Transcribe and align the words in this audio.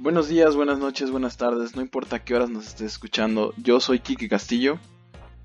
Buenos 0.00 0.28
días, 0.28 0.54
buenas 0.54 0.78
noches, 0.78 1.10
buenas 1.10 1.36
tardes, 1.36 1.74
no 1.74 1.82
importa 1.82 2.20
qué 2.20 2.36
horas 2.36 2.50
nos 2.50 2.68
estés 2.68 2.92
escuchando. 2.92 3.52
Yo 3.56 3.80
soy 3.80 3.98
Kiki 3.98 4.28
Castillo. 4.28 4.78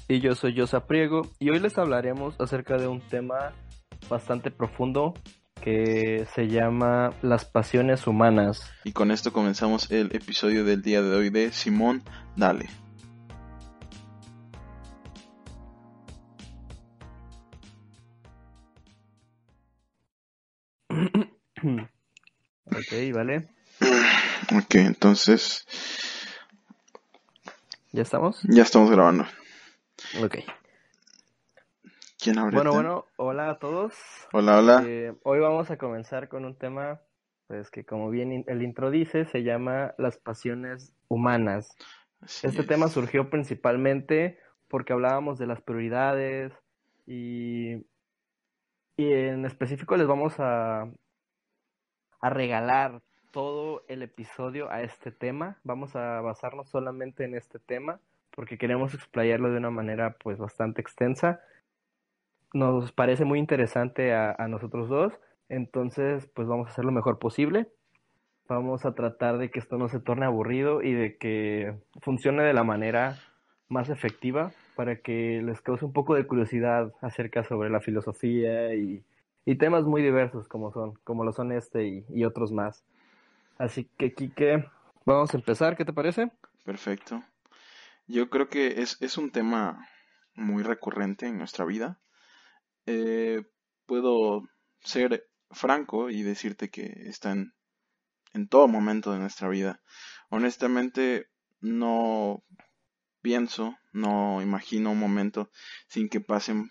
Y 0.08 0.20
yo 0.20 0.36
soy 0.36 0.54
Yosa 0.54 0.86
Priego 0.86 1.24
y 1.40 1.50
hoy 1.50 1.60
les 1.60 1.76
hablaremos 1.80 2.40
acerca 2.40 2.78
de 2.78 2.88
un 2.88 3.02
tema 3.02 3.54
bastante 4.08 4.52
profundo 4.52 5.16
que 5.60 6.28
se 6.36 6.50
llama 6.50 7.16
las 7.24 7.46
pasiones 7.46 8.06
humanas. 8.06 8.72
Y 8.84 8.92
con 8.92 9.10
esto 9.10 9.34
comenzamos 9.34 9.90
el 9.90 10.16
episodio 10.16 10.64
del 10.64 10.84
día 10.84 11.02
de 11.02 11.16
hoy 11.16 11.32
de 11.32 11.52
Simón 11.52 12.04
Dale. 12.36 12.70
ok, 22.68 23.14
vale. 23.16 23.48
Ok, 24.52 24.76
entonces... 24.76 25.66
¿Ya 27.92 28.02
estamos? 28.02 28.42
Ya 28.44 28.64
estamos 28.64 28.90
grabando. 28.90 29.26
Ok. 30.24 30.38
¿Quién 32.20 32.40
abre? 32.40 32.56
Bueno, 32.56 32.74
bueno, 32.74 33.06
hola 33.18 33.50
a 33.52 33.60
todos. 33.60 33.94
Hola, 34.32 34.58
hola. 34.60 34.84
Eh, 34.86 35.14
hoy 35.24 35.40
vamos 35.40 35.70
a 35.72 35.78
comenzar 35.78 36.28
con 36.30 36.46
un 36.46 36.58
tema, 36.58 37.02
pues 37.48 37.70
que 37.70 37.86
como 37.86 38.10
bien 38.10 38.44
el 38.48 38.64
intro 38.64 38.90
dice, 38.92 39.26
se 39.26 39.44
llama 39.44 39.94
las 39.98 40.18
pasiones 40.18 40.94
humanas. 41.08 41.70
Así 42.22 42.48
Este 42.48 42.62
es. 42.62 42.68
tema 42.68 42.88
surgió 42.88 43.30
principalmente 43.30 44.40
porque 44.68 44.94
hablábamos 44.94 45.38
de 45.38 45.48
las 45.48 45.62
prioridades 45.62 46.52
y, 47.06 47.76
y 48.98 49.12
en 49.12 49.46
específico 49.46 49.96
les 49.98 50.08
vamos 50.08 50.34
a, 50.40 50.84
a 52.22 52.30
regalar 52.30 53.02
todo 53.34 53.84
el 53.88 54.04
episodio 54.04 54.72
a 54.72 54.84
este 54.84 55.12
tema. 55.12 55.58
Vamos 55.64 55.96
a 55.98 56.22
basarnos 56.22 56.70
solamente 56.70 57.26
en 57.26 57.36
este 57.36 57.60
tema 57.60 58.00
porque 58.34 58.58
queremos 58.58 58.94
explayarlo 58.94 59.52
de 59.52 59.58
una 59.58 59.72
manera 59.72 60.16
pues 60.24 60.38
bastante 60.38 60.82
extensa. 60.82 61.42
Nos 62.54 62.92
parece 62.92 63.26
muy 63.26 63.40
interesante 63.40 64.14
a, 64.14 64.36
nosotros 64.48 64.88
dos, 64.88 65.14
entonces 65.50 66.28
pues 66.36 66.48
vamos 66.48 66.68
a 66.68 66.72
hacer 66.72 66.86
lo 66.86 66.92
mejor 66.92 67.18
posible. 67.18 67.68
Vamos 68.48 68.86
a 68.86 68.94
tratar 68.94 69.40
de 69.40 69.50
que 69.50 69.60
esto 69.60 69.78
no 69.78 69.90
se 69.90 70.00
torne 70.00 70.26
aburrido 70.26 70.84
y 70.84 70.94
de 70.94 71.18
que 71.18 71.76
funcione 72.02 72.44
de 72.44 72.54
la 72.54 72.64
manera 72.64 73.18
más 73.68 73.90
efectiva 73.90 74.52
para 74.76 74.98
que 74.98 75.42
les 75.42 75.60
cause 75.62 75.84
un 75.84 75.94
poco 75.94 76.14
de 76.14 76.28
curiosidad 76.28 76.94
acerca 77.02 77.44
sobre 77.44 77.72
la 77.72 77.80
filosofía 77.80 78.76
y, 78.76 79.04
y 79.44 79.56
temas 79.56 79.86
muy 79.86 80.04
diversos 80.04 80.48
como 80.48 80.72
son, 80.72 80.94
como 81.04 81.24
lo 81.24 81.34
son 81.34 81.52
este 81.52 82.06
y 82.08 82.26
otros 82.26 82.52
más. 82.52 82.86
Así 83.64 83.90
que, 83.98 84.14
Quique, 84.14 84.66
vamos 85.06 85.34
a 85.34 85.38
empezar, 85.38 85.78
¿qué 85.78 85.86
te 85.86 85.94
parece? 85.94 86.30
Perfecto. 86.66 87.24
Yo 88.08 88.30
creo 88.30 88.50
que 88.50 88.82
es, 88.82 88.98
es 89.00 89.18
un 89.18 89.32
tema 89.32 89.88
muy 90.36 90.64
recurrente 90.64 91.28
en 91.28 91.38
nuestra 91.38 91.64
vida. 91.64 91.98
Eh, 92.88 93.42
puedo 93.86 94.42
ser 94.82 95.30
franco 95.50 96.10
y 96.10 96.24
decirte 96.24 96.70
que 96.70 96.88
está 97.06 97.32
en, 97.32 97.54
en 98.34 98.50
todo 98.50 98.68
momento 98.68 99.14
de 99.14 99.20
nuestra 99.20 99.48
vida. 99.48 99.82
Honestamente, 100.28 101.30
no 101.62 102.44
pienso, 103.22 103.78
no 103.94 104.42
imagino 104.42 104.92
un 104.92 105.00
momento 105.00 105.50
sin 105.88 106.10
que 106.10 106.20
pasen 106.20 106.70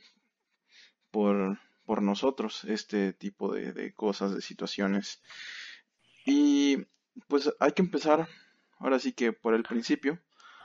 por, 1.11 1.59
por 1.87 2.03
nosotros 2.03 2.65
este 2.65 3.15
tipo 3.15 3.55
de, 3.55 3.73
de 3.73 3.95
cosas, 3.95 4.35
de 4.35 4.43
situaciones. 4.43 5.23
Y 6.25 6.87
pues 7.28 7.53
hay 7.59 7.73
que 7.73 7.83
empezar 7.83 8.28
ahora 8.79 8.98
sí 8.98 9.13
que 9.13 9.33
por 9.33 9.55
el 9.55 9.63
principio. 9.63 10.19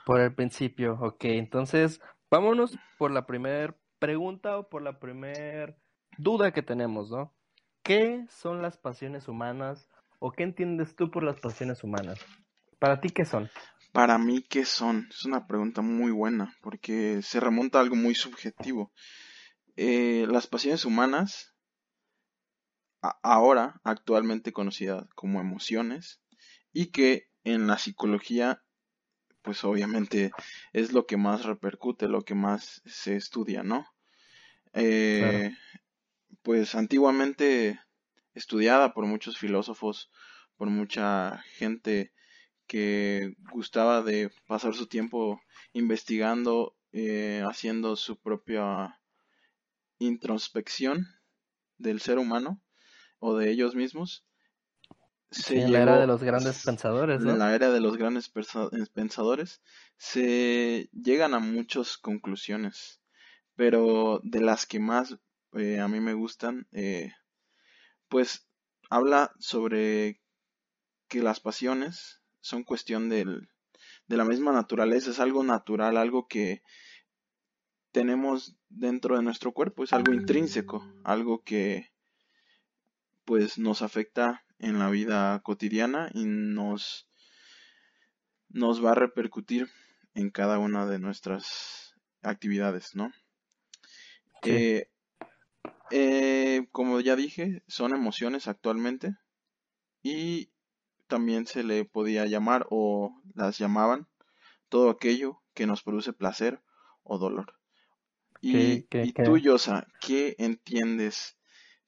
Por 0.04 0.20
el 0.20 0.34
principio, 0.34 0.98
ok. 1.00 1.24
Entonces, 1.24 2.00
vámonos 2.30 2.78
por 2.98 3.10
la 3.10 3.26
primera 3.26 3.76
pregunta 3.98 4.58
o 4.58 4.68
por 4.68 4.82
la 4.82 4.98
primera 4.98 5.76
duda 6.16 6.52
que 6.52 6.62
tenemos, 6.62 7.10
¿no? 7.10 7.34
¿Qué 7.82 8.24
son 8.28 8.62
las 8.62 8.76
pasiones 8.76 9.28
humanas 9.28 9.88
o 10.18 10.32
qué 10.32 10.42
entiendes 10.42 10.94
tú 10.94 11.10
por 11.10 11.22
las 11.22 11.40
pasiones 11.40 11.82
humanas? 11.82 12.18
Para 12.78 13.00
ti, 13.00 13.10
¿qué 13.10 13.24
son? 13.24 13.50
Para 13.92 14.18
mí, 14.18 14.42
¿qué 14.42 14.64
son? 14.64 15.08
Es 15.10 15.24
una 15.24 15.46
pregunta 15.46 15.80
muy 15.82 16.10
buena 16.10 16.54
porque 16.60 17.20
se 17.22 17.40
remonta 17.40 17.78
a 17.78 17.82
algo 17.82 17.96
muy 17.96 18.14
subjetivo. 18.14 18.92
Eh, 19.76 20.26
las 20.28 20.46
pasiones 20.46 20.84
humanas, 20.84 21.47
ahora 23.00 23.80
actualmente 23.84 24.52
conocidas 24.52 25.06
como 25.14 25.40
emociones, 25.40 26.20
y 26.72 26.86
que 26.86 27.28
en 27.44 27.66
la 27.66 27.78
psicología, 27.78 28.62
pues 29.42 29.64
obviamente 29.64 30.32
es 30.72 30.92
lo 30.92 31.06
que 31.06 31.16
más 31.16 31.44
repercute, 31.44 32.08
lo 32.08 32.22
que 32.22 32.34
más 32.34 32.82
se 32.84 33.16
estudia, 33.16 33.62
¿no? 33.62 33.86
Eh, 34.74 35.56
pues 36.42 36.74
antiguamente 36.74 37.80
estudiada 38.34 38.92
por 38.92 39.06
muchos 39.06 39.38
filósofos, 39.38 40.10
por 40.56 40.68
mucha 40.68 41.38
gente 41.56 42.12
que 42.66 43.34
gustaba 43.50 44.02
de 44.02 44.30
pasar 44.46 44.74
su 44.74 44.86
tiempo 44.86 45.40
investigando, 45.72 46.76
eh, 46.92 47.42
haciendo 47.48 47.96
su 47.96 48.20
propia 48.20 49.00
introspección 49.98 51.06
del 51.78 52.00
ser 52.00 52.18
humano 52.18 52.60
o 53.18 53.36
de 53.36 53.50
ellos 53.50 53.74
mismos. 53.74 54.24
Se 55.30 55.60
en 55.60 55.72
la 55.72 55.82
era 55.82 55.98
de 55.98 56.06
los 56.06 56.22
grandes 56.22 56.64
pensadores, 56.64 57.20
¿no? 57.20 57.32
en 57.32 57.38
la 57.38 57.54
era 57.54 57.70
de 57.70 57.80
los 57.80 57.98
grandes 57.98 58.30
pensadores, 58.94 59.60
se 59.98 60.88
llegan 60.92 61.34
a 61.34 61.38
muchas 61.38 61.98
conclusiones, 61.98 63.02
pero 63.54 64.20
de 64.24 64.40
las 64.40 64.64
que 64.64 64.80
más 64.80 65.18
eh, 65.52 65.80
a 65.80 65.88
mí 65.88 66.00
me 66.00 66.14
gustan, 66.14 66.66
eh, 66.72 67.12
pues 68.08 68.48
habla 68.88 69.32
sobre 69.38 70.22
que 71.08 71.22
las 71.22 71.40
pasiones 71.40 72.22
son 72.40 72.64
cuestión 72.64 73.10
del, 73.10 73.50
de 74.06 74.16
la 74.16 74.24
misma 74.24 74.52
naturaleza, 74.52 75.10
es 75.10 75.20
algo 75.20 75.44
natural, 75.44 75.98
algo 75.98 76.26
que 76.26 76.62
tenemos 77.92 78.56
dentro 78.68 79.16
de 79.16 79.22
nuestro 79.22 79.52
cuerpo, 79.52 79.84
es 79.84 79.92
algo 79.92 80.14
intrínseco, 80.14 80.86
algo 81.04 81.42
que 81.42 81.90
pues 83.28 83.58
nos 83.58 83.82
afecta 83.82 84.42
en 84.58 84.78
la 84.78 84.88
vida 84.90 85.38
cotidiana 85.44 86.08
y 86.14 86.24
nos, 86.24 87.10
nos 88.50 88.84
va 88.84 88.90
a 88.92 88.94
repercutir 88.94 89.70
en 90.14 90.30
cada 90.30 90.58
una 90.58 90.86
de 90.86 90.98
nuestras 90.98 91.94
actividades, 92.22 92.94
¿no? 92.94 93.12
Sí. 94.42 94.50
Eh, 94.50 94.88
eh, 95.90 96.66
como 96.72 97.00
ya 97.00 97.16
dije, 97.16 97.62
son 97.66 97.92
emociones 97.94 98.48
actualmente 98.48 99.16
y 100.02 100.50
también 101.08 101.46
se 101.46 101.64
le 101.64 101.84
podía 101.84 102.26
llamar 102.26 102.66
o 102.70 103.20
las 103.34 103.58
llamaban 103.58 104.08
todo 104.68 104.90
aquello 104.90 105.42
que 105.54 105.66
nos 105.66 105.82
produce 105.82 106.12
placer 106.12 106.62
o 107.04 107.18
dolor. 107.18 107.54
Y, 108.40 108.82
¿Qué- 108.82 108.86
qué- 108.90 109.08
y 109.08 109.12
qué? 109.14 109.24
tú, 109.24 109.38
Yosa, 109.38 109.86
¿qué 110.00 110.36
entiendes 110.38 111.38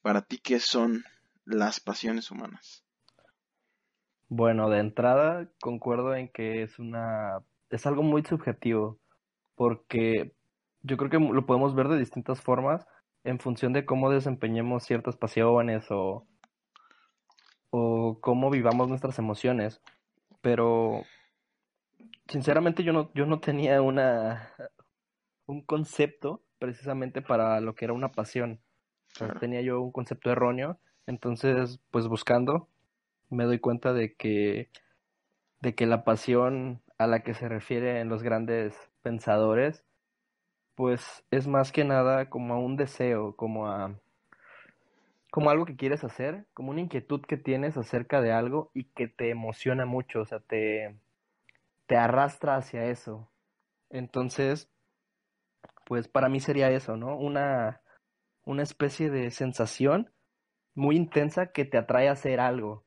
para 0.02 0.22
ti 0.22 0.38
qué 0.38 0.60
son 0.60 1.04
las 1.50 1.80
pasiones 1.80 2.30
humanas? 2.30 2.84
Bueno, 4.28 4.70
de 4.70 4.78
entrada 4.78 5.50
concuerdo 5.60 6.14
en 6.14 6.28
que 6.28 6.62
es 6.62 6.78
una 6.78 7.40
es 7.70 7.86
algo 7.86 8.02
muy 8.02 8.24
subjetivo 8.24 8.98
porque 9.54 10.34
yo 10.82 10.96
creo 10.96 11.10
que 11.10 11.18
lo 11.18 11.46
podemos 11.46 11.74
ver 11.74 11.88
de 11.88 11.98
distintas 11.98 12.40
formas 12.40 12.86
en 13.24 13.38
función 13.38 13.72
de 13.72 13.84
cómo 13.84 14.10
desempeñemos 14.10 14.84
ciertas 14.84 15.16
pasiones 15.16 15.86
o 15.90 16.26
o 17.70 18.18
cómo 18.20 18.50
vivamos 18.50 18.88
nuestras 18.88 19.18
emociones, 19.18 19.80
pero 20.40 21.04
sinceramente 22.28 22.82
yo 22.82 22.92
no 22.92 23.12
yo 23.14 23.26
no 23.26 23.40
tenía 23.40 23.80
una 23.82 24.52
un 25.46 25.62
concepto 25.62 26.44
precisamente 26.58 27.22
para 27.22 27.60
lo 27.60 27.74
que 27.74 27.86
era 27.86 27.94
una 27.94 28.12
pasión. 28.12 28.60
Tenía 29.40 29.60
yo 29.60 29.80
un 29.80 29.90
concepto 29.90 30.30
erróneo, 30.30 30.78
entonces 31.10 31.80
pues 31.90 32.06
buscando 32.06 32.68
me 33.28 33.44
doy 33.44 33.58
cuenta 33.58 33.92
de 33.92 34.14
que 34.14 34.70
de 35.60 35.74
que 35.74 35.86
la 35.86 36.04
pasión 36.04 36.80
a 36.98 37.06
la 37.06 37.22
que 37.22 37.34
se 37.34 37.48
refieren 37.48 38.08
los 38.08 38.22
grandes 38.22 38.74
pensadores 39.02 39.84
pues 40.76 41.24
es 41.30 41.46
más 41.46 41.72
que 41.72 41.84
nada 41.84 42.30
como 42.30 42.54
a 42.54 42.58
un 42.58 42.76
deseo, 42.76 43.36
como 43.36 43.66
a 43.66 43.94
como 45.30 45.50
algo 45.50 45.64
que 45.64 45.76
quieres 45.76 46.02
hacer, 46.04 46.46
como 46.54 46.70
una 46.70 46.80
inquietud 46.80 47.20
que 47.20 47.36
tienes 47.36 47.76
acerca 47.76 48.20
de 48.20 48.32
algo 48.32 48.70
y 48.72 48.84
que 48.84 49.06
te 49.06 49.30
emociona 49.30 49.84
mucho, 49.84 50.22
o 50.22 50.24
sea, 50.24 50.40
te 50.40 50.96
te 51.86 51.96
arrastra 51.96 52.56
hacia 52.56 52.86
eso. 52.86 53.28
Entonces, 53.90 54.70
pues 55.86 56.08
para 56.08 56.28
mí 56.28 56.40
sería 56.40 56.70
eso, 56.70 56.96
¿no? 56.96 57.16
Una 57.16 57.80
una 58.44 58.62
especie 58.62 59.10
de 59.10 59.30
sensación 59.32 60.10
muy 60.80 60.96
intensa 60.96 61.52
que 61.52 61.66
te 61.66 61.76
atrae 61.76 62.08
a 62.08 62.12
hacer 62.12 62.40
algo 62.40 62.84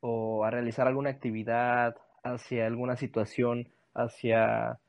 o 0.00 0.44
a 0.44 0.50
realizar 0.50 0.88
alguna 0.88 1.10
actividad, 1.10 1.94
hacia 2.22 2.66
alguna 2.66 2.96
situación, 2.96 3.68
hacia 3.94 4.80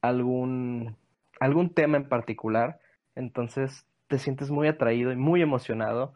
algún, 0.00 0.96
algún 1.38 1.74
tema 1.74 1.98
en 1.98 2.08
particular, 2.08 2.80
entonces 3.14 3.86
te 4.08 4.18
sientes 4.18 4.50
muy 4.50 4.68
atraído 4.68 5.12
y 5.12 5.16
muy 5.16 5.42
emocionado 5.42 6.14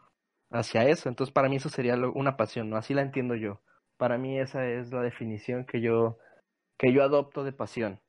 hacia 0.49 0.87
eso. 0.89 1.09
Entonces 1.09 1.31
para 1.31 1.47
mí 1.47 1.57
eso 1.57 1.69
sería 1.69 1.95
una 1.95 2.37
pasión, 2.37 2.71
¿no? 2.71 2.77
Así 2.77 2.95
la 2.95 3.03
entiendo 3.03 3.35
yo. 3.35 3.61
Para 3.97 4.17
mí 4.17 4.39
esa 4.39 4.65
es 4.67 4.91
la 4.91 5.01
definición 5.01 5.65
que 5.65 5.79
yo, 5.79 6.17
que 6.77 6.91
yo 6.91 7.03
adopto 7.03 7.43
de 7.43 7.53
pasión, 7.53 8.01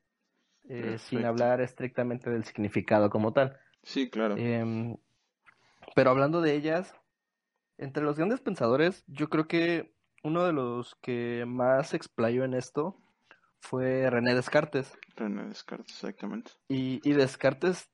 eh, 0.67 0.97
sin 0.97 1.23
hablar 1.23 1.61
estrictamente 1.61 2.31
del 2.31 2.45
significado 2.45 3.11
como 3.11 3.31
tal. 3.31 3.59
Sí, 3.83 4.09
claro. 4.09 4.35
Em, 4.37 4.97
pero 5.93 6.09
hablando 6.09 6.41
de 6.41 6.55
ellas, 6.55 6.95
entre 7.77 8.03
los 8.03 8.17
grandes 8.17 8.41
pensadores, 8.41 9.03
yo 9.07 9.29
creo 9.29 9.47
que 9.47 9.93
uno 10.23 10.43
de 10.43 10.53
los 10.53 10.95
que 10.95 11.45
más 11.47 11.93
explayó 11.93 12.43
en 12.43 12.53
esto 12.53 12.97
fue 13.59 14.09
René 14.09 14.35
Descartes. 14.35 14.97
René 15.15 15.45
Descartes, 15.45 15.95
exactamente. 15.95 16.51
Y, 16.67 17.01
y 17.07 17.13
Descartes, 17.13 17.89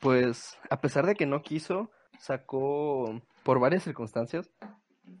pues, 0.00 0.56
a 0.70 0.80
pesar 0.80 1.06
de 1.06 1.14
que 1.14 1.26
no 1.26 1.42
quiso, 1.42 1.90
sacó, 2.18 3.20
por 3.42 3.60
varias 3.60 3.84
circunstancias, 3.84 4.50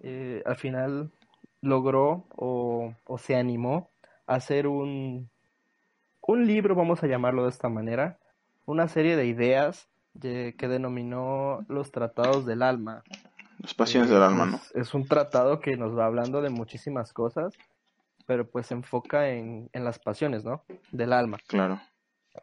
eh, 0.00 0.42
al 0.46 0.56
final 0.56 1.12
logró 1.60 2.26
o, 2.36 2.94
o, 3.04 3.18
se 3.18 3.36
animó 3.36 3.90
a 4.26 4.34
hacer 4.34 4.66
un, 4.66 5.30
un 6.20 6.46
libro, 6.46 6.74
vamos 6.74 7.02
a 7.02 7.06
llamarlo 7.06 7.44
de 7.44 7.50
esta 7.50 7.68
manera, 7.68 8.18
una 8.64 8.88
serie 8.88 9.16
de 9.16 9.26
ideas 9.26 9.88
que 10.20 10.68
denominó 10.68 11.64
los 11.68 11.92
tratados 11.92 12.46
del 12.46 12.62
alma. 12.62 13.02
Las 13.58 13.74
pasiones 13.74 14.10
del 14.10 14.22
alma, 14.22 14.46
¿no? 14.46 14.60
Es, 14.74 14.94
un 14.94 15.06
tratado 15.06 15.60
que 15.60 15.76
nos 15.76 15.96
va 15.96 16.06
hablando 16.06 16.42
de 16.42 16.50
muchísimas 16.50 17.12
cosas, 17.12 17.54
pero 18.26 18.48
pues 18.48 18.66
se 18.66 18.74
enfoca 18.74 19.30
en, 19.30 19.70
en 19.72 19.84
las 19.84 19.98
pasiones, 19.98 20.44
¿no? 20.44 20.62
Del 20.92 21.12
alma. 21.12 21.38
Claro. 21.46 21.80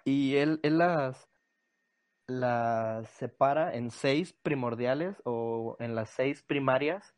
Y 0.06 0.36
él, 0.38 0.60
él 0.63 0.80
las, 0.80 1.27
las 2.27 3.10
separa 3.10 3.75
en 3.75 3.92
seis 3.92 4.33
primordiales 4.33 5.21
o 5.25 5.75
en 5.80 5.95
las 5.95 6.10
seis 6.10 6.42
primarias 6.42 7.13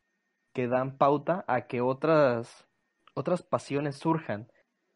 que 0.53 0.67
dan 0.67 0.97
pauta 0.97 1.43
a 1.47 1.67
que 1.67 1.81
otras, 1.81 2.65
otras 3.13 3.43
pasiones 3.43 3.97
surjan. 3.97 4.51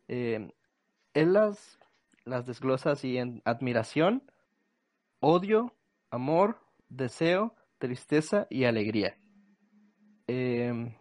Eh, 0.08 0.52
él 1.14 1.34
las, 1.34 1.80
las 2.26 2.46
desglosa 2.46 2.92
así 2.92 3.18
en 3.18 3.42
admiración, 3.46 4.24
odio, 5.20 5.74
amor, 6.12 6.60
deseo, 6.88 7.56
tristeza 7.80 8.46
y 8.50 8.66
alegría. 8.66 9.18
Em, 10.28 10.94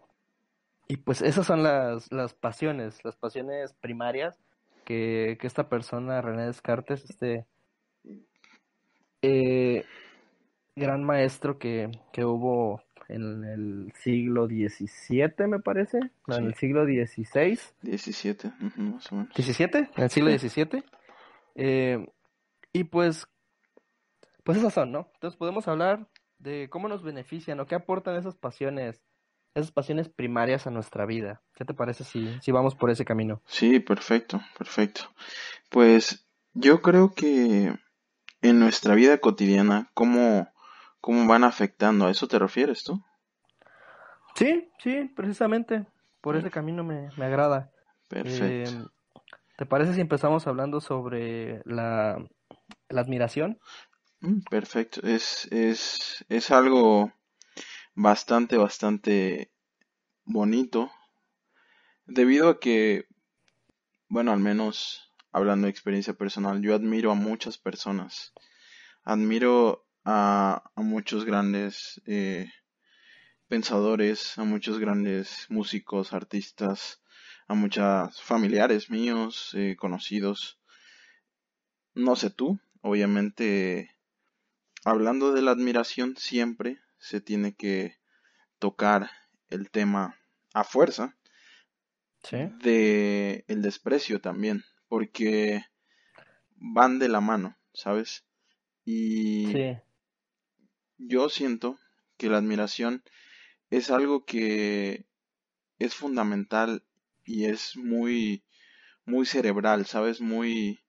y 0.89 0.97
pues 0.97 1.21
esas 1.21 1.47
son 1.47 1.63
las, 1.63 2.11
las 2.11 2.33
pasiones, 2.33 3.05
las 3.05 3.17
pasiones 3.17 3.75
primarias 3.75 4.39
que, 4.87 5.37
que 5.39 5.47
esta 5.47 5.69
persona, 5.69 6.23
René 6.23 6.47
Descartes, 6.47 7.05
este 7.11 7.47
eh, 9.21 9.85
gran 10.77 11.05
maestro 11.05 11.59
que, 11.59 11.91
que 12.13 12.25
hubo 12.25 12.81
en 13.09 13.45
el 13.45 13.93
siglo 13.97 14.47
XVII, 14.47 15.47
me 15.47 15.61
parece, 15.61 15.99
no, 16.27 16.37
en 16.37 16.45
el 16.45 16.55
siglo 16.55 16.85
XVI. 16.85 17.59
XVII, 17.83 18.53
más 18.77 19.13
o 19.13 19.17
menos. 19.17 19.35
¿17? 19.35 19.91
En 19.97 20.03
el 20.03 20.11
siglo 20.11 20.31
XVII. 20.31 20.85
Eh, 21.55 22.07
y 22.73 22.85
pues, 22.85 23.27
pues 24.45 24.59
esas 24.59 24.75
son, 24.75 24.93
¿no? 24.93 25.11
Entonces 25.15 25.37
podemos 25.39 25.67
hablar 25.69 26.07
de 26.39 26.69
cómo 26.71 26.89
nos 26.89 27.03
benefician 27.03 27.61
o 27.61 27.67
qué 27.67 27.75
aportan 27.75 28.17
esas 28.17 28.37
pasiones, 28.37 29.03
esas 29.55 29.73
pasiones 29.73 30.09
primarias 30.09 30.67
a 30.67 30.71
nuestra 30.71 31.07
vida. 31.07 31.43
¿Qué 31.55 31.65
te 31.65 31.75
parece 31.75 32.05
si, 32.05 32.39
si 32.41 32.53
vamos 32.53 32.75
por 32.75 32.91
ese 32.91 33.05
camino? 33.05 33.43
Sí, 33.47 33.81
perfecto, 33.81 34.41
perfecto. 34.57 35.03
Pues 35.71 36.29
yo 36.55 36.81
creo 36.83 37.13
que 37.15 37.75
en 38.43 38.59
nuestra 38.59 38.95
vida 38.95 39.19
cotidiana, 39.19 39.91
¿cómo, 39.95 40.49
cómo 41.01 41.27
van 41.27 41.45
afectando? 41.45 42.07
¿A 42.07 42.11
eso 42.11 42.29
te 42.29 42.39
refieres 42.39 42.85
tú? 42.85 43.03
Sí, 44.35 44.71
sí, 44.79 45.11
precisamente. 45.17 45.87
Por 46.21 46.37
ese 46.37 46.51
camino 46.51 46.85
me, 46.85 47.09
me 47.17 47.25
agrada. 47.25 47.71
Perfecto. 48.09 48.71
Eh, 48.71 48.85
¿Te 49.57 49.67
parece 49.67 49.95
si 49.95 50.01
empezamos 50.01 50.47
hablando 50.47 50.81
sobre 50.81 51.63
la, 51.65 52.25
la 52.89 53.01
admiración? 53.01 53.59
Mm, 54.21 54.41
perfecto, 54.51 55.01
es, 55.07 55.47
es, 55.53 56.25
es 56.29 56.51
algo 56.51 57.13
bastante, 57.95 58.57
bastante 58.57 59.53
bonito, 60.25 60.91
debido 62.07 62.49
a 62.49 62.59
que, 62.59 63.07
bueno, 64.09 64.33
al 64.33 64.41
menos 64.41 65.13
hablando 65.33 65.67
de 65.67 65.71
experiencia 65.71 66.15
personal, 66.15 66.61
yo 66.63 66.75
admiro 66.75 67.13
a 67.13 67.15
muchas 67.15 67.59
personas, 67.59 68.33
admiro 69.05 69.87
a, 70.05 70.65
muchos 70.77 71.25
grandes 71.25 72.01
eh, 72.07 72.51
pensadores, 73.47 74.37
a 74.39 74.45
muchos 74.45 74.81
grandes 74.81 75.47
músicos, 75.49 76.13
artistas, 76.13 77.03
a 77.47 77.55
muchos 77.55 78.21
familiares 78.21 78.91
míos, 78.91 79.53
eh, 79.55 79.77
conocidos. 79.79 80.59
No 81.95 82.17
sé 82.17 82.31
tú, 82.31 82.59
obviamente 82.83 83.98
hablando 84.85 85.33
de 85.33 85.43
la 85.43 85.53
admiración, 85.53 86.17
siempre 86.17 86.79
se 86.99 87.21
tiene 87.21 87.55
que 87.55 87.97
tocar 88.59 89.11
el 89.51 89.71
tema 89.71 90.19
a 90.53 90.65
fuerza 90.65 91.17
de 92.31 93.45
el 93.49 93.63
desprecio 93.63 94.21
también, 94.21 94.65
porque 94.89 95.65
van 96.57 96.99
de 96.99 97.09
la 97.09 97.21
mano, 97.21 97.57
¿sabes? 97.73 98.25
Y 98.85 99.53
yo 100.99 101.29
siento 101.29 101.79
que 102.17 102.29
la 102.29 102.39
admiración 102.39 103.03
es 103.71 103.91
algo 103.91 104.25
que 104.25 105.07
es 105.79 105.95
fundamental 105.95 106.85
y 107.25 107.45
es 107.45 107.77
muy 107.77 108.43
muy 109.05 109.27
cerebral, 109.27 109.87
¿sabes? 109.87 110.21
Muy 110.21 110.81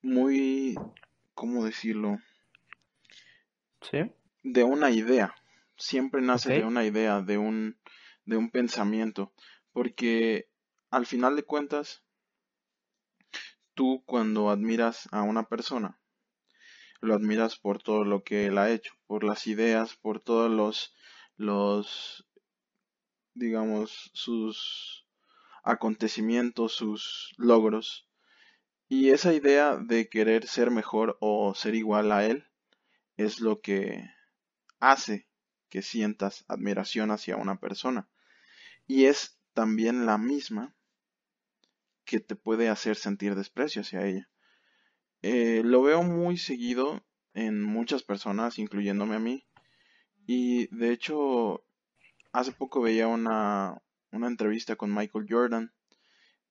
muy 0.00 0.76
¿cómo 1.34 1.64
decirlo? 1.64 2.18
De 4.42 4.64
una 4.64 4.90
idea. 4.90 5.34
Siempre 5.76 6.20
nace 6.20 6.54
de 6.54 6.64
una 6.64 6.84
idea, 6.84 7.22
de 7.22 7.38
un, 7.38 7.78
de 8.24 8.36
un 8.36 8.50
pensamiento. 8.50 9.32
Porque 9.72 10.48
al 10.90 11.06
final 11.06 11.36
de 11.36 11.44
cuentas, 11.44 12.02
tú 13.74 14.02
cuando 14.06 14.50
admiras 14.50 15.08
a 15.12 15.22
una 15.22 15.44
persona, 15.48 15.98
lo 17.00 17.14
admiras 17.14 17.56
por 17.56 17.82
todo 17.82 18.04
lo 18.04 18.24
que 18.24 18.46
él 18.46 18.58
ha 18.58 18.70
hecho, 18.70 18.92
por 19.06 19.24
las 19.24 19.46
ideas, 19.46 19.96
por 19.96 20.20
todos 20.20 20.50
los, 20.50 20.94
los, 21.36 22.28
digamos, 23.34 24.10
sus 24.12 25.06
acontecimientos, 25.64 26.72
sus 26.72 27.32
logros. 27.38 28.06
Y 28.88 29.10
esa 29.10 29.32
idea 29.32 29.76
de 29.76 30.08
querer 30.08 30.46
ser 30.46 30.70
mejor 30.70 31.16
o 31.20 31.54
ser 31.54 31.74
igual 31.74 32.12
a 32.12 32.26
él 32.26 32.49
es 33.24 33.40
lo 33.40 33.60
que 33.60 34.10
hace 34.78 35.26
que 35.68 35.82
sientas 35.82 36.44
admiración 36.48 37.10
hacia 37.10 37.36
una 37.36 37.60
persona. 37.60 38.08
Y 38.86 39.04
es 39.04 39.38
también 39.52 40.06
la 40.06 40.16
misma 40.16 40.74
que 42.04 42.20
te 42.20 42.34
puede 42.34 42.70
hacer 42.70 42.96
sentir 42.96 43.34
desprecio 43.34 43.82
hacia 43.82 44.06
ella. 44.06 44.28
Eh, 45.22 45.60
lo 45.64 45.82
veo 45.82 46.02
muy 46.02 46.38
seguido 46.38 47.04
en 47.34 47.62
muchas 47.62 48.02
personas, 48.02 48.58
incluyéndome 48.58 49.16
a 49.16 49.20
mí. 49.20 49.46
Y 50.26 50.74
de 50.74 50.90
hecho, 50.90 51.62
hace 52.32 52.52
poco 52.52 52.80
veía 52.80 53.06
una, 53.06 53.82
una 54.12 54.28
entrevista 54.28 54.76
con 54.76 54.94
Michael 54.94 55.26
Jordan. 55.28 55.72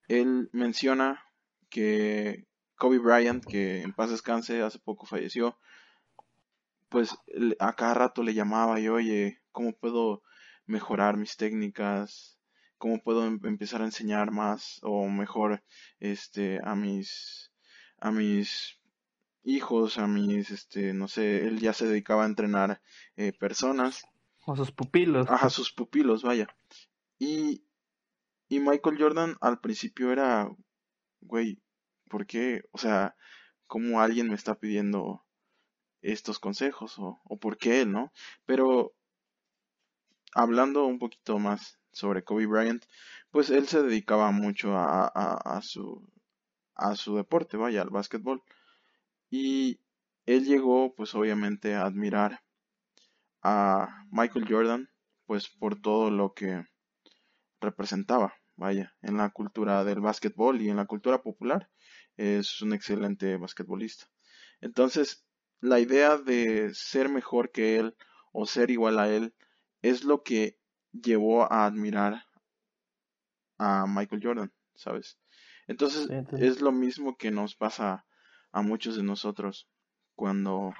Él 0.06 0.48
menciona 0.52 1.24
que 1.68 2.46
Kobe 2.76 2.98
Bryant, 2.98 3.44
que 3.44 3.82
en 3.82 3.92
paz 3.92 4.10
descanse, 4.10 4.62
hace 4.62 4.78
poco 4.78 5.04
falleció, 5.04 5.58
pues 6.90 7.16
a 7.60 7.72
cada 7.74 7.94
rato 7.94 8.22
le 8.22 8.34
llamaba 8.34 8.80
y 8.80 8.88
oye, 8.88 9.40
¿cómo 9.52 9.72
puedo 9.72 10.22
mejorar 10.66 11.16
mis 11.16 11.36
técnicas? 11.36 12.38
¿Cómo 12.78 13.02
puedo 13.02 13.24
em-, 13.26 13.40
empezar 13.44 13.80
a 13.80 13.86
enseñar 13.86 14.32
más 14.32 14.80
o 14.82 15.06
mejor 15.08 15.62
este 16.00 16.60
a 16.64 16.74
mis 16.74 17.52
a 17.98 18.10
mis 18.10 18.78
hijos, 19.44 19.98
a 19.98 20.06
mis 20.06 20.50
este, 20.50 20.92
no 20.92 21.08
sé, 21.08 21.46
él 21.46 21.60
ya 21.60 21.72
se 21.72 21.86
dedicaba 21.86 22.24
a 22.24 22.28
entrenar 22.28 22.82
eh, 23.16 23.32
personas. 23.32 24.04
A 24.46 24.56
sus 24.56 24.72
pupilos. 24.72 25.30
Ajá, 25.30 25.48
sus 25.48 25.72
pupilos, 25.72 26.22
vaya. 26.22 26.48
Y, 27.18 27.64
y 28.48 28.58
Michael 28.58 28.96
Jordan 28.98 29.36
al 29.40 29.60
principio 29.60 30.12
era, 30.12 30.50
güey, 31.20 31.62
¿por 32.08 32.26
qué? 32.26 32.64
O 32.72 32.78
sea, 32.78 33.14
¿cómo 33.66 34.00
alguien 34.00 34.28
me 34.28 34.34
está 34.34 34.58
pidiendo 34.58 35.24
estos 36.02 36.38
consejos 36.38 36.98
o, 36.98 37.20
o 37.24 37.38
por 37.38 37.58
qué 37.58 37.82
él, 37.82 37.92
¿no? 37.92 38.12
Pero 38.46 38.94
hablando 40.34 40.86
un 40.86 40.98
poquito 40.98 41.38
más 41.38 41.78
sobre 41.92 42.22
Kobe 42.22 42.46
Bryant, 42.46 42.84
pues 43.30 43.50
él 43.50 43.66
se 43.68 43.82
dedicaba 43.82 44.30
mucho 44.30 44.76
a, 44.76 45.06
a, 45.06 45.62
su, 45.62 46.08
a 46.74 46.96
su 46.96 47.16
deporte, 47.16 47.56
vaya, 47.56 47.82
al 47.82 47.90
básquetbol. 47.90 48.42
Y 49.30 49.80
él 50.26 50.44
llegó, 50.44 50.94
pues 50.94 51.14
obviamente, 51.14 51.74
a 51.74 51.84
admirar 51.84 52.42
a 53.42 54.04
Michael 54.10 54.46
Jordan, 54.48 54.90
pues 55.26 55.48
por 55.48 55.80
todo 55.80 56.10
lo 56.10 56.34
que 56.34 56.64
representaba, 57.60 58.34
vaya, 58.56 58.94
en 59.02 59.16
la 59.16 59.30
cultura 59.30 59.84
del 59.84 60.00
básquetbol 60.00 60.60
y 60.60 60.70
en 60.70 60.76
la 60.76 60.86
cultura 60.86 61.22
popular. 61.22 61.70
Es 62.16 62.60
un 62.62 62.72
excelente 62.72 63.36
basquetbolista. 63.36 64.06
Entonces, 64.60 65.24
la 65.60 65.78
idea 65.80 66.16
de 66.16 66.74
ser 66.74 67.08
mejor 67.08 67.50
que 67.50 67.78
él 67.78 67.94
o 68.32 68.46
ser 68.46 68.70
igual 68.70 68.98
a 68.98 69.08
él 69.08 69.34
es 69.82 70.04
lo 70.04 70.22
que 70.22 70.58
llevó 70.92 71.50
a 71.52 71.66
admirar 71.66 72.24
a 73.58 73.86
Michael 73.86 74.22
Jordan, 74.22 74.52
¿sabes? 74.74 75.18
Entonces 75.66 76.08
es 76.38 76.60
lo 76.60 76.72
mismo 76.72 77.16
que 77.16 77.30
nos 77.30 77.54
pasa 77.54 78.06
a 78.52 78.62
muchos 78.62 78.96
de 78.96 79.02
nosotros 79.02 79.68
cuando 80.14 80.74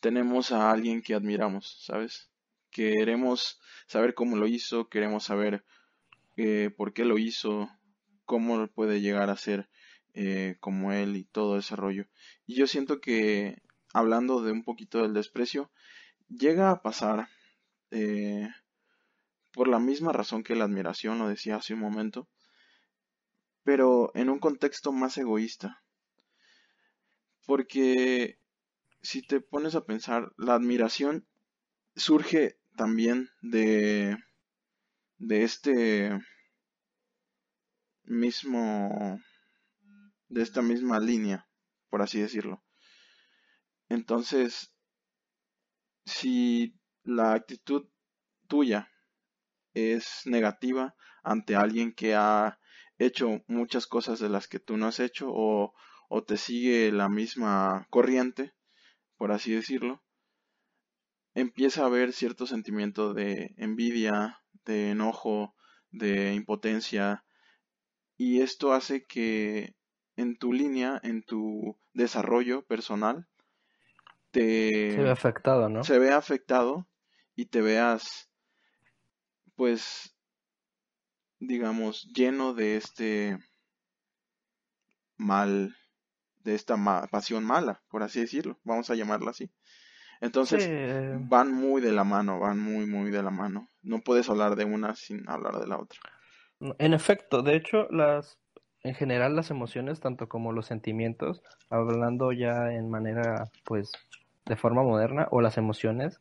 tenemos 0.00 0.52
a 0.52 0.70
alguien 0.70 1.02
que 1.02 1.14
admiramos, 1.14 1.82
¿sabes? 1.84 2.30
Queremos 2.70 3.60
saber 3.86 4.14
cómo 4.14 4.36
lo 4.36 4.46
hizo, 4.46 4.88
queremos 4.88 5.24
saber 5.24 5.64
eh, 6.36 6.70
por 6.76 6.92
qué 6.92 7.04
lo 7.04 7.18
hizo, 7.18 7.68
cómo 8.24 8.66
puede 8.68 9.00
llegar 9.00 9.30
a 9.30 9.36
ser 9.36 9.68
eh, 10.14 10.56
como 10.60 10.92
él 10.92 11.16
y 11.16 11.24
todo 11.24 11.58
ese 11.58 11.76
rollo. 11.76 12.06
Y 12.46 12.54
yo 12.54 12.66
siento 12.66 13.00
que, 13.00 13.62
hablando 13.92 14.42
de 14.42 14.52
un 14.52 14.64
poquito 14.64 15.02
del 15.02 15.14
desprecio, 15.14 15.70
llega 16.28 16.70
a 16.70 16.82
pasar 16.82 17.28
eh, 17.90 18.48
por 19.52 19.68
la 19.68 19.78
misma 19.78 20.12
razón 20.12 20.42
que 20.42 20.54
la 20.54 20.64
admiración, 20.64 21.18
lo 21.18 21.28
decía 21.28 21.56
hace 21.56 21.74
un 21.74 21.80
momento, 21.80 22.28
pero 23.64 24.10
en 24.14 24.28
un 24.28 24.38
contexto 24.38 24.92
más 24.92 25.16
egoísta. 25.18 25.82
Porque 27.46 28.38
si 29.02 29.22
te 29.22 29.40
pones 29.40 29.74
a 29.74 29.84
pensar, 29.84 30.32
la 30.36 30.54
admiración 30.54 31.26
surge 31.96 32.58
también 32.76 33.30
de, 33.42 34.16
de 35.18 35.42
este 35.42 36.18
mismo 38.04 39.20
de 40.32 40.42
esta 40.42 40.62
misma 40.62 40.98
línea, 40.98 41.46
por 41.90 42.00
así 42.00 42.18
decirlo. 42.20 42.64
Entonces, 43.88 44.72
si 46.06 46.74
la 47.04 47.34
actitud 47.34 47.86
tuya 48.48 48.88
es 49.74 50.22
negativa 50.24 50.94
ante 51.22 51.54
alguien 51.54 51.92
que 51.92 52.14
ha 52.14 52.58
hecho 52.96 53.42
muchas 53.46 53.86
cosas 53.86 54.20
de 54.20 54.30
las 54.30 54.48
que 54.48 54.58
tú 54.58 54.78
no 54.78 54.86
has 54.86 55.00
hecho 55.00 55.28
o, 55.30 55.74
te 56.26 56.36
sigue 56.36 56.92
la 56.92 57.08
misma 57.08 57.86
corriente, 57.90 58.54
por 59.16 59.32
así 59.32 59.52
decirlo, 59.52 60.02
empieza 61.34 61.82
a 61.82 61.86
haber 61.86 62.12
cierto 62.12 62.46
sentimiento 62.46 63.12
de 63.12 63.54
envidia, 63.56 64.40
de 64.64 64.90
enojo, 64.90 65.54
de 65.90 66.34
impotencia, 66.34 67.24
y 68.16 68.40
esto 68.40 68.72
hace 68.72 69.04
que 69.04 69.74
en 70.16 70.36
tu 70.36 70.52
línea, 70.52 71.00
en 71.02 71.22
tu 71.22 71.78
desarrollo 71.92 72.62
personal, 72.66 73.26
te... 74.30 74.94
Se 74.94 75.02
ve 75.02 75.10
afectado, 75.10 75.68
¿no? 75.68 75.84
Se 75.84 75.98
ve 75.98 76.10
afectado 76.10 76.86
y 77.34 77.46
te 77.46 77.60
veas, 77.60 78.30
pues, 79.54 80.16
digamos, 81.38 82.04
lleno 82.12 82.54
de 82.54 82.76
este 82.76 83.38
mal, 85.16 85.76
de 86.38 86.54
esta 86.54 86.76
pasión 87.10 87.44
mala, 87.44 87.82
por 87.88 88.02
así 88.02 88.20
decirlo, 88.20 88.58
vamos 88.64 88.90
a 88.90 88.94
llamarla 88.94 89.30
así. 89.30 89.50
Entonces, 90.20 90.70
van 91.28 91.52
muy 91.52 91.80
de 91.80 91.90
la 91.90 92.04
mano, 92.04 92.38
van 92.38 92.58
muy, 92.58 92.86
muy 92.86 93.10
de 93.10 93.24
la 93.24 93.30
mano. 93.30 93.68
No 93.82 94.00
puedes 94.02 94.30
hablar 94.30 94.54
de 94.54 94.64
una 94.64 94.94
sin 94.94 95.28
hablar 95.28 95.58
de 95.58 95.66
la 95.66 95.78
otra. 95.78 95.98
En 96.78 96.94
efecto, 96.94 97.42
de 97.42 97.56
hecho, 97.56 97.88
las 97.90 98.38
en 98.84 98.94
general 98.94 99.36
las 99.36 99.50
emociones, 99.50 100.00
tanto 100.00 100.28
como 100.28 100.52
los 100.52 100.66
sentimientos, 100.66 101.42
hablando 101.70 102.32
ya 102.32 102.72
en 102.72 102.90
manera, 102.90 103.50
pues, 103.64 103.92
de 104.46 104.56
forma 104.56 104.82
moderna, 104.82 105.28
o 105.30 105.40
las 105.40 105.56
emociones, 105.56 106.20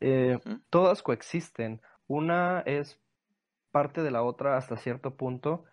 eh, 0.00 0.38
todas 0.70 1.02
coexisten. 1.02 1.80
Una 2.06 2.60
es 2.60 2.98
parte 3.70 4.02
de 4.02 4.10
la 4.10 4.22
otra 4.22 4.56
hasta 4.56 4.76
cierto 4.76 5.16
punto, 5.16 5.64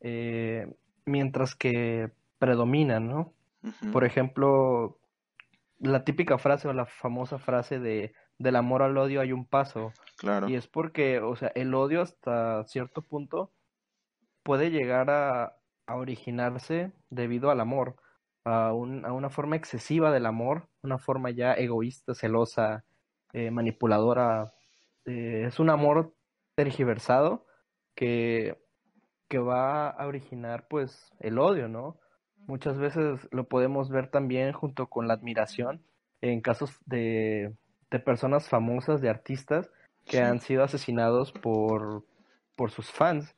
eh, 0.00 0.72
mientras 1.04 1.54
que 1.54 2.10
predominan, 2.38 3.08
¿no? 3.08 3.32
Por 3.92 4.04
ejemplo, 4.04 5.00
la 5.80 6.04
típica 6.04 6.38
frase 6.38 6.68
o 6.68 6.72
la 6.72 6.86
famosa 6.86 7.38
frase 7.38 7.80
de 7.80 8.14
del 8.38 8.56
amor 8.56 8.82
al 8.82 8.96
odio 8.96 9.20
hay 9.20 9.32
un 9.32 9.46
paso. 9.46 9.92
Claro. 10.18 10.48
Y 10.48 10.54
es 10.54 10.66
porque, 10.66 11.20
o 11.20 11.36
sea, 11.36 11.50
el 11.54 11.74
odio 11.74 12.02
hasta 12.02 12.64
cierto 12.64 13.02
punto 13.02 13.50
puede 14.46 14.70
llegar 14.70 15.10
a, 15.10 15.56
originarse 15.88 16.92
debido 17.10 17.50
al 17.50 17.60
amor, 17.60 17.96
a, 18.44 18.72
una 18.72 19.28
forma 19.28 19.56
excesiva 19.56 20.12
del 20.12 20.24
amor, 20.24 20.68
una 20.82 20.98
forma 20.98 21.30
ya 21.30 21.52
egoísta, 21.54 22.14
celosa, 22.14 22.84
eh, 23.32 23.50
manipuladora. 23.50 24.52
Eh, 25.04 25.44
es 25.48 25.58
un 25.58 25.68
amor 25.68 26.14
tergiversado 26.54 27.44
que, 27.96 28.56
que 29.28 29.38
va 29.38 29.90
a 29.90 30.06
originar 30.06 30.68
pues 30.68 31.12
el 31.18 31.38
odio, 31.38 31.68
¿no? 31.68 31.98
Muchas 32.46 32.78
veces 32.78 33.28
lo 33.32 33.48
podemos 33.48 33.90
ver 33.90 34.10
también 34.10 34.52
junto 34.52 34.86
con 34.88 35.08
la 35.08 35.14
admiración 35.14 35.82
en 36.20 36.40
casos 36.40 36.78
de, 36.86 37.52
de 37.90 37.98
personas 37.98 38.48
famosas, 38.48 39.00
de 39.00 39.08
artistas 39.08 39.70
que 40.04 40.20
han 40.20 40.40
sido 40.40 40.62
asesinados 40.62 41.32
por, 41.32 42.04
por 42.54 42.70
sus 42.70 42.90
fans. 42.90 43.35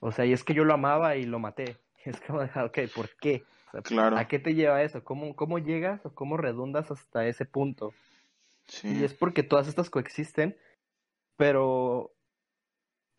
O 0.00 0.12
sea, 0.12 0.24
y 0.24 0.32
es 0.32 0.42
que 0.42 0.54
yo 0.54 0.64
lo 0.64 0.74
amaba 0.74 1.16
y 1.16 1.24
lo 1.24 1.38
maté. 1.38 1.76
Es 2.04 2.18
como, 2.22 2.40
ok, 2.40 2.78
¿por 2.94 3.10
qué? 3.20 3.44
claro. 3.84 4.16
¿A 4.16 4.26
qué 4.26 4.38
te 4.38 4.54
lleva 4.54 4.82
eso? 4.82 5.04
¿Cómo, 5.04 5.36
¿Cómo 5.36 5.58
llegas 5.58 6.04
o 6.06 6.14
cómo 6.14 6.38
redundas 6.38 6.90
hasta 6.90 7.26
ese 7.26 7.44
punto? 7.44 7.92
Sí. 8.66 9.00
Y 9.00 9.04
es 9.04 9.12
porque 9.12 9.42
todas 9.42 9.68
estas 9.68 9.90
coexisten, 9.90 10.56
pero 11.36 12.14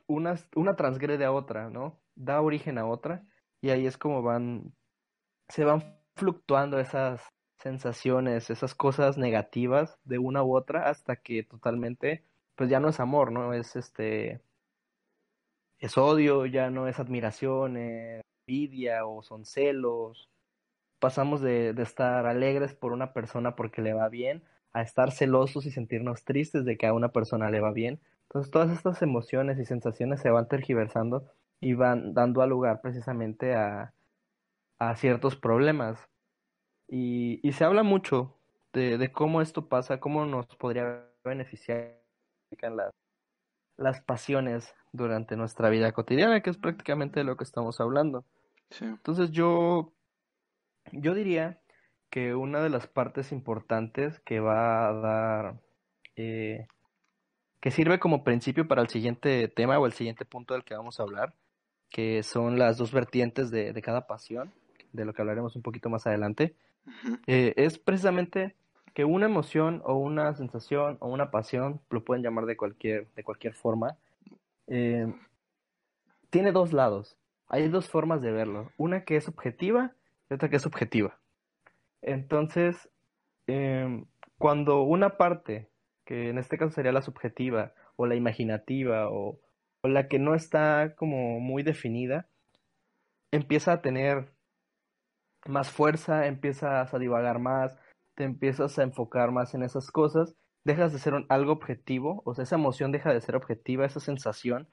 una, 0.07 0.35
una 0.55 0.75
transgrede 0.75 1.25
a 1.25 1.31
otra, 1.31 1.69
¿no? 1.69 2.01
Da 2.15 2.41
origen 2.41 2.79
a 2.79 2.88
otra, 2.88 3.23
y 3.61 3.69
ahí 3.69 3.85
es 3.85 3.97
como 3.97 4.23
van, 4.23 4.73
se 5.47 5.63
van 5.63 5.95
fluctuando 6.15 6.79
esas 6.79 7.21
sensaciones, 7.57 8.50
esas 8.50 8.73
cosas 8.75 9.17
negativas 9.17 10.00
de 10.03 10.17
una 10.17 10.43
u 10.43 10.55
otra 10.55 10.89
hasta 10.89 11.15
que 11.17 11.43
totalmente, 11.43 12.25
pues 12.55 12.69
ya 12.69 12.79
no 12.79 12.89
es 12.89 13.00
amor, 13.00 13.31
¿no? 13.31 13.53
Es 13.53 13.75
este, 13.75 14.41
es 15.81 15.97
odio, 15.97 16.45
ya 16.45 16.69
no 16.69 16.88
es 16.88 17.00
admiración, 17.00 17.75
es 17.77 18.21
envidia 18.47 19.05
o 19.05 19.23
son 19.23 19.45
celos. 19.45 20.29
Pasamos 21.00 21.41
de, 21.41 21.73
de 21.73 21.83
estar 21.83 22.25
alegres 22.27 22.73
por 22.75 22.93
una 22.93 23.13
persona 23.13 23.55
porque 23.55 23.81
le 23.81 23.93
va 23.93 24.07
bien 24.09 24.43
a 24.73 24.81
estar 24.81 25.11
celosos 25.11 25.65
y 25.65 25.71
sentirnos 25.71 26.23
tristes 26.23 26.63
de 26.63 26.77
que 26.77 26.88
a 26.88 26.93
una 26.93 27.09
persona 27.09 27.50
le 27.50 27.59
va 27.59 27.71
bien. 27.71 28.00
Entonces 28.29 28.51
todas 28.51 28.71
estas 28.71 29.01
emociones 29.01 29.59
y 29.59 29.65
sensaciones 29.65 30.21
se 30.21 30.29
van 30.29 30.47
tergiversando 30.47 31.27
y 31.59 31.73
van 31.73 32.13
dando 32.13 32.45
lugar 32.47 32.81
precisamente 32.81 33.55
a, 33.55 33.93
a 34.79 34.95
ciertos 34.95 35.35
problemas. 35.35 36.07
Y, 36.88 37.39
y, 37.47 37.53
se 37.53 37.63
habla 37.63 37.83
mucho 37.83 38.38
de, 38.73 38.97
de, 38.97 39.11
cómo 39.11 39.41
esto 39.41 39.69
pasa, 39.69 40.00
cómo 40.00 40.25
nos 40.25 40.45
podría 40.57 41.07
beneficiar 41.23 42.01
en 42.61 42.77
las, 42.77 42.91
las 43.81 44.01
pasiones 44.01 44.73
durante 44.91 45.35
nuestra 45.35 45.69
vida 45.69 45.91
cotidiana, 45.91 46.41
que 46.41 46.50
es 46.50 46.57
prácticamente 46.57 47.19
de 47.19 47.23
lo 47.23 47.38
que 47.38 47.43
estamos 47.43 47.79
hablando. 47.79 48.25
Entonces 48.79 49.31
yo, 49.31 49.93
yo 50.91 51.13
diría 51.13 51.59
que 52.09 52.35
una 52.35 52.61
de 52.61 52.69
las 52.69 52.88
partes 52.88 53.31
importantes 53.31 54.19
que 54.19 54.39
va 54.39 54.88
a 54.88 54.93
dar, 54.93 55.61
eh, 56.15 56.67
que 57.59 57.71
sirve 57.71 58.00
como 58.00 58.23
principio 58.23 58.67
para 58.67 58.81
el 58.81 58.89
siguiente 58.89 59.47
tema 59.47 59.79
o 59.79 59.85
el 59.85 59.93
siguiente 59.93 60.25
punto 60.25 60.53
del 60.53 60.63
que 60.63 60.75
vamos 60.75 61.00
a 61.00 61.03
hablar, 61.03 61.33
que 61.89 62.23
son 62.23 62.57
las 62.57 62.77
dos 62.77 62.91
vertientes 62.91 63.51
de, 63.51 63.73
de 63.73 63.81
cada 63.81 64.07
pasión, 64.07 64.53
de 64.93 65.05
lo 65.05 65.13
que 65.13 65.21
hablaremos 65.21 65.55
un 65.55 65.61
poquito 65.61 65.89
más 65.89 66.07
adelante, 66.07 66.55
eh, 67.27 67.53
es 67.57 67.77
precisamente 67.77 68.55
que 68.93 69.05
una 69.05 69.25
emoción 69.25 69.81
o 69.86 69.95
una 69.95 70.33
sensación 70.33 70.98
o 71.00 71.07
una 71.07 71.31
pasión, 71.31 71.81
lo 71.89 72.03
pueden 72.03 72.24
llamar 72.24 72.45
de 72.45 72.57
cualquier, 72.57 73.07
de 73.15 73.24
cualquier 73.24 73.53
forma, 73.53 73.98
eh, 74.67 75.13
tiene 76.29 76.51
dos 76.51 76.74
lados. 76.74 77.17
Hay 77.48 77.67
dos 77.69 77.89
formas 77.89 78.21
de 78.21 78.31
verlo. 78.31 78.71
Una 78.77 79.03
que 79.03 79.15
es 79.15 79.27
objetiva 79.27 79.93
y 80.29 80.33
otra 80.33 80.50
que 80.50 80.57
es 80.57 80.62
subjetiva. 80.62 81.17
Entonces, 82.01 82.89
em, 83.48 84.05
cuando 84.38 84.81
una 84.83 85.17
parte, 85.17 85.69
que 86.05 86.29
en 86.29 86.38
este 86.38 86.57
caso 86.57 86.71
sería 86.71 86.91
la 86.91 87.01
subjetiva, 87.01 87.74
o 87.95 88.05
la 88.07 88.15
imaginativa 88.15 89.10
o, 89.10 89.39
o 89.81 89.88
la 89.88 90.07
que 90.07 90.17
no 90.17 90.33
está 90.33 90.95
como 90.95 91.39
muy 91.39 91.63
definida, 91.63 92.27
empieza 93.31 93.74
a 93.74 93.81
tener 93.81 94.31
más 95.48 95.71
fuerza, 95.71 96.27
empiezas 96.27 96.93
a 96.93 97.00
divagar 97.00 97.39
más, 97.39 97.77
te 98.22 98.25
empiezas 98.25 98.78
a 98.78 98.84
enfocar 98.84 99.32
más 99.32 99.56
en 99.56 99.63
esas 99.63 99.90
cosas, 99.90 100.36
dejas 100.63 100.94
de 100.94 101.00
ser 101.00 101.25
algo 101.30 101.54
objetivo, 101.54 102.22
o 102.24 102.36
sea, 102.36 102.44
esa 102.44 102.56
emoción 102.56 102.92
deja 102.92 103.12
de 103.12 103.20
ser 103.20 103.36
objetiva, 103.36 103.84
esa 103.84 104.00
sensación, 104.00 104.70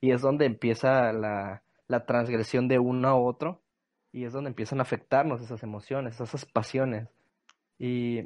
y 0.00 0.12
es 0.12 0.22
donde 0.22 0.46
empieza 0.46 1.12
la, 1.12 1.64
la 1.88 2.06
transgresión 2.06 2.68
de 2.68 2.78
uno 2.78 3.08
a 3.08 3.16
otro, 3.16 3.60
y 4.12 4.22
es 4.22 4.32
donde 4.32 4.50
empiezan 4.50 4.78
a 4.78 4.82
afectarnos 4.82 5.42
esas 5.42 5.64
emociones, 5.64 6.20
esas 6.20 6.46
pasiones. 6.46 7.08
Y, 7.76 8.20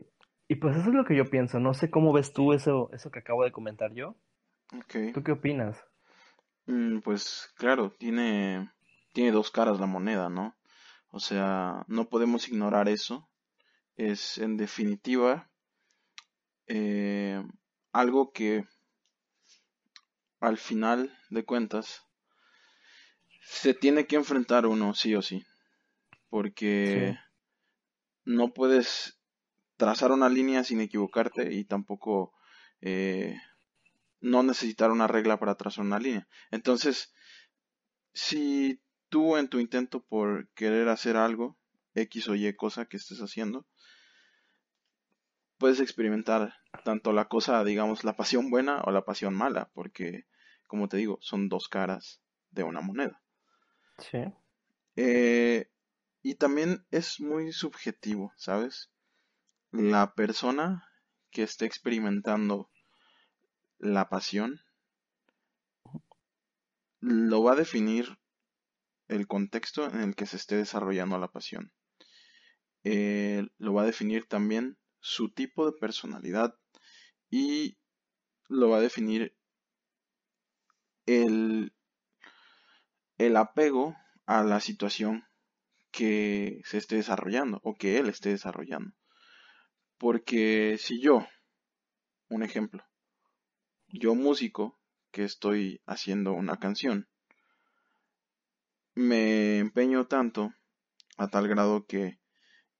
y 0.47 0.56
pues 0.56 0.76
eso 0.76 0.90
es 0.90 0.95
lo 0.95 1.06
que 1.06 1.16
yo 1.16 1.25
pienso, 1.25 1.59
no 1.59 1.73
sé 1.73 1.90
cómo 1.90 2.12
ves 2.12 2.35
tú 2.35 2.52
eso, 2.52 2.90
eso 2.92 3.11
que 3.11 3.21
acabo 3.21 3.45
de 3.45 3.52
comentar 3.52 3.95
yo. 3.95 4.14
Okay. 4.85 5.11
¿Tú 5.12 5.23
qué 5.23 5.33
opinas? 5.33 5.83
Mm, 6.66 6.99
pues 6.99 7.50
claro, 7.56 7.92
tiene, 7.99 8.71
tiene 9.14 9.33
dos 9.33 9.50
caras 9.50 9.80
la 9.80 9.87
moneda, 9.87 10.28
¿no? 10.28 10.54
O 11.09 11.18
sea, 11.18 11.87
no 11.88 12.11
podemos 12.11 12.47
ignorar 12.47 12.90
eso. 12.90 13.26
Es 13.96 14.38
en 14.38 14.56
definitiva 14.56 15.50
eh, 16.66 17.42
algo 17.92 18.32
que 18.32 18.66
al 20.40 20.58
final 20.58 21.16
de 21.30 21.44
cuentas 21.44 22.04
se 23.40 23.74
tiene 23.74 24.06
que 24.06 24.16
enfrentar 24.16 24.66
uno 24.66 24.94
sí 24.94 25.14
o 25.14 25.22
sí. 25.22 25.44
Porque 26.28 27.16
no 28.24 28.52
puedes 28.52 29.18
trazar 29.76 30.12
una 30.12 30.28
línea 30.28 30.64
sin 30.64 30.80
equivocarte 30.80 31.54
y 31.54 31.64
tampoco 31.64 32.32
eh, 32.80 33.40
no 34.20 34.42
necesitar 34.42 34.90
una 34.90 35.06
regla 35.06 35.38
para 35.38 35.54
trazar 35.54 35.84
una 35.84 35.98
línea. 35.98 36.28
Entonces, 36.50 37.14
si 38.12 38.80
tú 39.08 39.36
en 39.36 39.48
tu 39.48 39.60
intento 39.60 40.02
por 40.04 40.48
querer 40.50 40.88
hacer 40.88 41.16
algo, 41.16 41.56
X 41.94 42.28
o 42.28 42.34
Y 42.34 42.54
cosa 42.54 42.86
que 42.86 42.96
estés 42.96 43.20
haciendo, 43.20 43.66
puedes 45.58 45.80
experimentar 45.80 46.54
tanto 46.84 47.12
la 47.12 47.26
cosa, 47.26 47.62
digamos, 47.64 48.04
la 48.04 48.16
pasión 48.16 48.50
buena 48.50 48.82
o 48.84 48.90
la 48.90 49.04
pasión 49.04 49.34
mala, 49.34 49.70
porque, 49.75 50.26
como 50.66 50.88
te 50.88 50.96
digo, 50.96 51.18
son 51.20 51.48
dos 51.48 51.68
caras 51.68 52.20
de 52.50 52.62
una 52.62 52.80
moneda. 52.80 53.22
Sí. 53.98 54.18
Eh, 54.96 55.70
y 56.22 56.34
también 56.34 56.84
es 56.90 57.20
muy 57.20 57.52
subjetivo, 57.52 58.32
¿sabes? 58.36 58.90
La 59.70 60.14
persona 60.14 60.88
que 61.30 61.42
esté 61.42 61.66
experimentando 61.66 62.70
la 63.78 64.08
pasión 64.08 64.60
lo 67.00 67.42
va 67.42 67.52
a 67.52 67.56
definir 67.56 68.18
el 69.08 69.26
contexto 69.26 69.86
en 69.86 70.00
el 70.00 70.14
que 70.16 70.26
se 70.26 70.36
esté 70.36 70.56
desarrollando 70.56 71.18
la 71.18 71.28
pasión. 71.28 71.72
Eh, 72.84 73.46
lo 73.58 73.75
va 73.75 73.82
a 73.82 73.86
definir 73.86 74.26
también 74.26 74.78
su 75.06 75.28
tipo 75.28 75.64
de 75.70 75.78
personalidad 75.78 76.58
y 77.30 77.78
lo 78.48 78.70
va 78.70 78.78
a 78.78 78.80
definir 78.80 79.36
el, 81.06 81.72
el 83.16 83.36
apego 83.36 83.96
a 84.26 84.42
la 84.42 84.58
situación 84.58 85.25
que 85.92 86.60
se 86.64 86.78
esté 86.78 86.96
desarrollando 86.96 87.60
o 87.62 87.76
que 87.76 87.98
él 87.98 88.08
esté 88.08 88.30
desarrollando. 88.30 88.96
Porque 89.96 90.76
si 90.76 91.00
yo, 91.00 91.25
un 92.28 92.42
ejemplo, 92.42 92.84
yo 93.86 94.16
músico 94.16 94.76
que 95.12 95.22
estoy 95.22 95.80
haciendo 95.86 96.32
una 96.32 96.58
canción, 96.58 97.08
me 98.97 99.58
empeño 99.58 100.08
tanto 100.08 100.52
a 101.16 101.28
tal 101.28 101.47
grado 101.47 101.86
que 101.86 102.19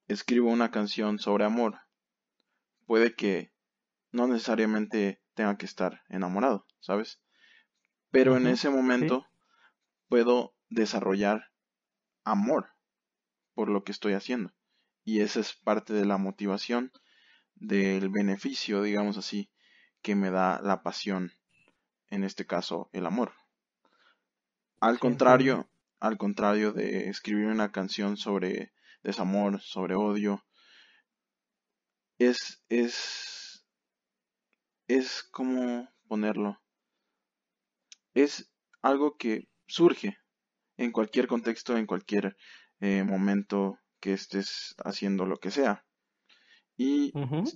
escribo 0.09 0.51
una 0.51 0.73
canción 0.73 1.21
sobre 1.21 1.45
amor, 1.45 1.86
puede 2.87 3.15
que 3.15 3.53
no 4.13 4.27
necesariamente 4.27 5.21
tenga 5.35 5.57
que 5.59 5.67
estar 5.67 6.03
enamorado, 6.09 6.67
¿sabes? 6.81 7.21
Pero 8.11 8.37
en 8.37 8.47
ese 8.47 8.71
momento 8.71 9.27
puedo 10.09 10.55
desarrollar 10.71 11.53
amor 12.25 12.71
por 13.55 13.69
lo 13.69 13.85
que 13.85 13.93
estoy 13.93 14.15
haciendo. 14.15 14.53
Y 15.05 15.21
esa 15.21 15.41
es 15.41 15.53
parte 15.53 15.93
de 15.93 16.05
la 16.05 16.17
motivación, 16.17 16.93
del 17.55 18.09
beneficio, 18.09 18.83
digamos 18.83 19.19
así, 19.19 19.51
que 20.03 20.15
me 20.15 20.31
da 20.31 20.61
la 20.63 20.83
pasión, 20.83 21.33
en 22.11 22.25
este 22.25 22.47
caso 22.47 22.89
el 22.93 23.07
amor. 23.07 23.33
Al 24.81 24.99
contrario, 24.99 25.69
al 26.01 26.19
contrario 26.19 26.73
de 26.73 27.09
escribir 27.09 27.47
una 27.47 27.73
canción 27.73 28.17
sobre 28.17 28.73
desamor, 29.03 29.61
sobre 29.61 29.95
odio, 29.95 30.45
es, 32.19 32.63
es, 32.69 33.67
es 34.89 35.23
como 35.25 35.89
ponerlo. 36.09 36.61
Es 38.15 38.51
algo 38.83 39.17
que 39.17 39.49
surge 39.67 40.17
en 40.77 40.93
cualquier 40.93 41.27
contexto, 41.27 41.77
en 41.77 41.87
cualquier 41.87 42.37
eh, 42.81 43.03
momento 43.05 43.79
que 44.01 44.13
estés 44.13 44.75
haciendo 44.85 45.27
lo 45.27 45.37
que 45.39 45.51
sea. 45.51 45.85
Y 46.77 47.13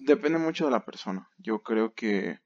depende 0.07 0.39
mucho 0.39 0.65
de 0.65 0.71
la 0.71 0.85
persona. 0.85 1.29
Yo 1.37 1.63
creo 1.63 1.95
que 1.95 2.41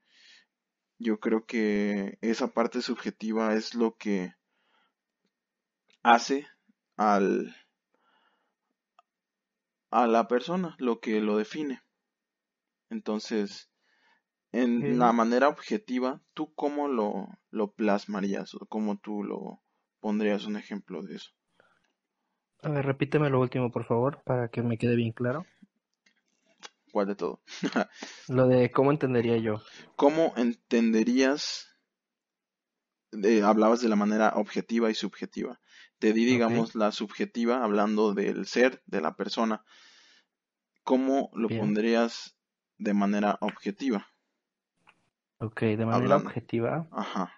yo 0.97 1.19
creo 1.19 1.45
que 1.45 2.17
esa 2.21 2.53
parte 2.53 2.81
subjetiva 2.81 3.53
es 3.53 3.75
lo 3.75 3.95
que 3.97 4.33
hace 6.03 6.47
al 6.97 7.55
a 9.91 10.07
la 10.07 10.27
persona, 10.27 10.75
lo 10.79 10.99
que 10.99 11.21
lo 11.21 11.37
define. 11.37 11.84
Entonces, 12.89 13.69
en 14.51 14.99
la 14.99 15.11
manera 15.11 15.49
objetiva, 15.49 16.21
¿tú 16.33 16.53
cómo 16.53 16.87
lo, 16.87 17.27
lo 17.49 17.71
plasmarías 17.73 18.55
o 18.55 18.65
cómo 18.67 18.97
tú 18.97 19.23
lo 19.23 19.61
pondrías 19.99 20.45
un 20.45 20.55
ejemplo 20.55 21.01
de 21.01 21.15
eso? 21.15 21.31
A 22.61 22.69
ver, 22.69 22.85
repíteme 22.85 23.29
lo 23.29 23.39
último, 23.39 23.69
por 23.69 23.85
favor, 23.85 24.21
para 24.23 24.47
que 24.47 24.61
me 24.61 24.77
quede 24.77 24.95
bien 24.95 25.11
claro. 25.11 25.45
¿Cuál 26.91 27.07
de 27.07 27.15
todo? 27.15 27.41
Lo 28.29 28.47
de 28.47 28.71
cómo 28.71 28.89
entendería 28.89 29.35
yo. 29.35 29.61
¿Cómo 29.97 30.33
entenderías? 30.37 31.67
hablabas 33.43 33.81
de 33.81 33.89
la 33.89 33.95
manera 33.95 34.33
objetiva 34.35 34.89
y 34.89 34.95
subjetiva. 34.95 35.59
Te 35.99 36.13
di, 36.13 36.25
digamos, 36.25 36.75
la 36.75 36.91
subjetiva, 36.91 37.63
hablando 37.63 38.13
del 38.13 38.45
ser, 38.45 38.81
de 38.85 39.01
la 39.01 39.15
persona. 39.15 39.63
¿Cómo 40.83 41.31
lo 41.33 41.49
pondrías 41.49 42.34
de 42.77 42.93
manera 42.93 43.37
objetiva? 43.41 44.07
Ok, 45.39 45.61
de 45.61 45.85
manera 45.85 46.17
objetiva. 46.17 46.87
Ajá. 46.91 47.31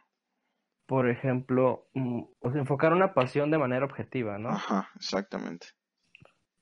Por 0.86 1.10
ejemplo, 1.10 1.88
mm, 1.94 2.24
enfocar 2.56 2.94
una 2.94 3.14
pasión 3.14 3.52
de 3.52 3.58
manera 3.58 3.86
objetiva, 3.86 4.38
¿no? 4.38 4.50
Ajá, 4.50 4.90
exactamente. 4.96 5.68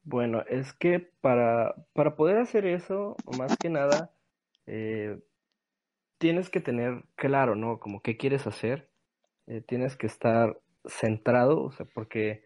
Bueno, 0.03 0.43
es 0.47 0.73
que 0.73 0.99
para, 1.21 1.75
para 1.93 2.15
poder 2.15 2.37
hacer 2.37 2.65
eso, 2.65 3.15
más 3.37 3.57
que 3.57 3.69
nada, 3.69 4.11
eh, 4.65 5.19
tienes 6.17 6.49
que 6.49 6.61
tener 6.61 7.03
claro, 7.15 7.55
¿no? 7.55 7.79
Como 7.79 8.01
qué 8.01 8.17
quieres 8.17 8.47
hacer. 8.47 8.89
Eh, 9.47 9.61
tienes 9.61 9.95
que 9.95 10.07
estar 10.07 10.59
centrado, 10.87 11.61
o 11.61 11.71
sea, 11.71 11.85
porque 11.93 12.43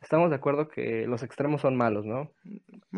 estamos 0.00 0.30
de 0.30 0.36
acuerdo 0.36 0.68
que 0.68 1.06
los 1.06 1.22
extremos 1.22 1.60
son 1.60 1.76
malos, 1.76 2.04
¿no? 2.04 2.32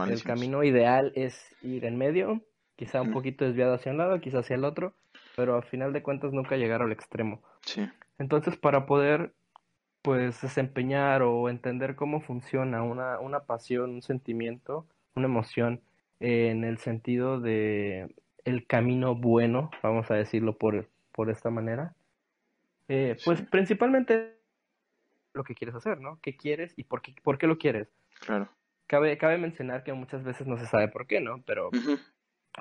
El 0.07 0.23
camino 0.23 0.63
ideal 0.63 1.13
es 1.15 1.57
ir 1.63 1.85
en 1.85 1.97
medio, 1.97 2.43
quizá 2.81 3.03
un 3.03 3.13
poquito 3.13 3.45
desviado 3.45 3.75
hacia 3.75 3.93
un 3.93 3.99
lado, 3.99 4.23
quizá 4.23 4.39
hacia 4.39 4.57
el 4.57 4.65
otro, 4.65 4.95
pero 5.37 5.55
a 5.55 5.61
final 5.61 5.93
de 5.93 6.03
cuentas 6.03 6.33
nunca 6.33 6.57
llegar 6.57 6.81
al 6.81 6.93
extremo. 6.93 7.43
Sí. 7.61 7.87
Entonces, 8.19 8.57
para 8.57 8.87
poder 8.87 9.35
pues 10.01 10.41
desempeñar 10.41 11.21
o 11.21 11.51
entender 11.51 11.95
cómo 11.95 12.23
funciona 12.23 12.83
una, 12.83 13.21
una 13.21 13.41
pasión, 13.41 13.91
un 13.91 14.01
sentimiento, 14.01 14.87
una 15.15 15.27
emoción 15.27 15.83
en 16.21 16.65
el 16.65 16.79
sentido 16.79 17.39
de 17.39 18.15
el 18.47 18.67
camino 18.67 19.15
bueno, 19.15 19.71
vamos 19.83 20.11
a 20.11 20.15
decirlo 20.15 20.57
por, 20.57 20.89
por 21.13 21.29
esta 21.29 21.51
manera, 21.51 21.95
eh, 22.89 23.15
pues 23.27 23.43
principalmente 23.43 24.39
lo 25.35 25.45
que 25.45 25.55
quieres 25.55 25.75
hacer, 25.75 26.01
¿no? 26.01 26.19
¿Qué 26.23 26.35
quieres 26.35 26.73
y 26.79 26.85
por 26.85 27.03
qué, 27.03 27.15
por 27.23 27.37
qué 27.37 27.47
lo 27.47 27.59
quieres? 27.59 27.89
Claro. 28.21 28.49
Cabe, 28.87 29.19
cabe 29.19 29.37
mencionar 29.37 29.85
que 29.85 29.93
muchas 29.93 30.25
veces 30.25 30.47
no 30.47 30.57
se 30.57 30.65
sabe 30.65 30.89
por 30.89 31.07
qué, 31.07 31.21
¿no? 31.21 31.43
Pero, 31.43 31.69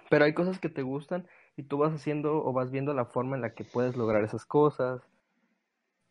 pero 0.09 0.25
hay 0.25 0.33
cosas 0.33 0.59
que 0.59 0.69
te 0.69 0.81
gustan 0.81 1.27
y 1.57 1.63
tú 1.63 1.77
vas 1.77 1.93
haciendo 1.93 2.43
o 2.43 2.53
vas 2.53 2.71
viendo 2.71 2.93
la 2.93 3.05
forma 3.05 3.35
en 3.35 3.41
la 3.41 3.53
que 3.53 3.63
puedes 3.63 3.95
lograr 3.97 4.23
esas 4.23 4.45
cosas, 4.45 5.01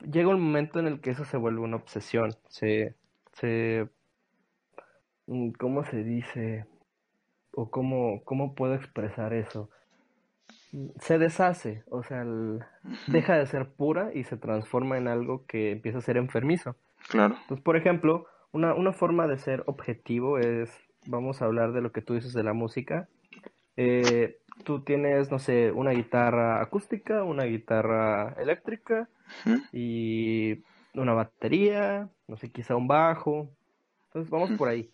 llega 0.00 0.28
un 0.28 0.40
momento 0.40 0.78
en 0.78 0.86
el 0.86 1.00
que 1.00 1.10
eso 1.10 1.24
se 1.24 1.36
vuelve 1.36 1.60
una 1.60 1.76
obsesión, 1.76 2.34
se, 2.48 2.94
se, 3.32 3.88
mm, 5.26 5.50
¿cómo 5.52 5.84
se 5.84 6.04
dice? 6.04 6.66
O 7.52 7.70
cómo, 7.70 8.22
cómo 8.24 8.54
puedo 8.54 8.74
expresar 8.74 9.32
eso. 9.32 9.70
se 11.00 11.18
deshace, 11.18 11.82
o 11.90 12.02
sea, 12.02 12.24
deja 13.06 13.36
de 13.36 13.46
ser 13.46 13.68
pura 13.70 14.10
y 14.14 14.24
se 14.24 14.36
transforma 14.36 14.98
en 14.98 15.08
algo 15.08 15.46
que 15.46 15.72
empieza 15.72 15.98
a 15.98 16.02
ser 16.02 16.16
enfermizo. 16.16 16.76
Claro. 17.08 17.36
Entonces, 17.40 17.64
por 17.64 17.76
ejemplo, 17.76 18.26
una, 18.52 18.74
una 18.74 18.92
forma 18.92 19.26
de 19.26 19.38
ser 19.38 19.62
objetivo 19.66 20.38
es, 20.38 20.70
vamos 21.06 21.40
a 21.40 21.46
hablar 21.46 21.72
de 21.72 21.80
lo 21.80 21.92
que 21.92 22.02
tú 22.02 22.14
dices 22.14 22.32
de 22.34 22.42
la 22.42 22.52
música. 22.52 23.08
Eh, 23.80 24.38
tú 24.64 24.82
tienes, 24.82 25.30
no 25.30 25.38
sé, 25.38 25.70
una 25.72 25.92
guitarra 25.92 26.60
acústica, 26.60 27.22
una 27.22 27.44
guitarra 27.44 28.34
eléctrica 28.38 29.08
y 29.72 30.64
una 30.94 31.14
batería, 31.14 32.10
no 32.26 32.36
sé, 32.36 32.50
quizá 32.50 32.74
un 32.76 32.88
bajo. 32.88 33.50
Entonces, 34.06 34.30
vamos 34.30 34.50
por 34.58 34.68
ahí 34.68 34.90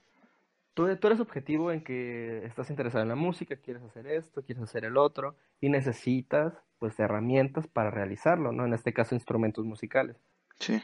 tú, 0.75 0.87
eres 0.87 1.21
objetivo 1.21 1.73
en 1.73 1.83
que 1.83 2.45
estás 2.45 2.69
interesado 2.69 3.03
en 3.03 3.09
la 3.09 3.15
música, 3.15 3.57
quieres 3.57 3.83
hacer 3.83 4.07
esto, 4.09 4.43
quieres 4.43 4.65
hacer 4.65 4.85
el 4.85 4.97
otro, 4.97 5.37
y 5.61 5.69
necesitas, 5.71 6.53
pues, 6.79 6.99
herramientas 6.99 7.67
para 7.69 7.91
realizarlo, 7.91 8.53
¿no? 8.53 8.67
En 8.67 8.75
este 8.75 8.93
caso, 8.93 9.15
instrumentos 9.15 9.65
musicales. 9.65 10.17
Sí. 10.57 10.83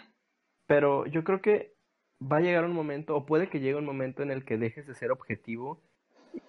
Pero 0.67 1.07
yo 1.07 1.25
creo 1.25 1.43
que 1.43 1.75
va 2.21 2.39
a 2.39 2.41
llegar 2.41 2.65
un 2.65 2.73
momento, 2.73 3.17
o 3.17 3.27
puede 3.27 3.49
que 3.49 3.61
llegue 3.61 3.75
un 3.75 3.85
momento 3.85 4.23
en 4.23 4.31
el 4.31 4.45
que 4.45 4.57
dejes 4.57 4.87
de 4.87 4.95
ser 4.95 5.11
objetivo 5.11 5.83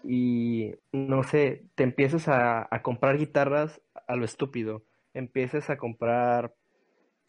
y, 0.04 0.76
no 0.92 1.24
sé, 1.24 1.66
te 1.76 1.84
empieces 1.84 2.28
a, 2.28 2.68
comprar 2.84 3.18
guitarras 3.18 3.82
a 4.08 4.16
lo 4.16 4.26
estúpido, 4.26 4.84
empieces 5.14 5.70
a 5.70 5.78
comprar 5.78 6.54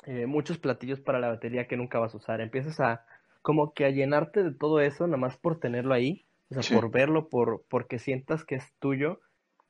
eh, 0.04 0.26
muchos 0.26 0.58
platillos 0.58 1.00
para 1.00 1.20
la 1.20 1.28
batería 1.28 1.68
que 1.68 1.76
nunca 1.76 1.98
vas 1.98 2.14
a 2.14 2.18
usar, 2.18 2.40
empieces 2.40 2.80
a 2.80 3.04
como 3.42 3.74
que 3.74 3.84
a 3.84 3.90
llenarte 3.90 4.42
de 4.42 4.52
todo 4.52 4.80
eso, 4.80 5.06
nada 5.06 5.18
más 5.18 5.36
por 5.36 5.58
tenerlo 5.58 5.94
ahí, 5.94 6.26
o 6.50 6.60
sea, 6.60 6.80
por 6.80 6.90
verlo, 6.90 7.28
por 7.28 7.64
porque 7.68 7.98
sientas 7.98 8.44
que 8.44 8.54
es 8.56 8.72
tuyo 8.78 9.20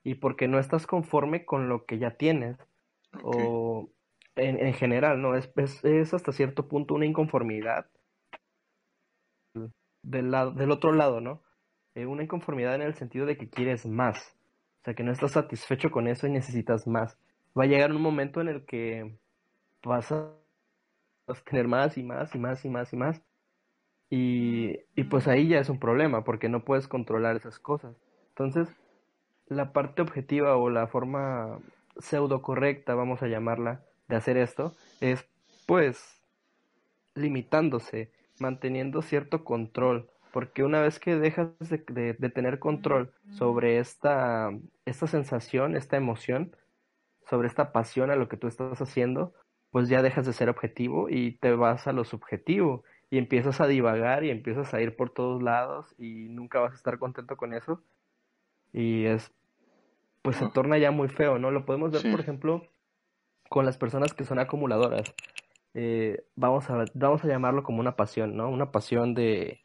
y 0.04 0.16
porque 0.16 0.48
no 0.48 0.58
estás 0.58 0.86
conforme 0.86 1.44
con 1.44 1.68
lo 1.68 1.86
que 1.86 1.98
ya 1.98 2.12
tienes. 2.12 2.56
O 3.22 3.90
en, 4.36 4.58
en, 4.58 4.74
general, 4.74 5.20
¿no? 5.20 5.34
Es, 5.36 5.50
es, 5.84 6.14
hasta 6.14 6.32
cierto 6.32 6.68
punto 6.68 6.94
una 6.94 7.06
inconformidad 7.06 7.86
del, 10.02 10.30
lado, 10.30 10.52
del 10.52 10.70
otro 10.70 10.92
lado, 10.92 11.20
¿no? 11.20 11.42
Eh, 11.94 12.06
una 12.06 12.22
inconformidad 12.22 12.74
en 12.74 12.82
el 12.82 12.94
sentido 12.94 13.26
de 13.26 13.36
que 13.36 13.48
quieres 13.48 13.86
más. 13.86 14.36
O 14.80 14.84
sea, 14.84 14.94
que 14.94 15.02
no 15.02 15.12
estás 15.12 15.32
satisfecho 15.32 15.90
con 15.90 16.08
eso 16.08 16.26
y 16.26 16.30
necesitas 16.30 16.86
más. 16.86 17.18
Va 17.58 17.64
a 17.64 17.66
llegar 17.66 17.92
un 17.92 18.02
momento 18.02 18.40
en 18.40 18.48
el 18.48 18.64
que 18.64 19.16
vas 19.84 20.10
a 20.10 20.32
tener 21.44 21.68
más 21.68 21.96
y 21.98 22.02
más 22.02 22.34
y 22.34 22.38
más 22.38 22.64
y 22.64 22.68
más 22.68 22.92
y 22.92 22.96
más. 22.96 23.22
Y, 24.10 24.78
y 24.94 25.04
pues 25.04 25.28
ahí 25.28 25.48
ya 25.48 25.60
es 25.60 25.68
un 25.68 25.78
problema 25.78 26.24
porque 26.24 26.48
no 26.48 26.64
puedes 26.64 26.88
controlar 26.88 27.36
esas 27.36 27.58
cosas. 27.58 27.96
Entonces, 28.30 28.68
la 29.46 29.72
parte 29.72 30.02
objetiva 30.02 30.56
o 30.56 30.70
la 30.70 30.86
forma 30.86 31.58
pseudo 31.98 32.42
correcta, 32.42 32.94
vamos 32.94 33.22
a 33.22 33.28
llamarla, 33.28 33.82
de 34.08 34.16
hacer 34.16 34.36
esto, 34.36 34.74
es 35.00 35.24
pues 35.66 36.22
limitándose, 37.14 38.10
manteniendo 38.38 39.02
cierto 39.02 39.44
control, 39.44 40.10
porque 40.32 40.64
una 40.64 40.80
vez 40.80 40.98
que 40.98 41.16
dejas 41.16 41.50
de, 41.60 42.14
de, 42.18 42.30
tener 42.30 42.58
control 42.58 43.12
sobre 43.32 43.78
esta, 43.78 44.50
esta 44.86 45.06
sensación, 45.06 45.76
esta 45.76 45.98
emoción, 45.98 46.56
sobre 47.28 47.48
esta 47.48 47.70
pasión 47.72 48.10
a 48.10 48.16
lo 48.16 48.28
que 48.28 48.38
tú 48.38 48.46
estás 48.46 48.80
haciendo, 48.80 49.34
pues 49.70 49.88
ya 49.88 50.02
dejas 50.02 50.24
de 50.26 50.32
ser 50.32 50.48
objetivo 50.48 51.08
y 51.10 51.32
te 51.32 51.54
vas 51.54 51.86
a 51.86 51.92
lo 51.92 52.04
subjetivo 52.04 52.82
y 53.10 53.18
empiezas 53.18 53.60
a 53.60 53.66
divagar 53.66 54.24
y 54.24 54.30
empiezas 54.30 54.72
a 54.72 54.80
ir 54.80 54.96
por 54.96 55.10
todos 55.10 55.42
lados 55.42 55.94
y 55.98 56.28
nunca 56.30 56.60
vas 56.60 56.72
a 56.72 56.76
estar 56.76 56.98
contento 56.98 57.36
con 57.36 57.52
eso. 57.52 57.82
Y 58.72 59.04
es, 59.04 59.32
pues 60.22 60.36
se 60.36 60.48
torna 60.48 60.78
ya 60.78 60.90
muy 60.90 61.08
feo, 61.08 61.38
¿no? 61.38 61.50
Lo 61.50 61.66
podemos 61.66 61.90
ver, 61.90 62.10
por 62.10 62.20
ejemplo, 62.20 62.62
con 63.50 63.66
las 63.66 63.76
personas 63.76 64.14
que 64.14 64.24
son 64.24 64.38
acumuladoras. 64.38 65.14
Eh, 65.74 66.24
vamos, 66.36 66.70
a, 66.70 66.86
vamos 66.94 67.22
a 67.22 67.28
llamarlo 67.28 67.62
como 67.62 67.80
una 67.80 67.96
pasión, 67.96 68.34
¿no? 68.34 68.48
Una 68.48 68.72
pasión 68.72 69.12
de, 69.14 69.62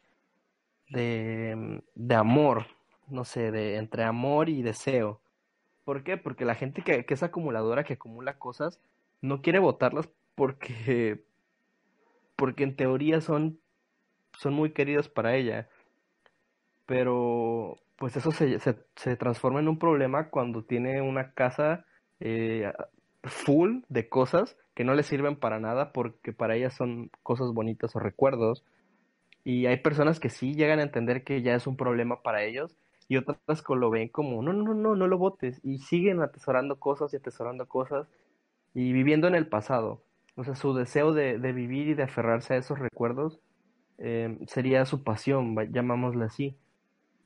de, 0.90 1.82
de 1.94 2.14
amor, 2.14 2.66
no 3.08 3.24
sé, 3.24 3.50
de 3.50 3.76
entre 3.76 4.04
amor 4.04 4.48
y 4.48 4.62
deseo. 4.62 5.20
¿Por 5.84 6.02
qué? 6.02 6.16
Porque 6.16 6.44
la 6.44 6.54
gente 6.54 6.82
que, 6.82 7.04
es 7.08 7.22
acumuladora, 7.22 7.84
que 7.84 7.94
acumula 7.94 8.38
cosas, 8.38 8.80
no 9.22 9.40
quiere 9.40 9.58
votarlas 9.58 10.08
porque 10.34 11.24
porque 12.36 12.62
en 12.62 12.76
teoría 12.76 13.20
son, 13.20 13.58
son 14.38 14.54
muy 14.54 14.72
queridos 14.72 15.08
para 15.08 15.34
ella. 15.34 15.68
Pero 16.86 17.78
pues 17.96 18.16
eso 18.16 18.30
se, 18.30 18.58
se, 18.60 19.16
transforma 19.16 19.60
en 19.60 19.68
un 19.68 19.78
problema 19.78 20.28
cuando 20.28 20.62
tiene 20.62 21.00
una 21.02 21.32
casa 21.32 21.84
eh, 22.20 22.72
full 23.24 23.80
de 23.88 24.08
cosas 24.08 24.56
que 24.74 24.84
no 24.84 24.94
le 24.94 25.02
sirven 25.02 25.36
para 25.36 25.58
nada 25.58 25.92
porque 25.92 26.32
para 26.32 26.54
ella 26.54 26.70
son 26.70 27.10
cosas 27.22 27.52
bonitas 27.52 27.96
o 27.96 27.98
recuerdos. 27.98 28.62
Y 29.48 29.64
hay 29.64 29.78
personas 29.78 30.20
que 30.20 30.28
sí 30.28 30.54
llegan 30.54 30.78
a 30.78 30.82
entender 30.82 31.24
que 31.24 31.40
ya 31.40 31.54
es 31.54 31.66
un 31.66 31.78
problema 31.78 32.20
para 32.20 32.42
ellos 32.42 32.76
y 33.08 33.16
otras 33.16 33.62
que 33.62 33.74
lo 33.76 33.88
ven 33.88 34.08
como, 34.10 34.42
no, 34.42 34.52
no, 34.52 34.74
no, 34.74 34.94
no 34.94 35.06
lo 35.06 35.16
votes. 35.16 35.58
Y 35.64 35.78
siguen 35.78 36.20
atesorando 36.20 36.78
cosas 36.78 37.14
y 37.14 37.16
atesorando 37.16 37.66
cosas 37.66 38.06
y 38.74 38.92
viviendo 38.92 39.26
en 39.26 39.34
el 39.34 39.46
pasado. 39.46 40.02
O 40.36 40.44
sea, 40.44 40.54
su 40.54 40.74
deseo 40.74 41.14
de, 41.14 41.38
vivir 41.38 41.88
y 41.88 41.94
de 41.94 42.02
aferrarse 42.02 42.52
a 42.52 42.56
esos 42.58 42.78
recuerdos 42.78 43.40
eh, 43.96 44.36
sería 44.48 44.84
su 44.84 45.02
pasión, 45.02 45.56
llamámosle 45.72 46.26
así. 46.26 46.54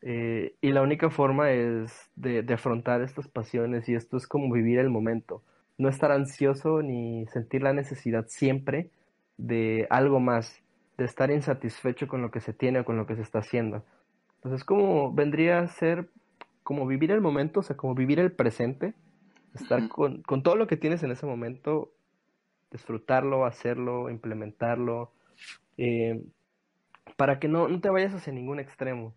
Eh, 0.02 0.54
y 0.60 0.70
la 0.70 0.82
única 0.82 1.10
forma 1.10 1.50
es 1.50 2.08
de, 2.14 2.46
afrontar 2.54 3.02
estas 3.02 3.26
pasiones 3.26 3.88
y 3.88 3.96
esto 3.96 4.16
es 4.16 4.28
como 4.28 4.54
vivir 4.54 4.78
el 4.78 4.90
momento. 4.90 5.42
No 5.76 5.88
estar 5.88 6.12
ansioso 6.12 6.82
ni 6.82 7.26
sentir 7.32 7.64
la 7.64 7.72
necesidad 7.72 8.26
siempre 8.28 8.90
de 9.38 9.88
algo 9.90 10.20
más, 10.20 10.61
de 10.98 11.04
estar 11.04 11.30
insatisfecho 11.30 12.08
con 12.08 12.22
lo 12.22 12.30
que 12.30 12.40
se 12.40 12.52
tiene 12.52 12.80
o 12.80 12.84
con 12.84 12.96
lo 12.96 13.06
que 13.06 13.16
se 13.16 13.22
está 13.22 13.40
haciendo. 13.40 13.84
Entonces, 14.36 14.64
como 14.64 15.12
vendría 15.12 15.60
a 15.60 15.68
ser 15.68 16.08
como 16.62 16.86
vivir 16.86 17.10
el 17.10 17.20
momento, 17.20 17.60
o 17.60 17.62
sea, 17.62 17.76
como 17.76 17.94
vivir 17.94 18.20
el 18.20 18.32
presente, 18.32 18.94
estar 19.54 19.88
con, 19.88 20.22
con 20.22 20.42
todo 20.42 20.56
lo 20.56 20.66
que 20.66 20.76
tienes 20.76 21.02
en 21.02 21.10
ese 21.10 21.26
momento 21.26 21.92
disfrutarlo, 22.70 23.44
hacerlo, 23.44 24.08
implementarlo, 24.10 25.12
eh, 25.76 26.22
para 27.16 27.38
que 27.38 27.48
no, 27.48 27.68
no, 27.68 27.80
te 27.80 27.90
vayas 27.90 28.14
hacia 28.14 28.32
ningún 28.32 28.58
extremo. 28.58 29.14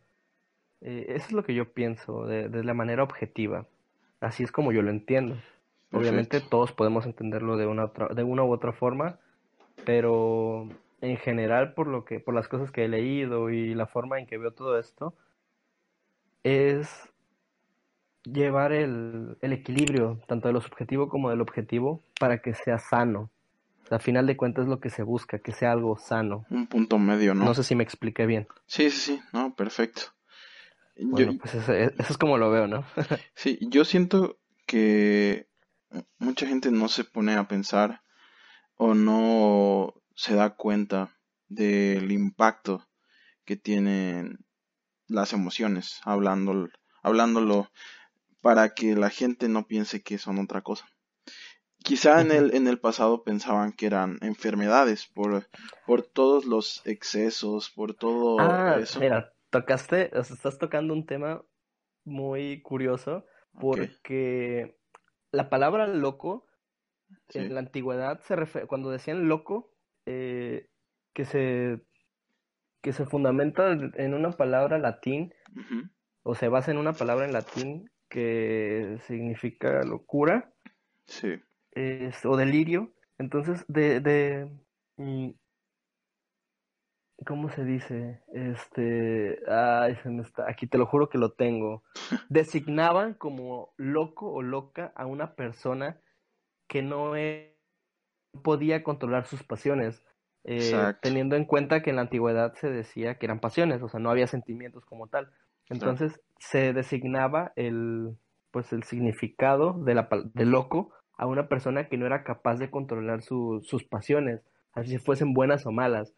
Eh, 0.82 1.06
eso 1.10 1.28
es 1.28 1.32
lo 1.32 1.44
que 1.44 1.56
yo 1.56 1.72
pienso 1.72 2.26
de, 2.26 2.50
de, 2.50 2.64
la 2.64 2.74
manera 2.74 3.04
objetiva. 3.04 3.66
Así 4.20 4.44
es 4.44 4.52
como 4.52 4.72
yo 4.72 4.82
lo 4.82 4.90
entiendo. 4.90 5.38
Obviamente 5.92 6.42
todos 6.42 6.74
podemos 6.74 7.06
entenderlo 7.06 7.56
de 7.56 7.68
una, 7.68 7.86
otra, 7.86 8.10
de 8.10 8.24
una 8.24 8.44
u 8.44 8.52
otra 8.52 8.74
forma, 8.74 9.18
pero 9.86 10.68
en 11.10 11.18
general 11.18 11.74
por 11.74 11.88
lo 11.88 12.06
que 12.06 12.20
por 12.20 12.34
las 12.34 12.48
cosas 12.48 12.72
que 12.72 12.86
he 12.86 12.88
leído 12.88 13.50
y 13.50 13.74
la 13.74 13.88
forma 13.88 14.20
en 14.20 14.28
que 14.28 14.38
veo 14.38 14.52
todo 14.52 14.80
esto 14.80 15.16
es 16.44 16.90
llevar 18.24 18.72
el, 18.72 19.38
el 19.42 19.54
equilibrio 19.54 20.20
tanto 20.28 20.48
de 20.48 20.54
lo 20.54 20.62
subjetivo 20.62 21.10
como 21.10 21.30
del 21.30 21.42
objetivo 21.42 22.04
para 22.20 22.40
que 22.40 22.54
sea 22.54 22.80
sano 22.80 23.30
al 23.92 24.02
final 24.02 24.26
de 24.26 24.38
cuentas 24.38 24.64
es 24.64 24.70
lo 24.70 24.80
que 24.80 24.90
se 24.90 25.04
busca, 25.04 25.40
que 25.40 25.52
sea 25.52 25.72
algo 25.72 25.98
sano. 25.98 26.46
Un 26.50 26.68
punto 26.68 26.98
medio, 26.98 27.36
¿no? 27.36 27.46
No 27.46 27.54
sé 27.54 27.64
si 27.64 27.76
me 27.76 27.84
expliqué 27.84 28.26
bien. 28.26 28.48
Sí, 28.66 28.90
sí, 28.90 29.00
sí, 29.00 29.22
no, 29.32 29.56
perfecto. 29.56 30.02
Bueno, 30.98 31.34
pues 31.40 31.54
eso, 31.56 31.74
es 31.74 32.18
como 32.18 32.38
lo 32.38 32.50
veo, 32.50 32.68
¿no? 32.68 32.86
sí, 33.36 33.60
yo 33.62 33.86
siento 33.86 34.38
que 34.66 35.48
mucha 36.18 36.48
gente 36.48 36.72
no 36.72 36.88
se 36.88 37.04
pone 37.04 37.36
a 37.36 37.48
pensar 37.48 38.02
o 38.76 38.94
no 38.94 39.94
se 40.16 40.36
da 40.36 40.56
cuenta 40.56 41.16
del 41.48 42.12
impacto 42.12 42.88
que 43.46 43.56
tienen 43.56 44.40
las 45.08 45.34
emociones, 45.34 46.02
hablándolo, 46.04 46.70
hablándolo 47.04 47.70
para 48.42 48.74
que 48.74 48.96
la 48.96 49.10
gente 49.10 49.48
no 49.50 49.68
piense 49.68 50.02
que 50.02 50.18
son 50.18 50.40
otra 50.40 50.62
cosa. 50.62 50.86
Quizá 51.84 52.22
en 52.22 52.32
el, 52.32 52.56
en 52.56 52.68
el 52.68 52.80
pasado 52.80 53.24
pensaban 53.24 53.72
que 53.72 53.86
eran 53.86 54.18
enfermedades 54.22 55.06
por, 55.06 55.48
por 55.86 56.02
todos 56.02 56.46
los 56.46 56.82
excesos, 56.86 57.70
por 57.70 57.94
todo 57.94 58.40
ah, 58.40 58.78
eso. 58.80 59.00
Mira, 59.00 59.34
tocaste, 59.52 60.10
estás 60.18 60.58
tocando 60.58 60.94
un 60.94 61.06
tema 61.06 61.44
muy 62.04 62.62
curioso 62.64 63.26
porque 63.60 64.80
la 65.32 65.50
palabra 65.50 65.88
loco 65.88 66.48
en 67.34 67.54
la 67.54 67.60
antigüedad 67.60 68.20
se 68.22 68.36
refiere, 68.36 68.68
cuando 68.68 68.90
decían 68.90 69.28
loco, 69.28 69.75
eh, 70.06 70.70
que 71.14 71.26
se 71.26 71.82
que 72.82 72.94
se 72.94 73.06
fundamenta 73.06 73.72
en 73.72 74.14
una 74.14 74.32
palabra 74.32 74.78
latín 74.78 75.34
o 76.22 76.36
se 76.36 76.50
basa 76.50 76.70
en 76.70 76.78
una 76.78 76.94
palabra 76.94 77.26
en 77.26 77.34
latín 77.34 77.90
que 78.10 79.00
significa 79.08 79.84
locura. 79.84 80.54
Sí 81.08 81.42
o 82.26 82.38
delirio. 82.38 82.94
Entonces, 83.18 83.66
de, 83.68 84.00
de, 84.00 84.52
mm, 84.98 85.30
¿cómo 87.26 87.50
se 87.50 87.64
dice? 87.64 88.22
Este, 88.34 89.40
ay, 89.48 89.96
se 89.98 90.10
me 90.10 90.22
está, 90.22 90.50
aquí 90.50 90.68
te 90.68 90.78
lo 90.78 90.86
juro 90.86 91.10
que 91.10 91.18
lo 91.18 91.34
tengo. 91.34 91.84
Designaban 92.30 93.14
como 93.14 93.74
loco 93.78 94.32
o 94.32 94.42
loca 94.42 94.94
a 94.96 95.06
una 95.06 95.36
persona 95.36 96.00
que 96.68 96.82
no 96.82 97.16
e, 97.16 97.55
podía 98.44 98.84
controlar 98.84 99.26
sus 99.26 99.44
pasiones. 99.44 100.04
Eh, 100.48 100.94
teniendo 101.02 101.36
en 101.36 101.46
cuenta 101.46 101.82
que 101.82 101.90
en 101.90 101.96
la 101.96 102.04
antigüedad 102.04 102.54
se 102.54 102.70
decía 102.70 103.16
que 103.16 103.26
eran 103.26 103.40
pasiones, 103.40 103.82
o 103.82 103.90
sea, 103.90 104.00
no 104.00 104.12
había 104.12 104.28
sentimientos 104.28 104.86
como 104.86 105.08
tal. 105.08 105.32
Entonces 105.70 106.22
se 106.40 106.72
designaba 106.74 107.52
el, 107.56 108.16
pues, 108.52 108.72
el 108.72 108.84
significado 108.84 109.74
de, 109.74 109.96
la, 109.96 110.08
de 110.34 110.46
loco 110.46 110.92
a 111.18 111.26
una 111.26 111.48
persona 111.48 111.88
que 111.88 111.98
no 111.98 112.06
era 112.06 112.24
capaz 112.24 112.58
de 112.58 112.70
controlar 112.70 113.22
sus 113.22 113.84
pasiones, 113.90 114.42
así 114.74 114.92
si 114.92 114.98
fuesen 114.98 115.34
buenas 115.34 115.66
o 115.66 115.72
malas. 115.72 116.14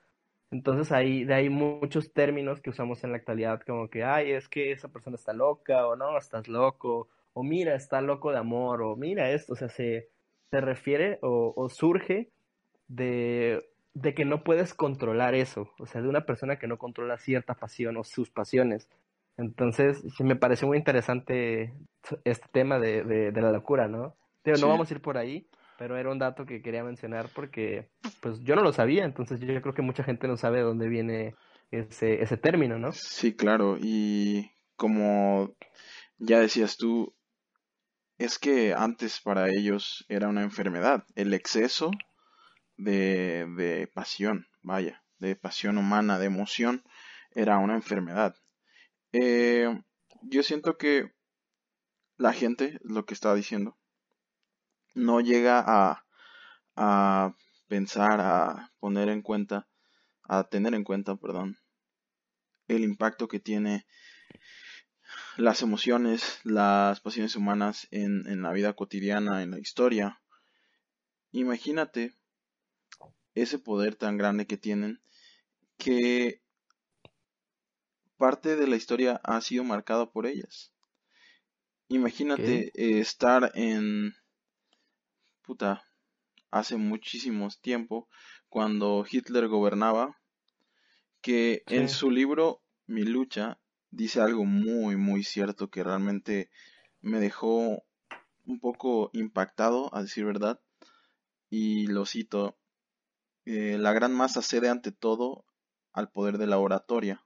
Entonces 0.49 0.91
ahí, 0.91 1.23
de 1.23 1.33
ahí 1.33 1.49
muchos 1.49 2.13
términos 2.13 2.61
que 2.61 2.69
usamos 2.69 3.03
en 3.03 3.11
la 3.11 3.17
actualidad, 3.17 3.61
como 3.65 3.89
que, 3.89 4.03
ay, 4.03 4.31
es 4.31 4.47
que 4.47 4.71
esa 4.71 4.87
persona 4.87 5.15
está 5.15 5.33
loca, 5.33 5.87
o 5.87 5.95
no, 5.95 6.17
estás 6.17 6.47
loco, 6.47 7.09
o 7.33 7.43
mira, 7.43 7.75
está 7.75 8.01
loco 8.01 8.31
de 8.31 8.37
amor, 8.37 8.81
o 8.81 8.95
mira 8.95 9.29
esto, 9.31 9.53
o 9.53 9.55
sea, 9.55 9.69
se, 9.69 10.09
se 10.51 10.61
refiere 10.61 11.19
o, 11.21 11.53
o 11.55 11.69
surge 11.69 12.29
de 12.87 13.63
de 14.01 14.13
que 14.13 14.25
no 14.25 14.43
puedes 14.43 14.75
controlar 14.75 15.33
eso, 15.33 15.71
o 15.79 15.87
sea, 15.87 16.01
de 16.01 16.07
una 16.07 16.25
persona 16.25 16.59
que 16.59 16.67
no 16.67 16.77
controla 16.77 17.17
cierta 17.17 17.55
pasión 17.55 17.97
o 17.97 18.03
sus 18.03 18.29
pasiones. 18.29 18.89
Entonces, 19.37 20.03
sí 20.15 20.23
me 20.23 20.35
pareció 20.35 20.67
muy 20.67 20.77
interesante 20.77 21.73
este 22.23 22.47
tema 22.51 22.79
de, 22.79 23.03
de, 23.03 23.41
la 23.41 23.51
locura, 23.51 23.87
¿no? 23.87 24.15
no 24.45 24.67
vamos 24.67 24.89
a 24.89 24.93
ir 24.93 25.01
por 25.01 25.17
ahí, 25.17 25.47
pero 25.79 25.97
era 25.97 26.11
un 26.11 26.19
dato 26.19 26.45
que 26.45 26.61
quería 26.61 26.83
mencionar 26.83 27.27
porque, 27.33 27.89
pues, 28.21 28.39
yo 28.41 28.55
no 28.55 28.61
lo 28.61 28.71
sabía, 28.71 29.03
entonces 29.03 29.39
yo 29.39 29.61
creo 29.61 29.73
que 29.73 29.81
mucha 29.81 30.03
gente 30.03 30.27
no 30.27 30.37
sabe 30.37 30.57
de 30.57 30.63
dónde 30.63 30.87
viene 30.87 31.35
ese, 31.71 32.21
ese 32.21 32.37
término, 32.37 32.77
¿no? 32.77 32.91
Sí, 32.91 33.35
claro, 33.35 33.77
y 33.79 34.51
como 34.75 35.55
ya 36.19 36.39
decías 36.39 36.77
tú, 36.77 37.13
es 38.17 38.39
que 38.39 38.73
antes 38.73 39.19
para 39.21 39.49
ellos 39.49 40.05
era 40.09 40.27
una 40.27 40.43
enfermedad, 40.43 41.05
el 41.15 41.33
exceso 41.33 41.91
de, 42.77 43.47
de 43.55 43.87
pasión, 43.87 44.47
vaya, 44.61 45.03
de 45.19 45.35
pasión 45.35 45.77
humana, 45.77 46.19
de 46.19 46.25
emoción, 46.25 46.83
era 47.31 47.57
una 47.59 47.75
enfermedad. 47.75 48.35
Eh, 49.11 49.81
yo 50.23 50.43
siento 50.43 50.77
que 50.77 51.11
la 52.17 52.33
gente, 52.33 52.79
lo 52.81 53.05
que 53.05 53.13
estaba 53.13 53.35
diciendo, 53.35 53.77
no 54.95 55.21
llega 55.21 55.63
a, 55.65 56.05
a 56.75 57.35
pensar, 57.67 58.19
a 58.19 58.71
poner 58.79 59.09
en 59.09 59.21
cuenta, 59.21 59.67
a 60.23 60.43
tener 60.45 60.73
en 60.73 60.83
cuenta, 60.83 61.15
perdón, 61.15 61.57
el 62.67 62.83
impacto 62.83 63.27
que 63.27 63.39
tiene 63.39 63.85
las 65.37 65.61
emociones, 65.61 66.39
las 66.43 66.99
pasiones 66.99 67.35
humanas 67.35 67.87
en, 67.91 68.27
en 68.27 68.41
la 68.41 68.51
vida 68.51 68.73
cotidiana, 68.73 69.43
en 69.43 69.51
la 69.51 69.59
historia. 69.59 70.19
Imagínate 71.31 72.13
ese 73.35 73.59
poder 73.59 73.95
tan 73.95 74.17
grande 74.17 74.47
que 74.47 74.57
tienen 74.57 74.99
que 75.77 76.41
parte 78.17 78.55
de 78.55 78.67
la 78.67 78.75
historia 78.75 79.21
ha 79.23 79.39
sido 79.41 79.63
marcada 79.63 80.09
por 80.09 80.25
ellas. 80.25 80.73
Imagínate 81.87 82.71
eh, 82.73 82.99
estar 82.99 83.51
en 83.53 84.15
puta 85.43 85.83
hace 86.49 86.77
muchísimo 86.77 87.47
tiempo 87.61 88.09
cuando 88.49 89.05
Hitler 89.09 89.47
gobernaba 89.47 90.19
que 91.21 91.63
en 91.67 91.87
su 91.89 92.09
libro 92.09 92.61
Mi 92.87 93.03
lucha 93.03 93.59
dice 93.97 94.21
algo 94.21 94.45
muy 94.45 94.95
muy 94.95 95.23
cierto 95.23 95.69
que 95.71 95.83
realmente 95.83 96.51
me 97.01 97.19
dejó 97.19 97.83
un 98.45 98.59
poco 98.59 99.09
impactado 99.13 99.93
a 99.93 100.03
decir 100.03 100.23
verdad 100.23 100.61
y 101.49 101.87
lo 101.87 102.05
cito 102.05 102.59
eh, 103.45 103.77
la 103.79 103.93
gran 103.93 104.13
masa 104.13 104.41
cede 104.41 104.69
ante 104.69 104.91
todo 104.91 105.45
al 105.93 106.11
poder 106.11 106.37
de 106.37 106.47
la 106.47 106.59
oratoria. 106.59 107.25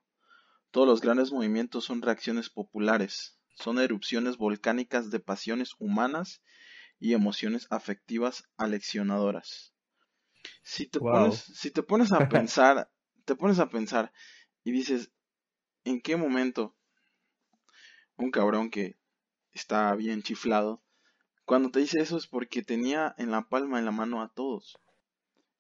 Todos 0.70 0.88
los 0.88 1.02
grandes 1.02 1.32
movimientos 1.32 1.84
son 1.84 2.02
reacciones 2.02 2.50
populares, 2.50 3.38
son 3.56 3.80
erupciones 3.80 4.38
volcánicas 4.38 5.12
de 5.12 5.20
pasiones 5.20 5.74
humanas 5.80 6.42
y 7.00 7.14
emociones 7.14 7.68
afectivas 7.70 8.46
aleccionadoras. 8.56 9.74
Si 10.64 10.86
te, 10.88 11.00
pones, 11.00 11.36
si 11.38 11.72
te 11.72 11.84
pones 11.84 12.14
a 12.14 12.20
pensar, 12.30 12.90
te 13.26 13.36
pones 13.36 13.60
a 13.60 13.70
pensar 13.70 14.14
y 14.64 14.72
dices, 14.72 15.12
¿en 15.84 16.02
qué 16.02 16.16
momento 16.16 16.76
un 18.18 18.32
cabrón 18.32 18.70
que 18.70 18.98
está 19.54 19.94
bien 19.96 20.22
chiflado, 20.22 20.84
cuando 21.46 21.72
te 21.72 21.80
dice 21.80 22.00
eso 22.00 22.18
es 22.18 22.28
porque 22.28 22.62
tenía 22.62 23.14
en 23.18 23.32
la 23.32 23.50
palma 23.50 23.78
de 23.78 23.86
la 23.86 23.92
mano 23.92 24.22
a 24.22 24.30
todos? 24.30 24.78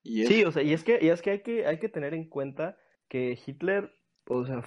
Sí, 0.03 0.43
o 0.45 0.51
sea, 0.51 0.63
y 0.63 0.73
es 0.73 0.83
que, 0.83 0.99
y 1.01 1.09
es 1.09 1.21
que 1.21 1.31
hay 1.31 1.43
que, 1.43 1.65
hay 1.67 1.79
que 1.79 1.89
tener 1.89 2.13
en 2.13 2.27
cuenta 2.27 2.77
que 3.07 3.37
Hitler, 3.45 3.93
o 4.27 4.45
sea, 4.45 4.63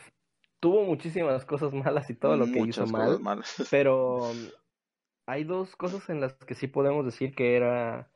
tuvo 0.60 0.84
muchísimas 0.84 1.44
cosas 1.44 1.72
malas 1.72 2.08
y 2.10 2.14
todo 2.14 2.36
lo 2.36 2.46
que 2.46 2.60
hizo 2.60 2.86
mal, 2.86 3.20
pero 3.70 4.30
um, 4.30 4.36
hay 5.26 5.44
dos 5.44 5.74
cosas 5.76 6.08
en 6.08 6.20
las 6.20 6.34
que 6.34 6.54
sí 6.54 6.68
podemos 6.68 7.04
decir 7.04 7.34
que 7.34 7.56
era 7.56 8.10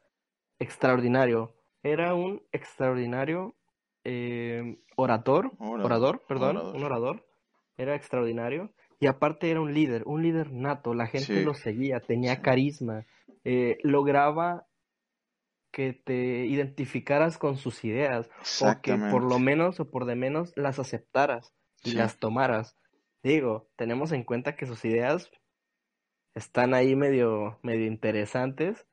extraordinario. 0.58 1.54
Era 1.82 2.14
un 2.14 2.42
extraordinario 2.52 3.56
eh, 4.04 4.82
orator, 4.96 5.52
orador, 5.58 6.24
perdón, 6.26 6.56
un 6.56 6.82
orador. 6.82 7.27
Era 7.78 7.94
extraordinario. 7.94 8.72
Y 9.00 9.06
aparte 9.06 9.50
era 9.50 9.60
un 9.60 9.72
líder, 9.72 10.02
un 10.06 10.22
líder 10.22 10.52
nato. 10.52 10.92
La 10.92 11.06
gente 11.06 11.42
lo 11.42 11.54
seguía, 11.54 12.00
tenía 12.00 12.42
carisma. 12.42 13.06
Eh, 13.44 13.78
lograba 13.82 14.66
que 15.70 15.92
te 15.92 16.46
identificaras 16.46 17.38
con 17.38 17.56
sus 17.56 17.84
ideas 17.84 18.28
o 18.60 18.80
que 18.82 18.96
por 19.10 19.22
lo 19.22 19.38
menos 19.38 19.78
o 19.80 19.90
por 19.90 20.06
de 20.06 20.16
menos 20.16 20.52
las 20.56 20.78
aceptaras 20.78 21.54
y 21.84 21.92
las 21.92 22.18
tomaras. 22.18 22.76
Digo, 23.22 23.68
tenemos 23.76 24.12
en 24.12 24.24
cuenta 24.24 24.56
que 24.56 24.66
sus 24.66 24.84
ideas 24.84 25.30
están 26.34 26.74
ahí 26.74 26.96
medio, 26.96 27.58
medio 27.62 27.86
interesantes 27.86 28.86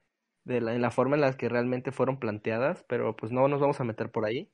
de 0.43 0.61
la, 0.61 0.75
en 0.75 0.81
la 0.81 0.91
forma 0.91 1.15
en 1.15 1.21
la 1.21 1.37
que 1.37 1.49
realmente 1.49 1.91
fueron 1.91 2.19
planteadas, 2.19 2.83
pero 2.87 3.15
pues 3.15 3.31
no 3.31 3.47
nos 3.47 3.61
vamos 3.61 3.79
a 3.79 3.83
meter 3.83 4.11
por 4.11 4.25
ahí. 4.25 4.51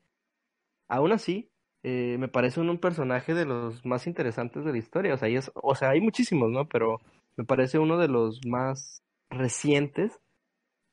Aún 0.88 1.12
así, 1.12 1.51
eh, 1.84 2.18
me 2.20 2.28
parece 2.28 2.60
un, 2.60 2.70
un, 2.70 2.80
personaje 2.80 3.34
de 3.34 3.46
los 3.46 3.86
más 3.86 4.08
interesantes 4.08 4.64
de 4.66 4.72
la 4.72 4.78
historia. 4.78 5.14
O 5.14 5.18
sea, 5.18 5.30
es, 5.30 5.52
o 5.56 5.76
sea, 5.76 5.90
hay 5.90 6.02
muchísimos, 6.02 6.50
¿no? 6.50 6.68
Pero 6.68 7.00
me 7.38 7.46
parece 7.46 7.80
uno 7.80 7.98
de 7.98 8.08
los 8.08 8.46
más 8.46 9.02
recientes 9.30 10.20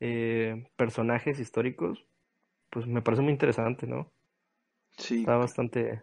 eh, 0.01 0.65
personajes 0.77 1.41
históricos, 1.41 2.07
pues 2.71 2.87
me 2.87 3.03
parece 3.03 3.23
muy 3.23 3.33
interesante, 3.33 3.87
¿no? 3.87 4.13
Sí. 4.97 5.21
Está 5.21 5.37
bastante, 5.37 6.03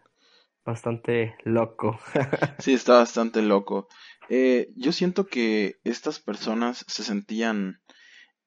bastante 0.66 1.36
loco. 1.44 1.98
sí, 2.60 2.74
está 2.74 2.98
bastante 2.98 3.42
loco. 3.42 3.88
Eh, 4.30 4.70
yo 4.76 4.92
siento 4.92 5.28
que 5.28 5.76
estas 5.84 6.20
personas 6.20 6.84
se 6.88 7.04
sentían 7.04 7.82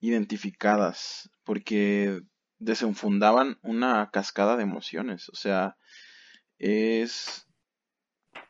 identificadas 0.00 1.30
porque 1.44 2.20
desenfundaban 2.58 3.58
una 3.62 4.10
cascada 4.12 4.56
de 4.56 4.64
emociones. 4.64 5.28
O 5.30 5.34
sea, 5.34 5.76
es 6.58 7.46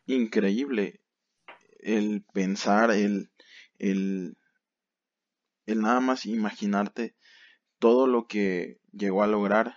increíble 0.07 1.01
el 1.81 2.25
pensar, 2.33 2.91
el, 2.91 3.31
el 3.79 4.37
el 5.69 5.83
nada 5.83 6.01
más 6.01 6.25
imaginarte 6.25 7.15
todo 7.79 8.07
lo 8.07 8.27
que 8.27 8.81
llegó 8.91 9.23
a 9.23 9.27
lograr 9.27 9.77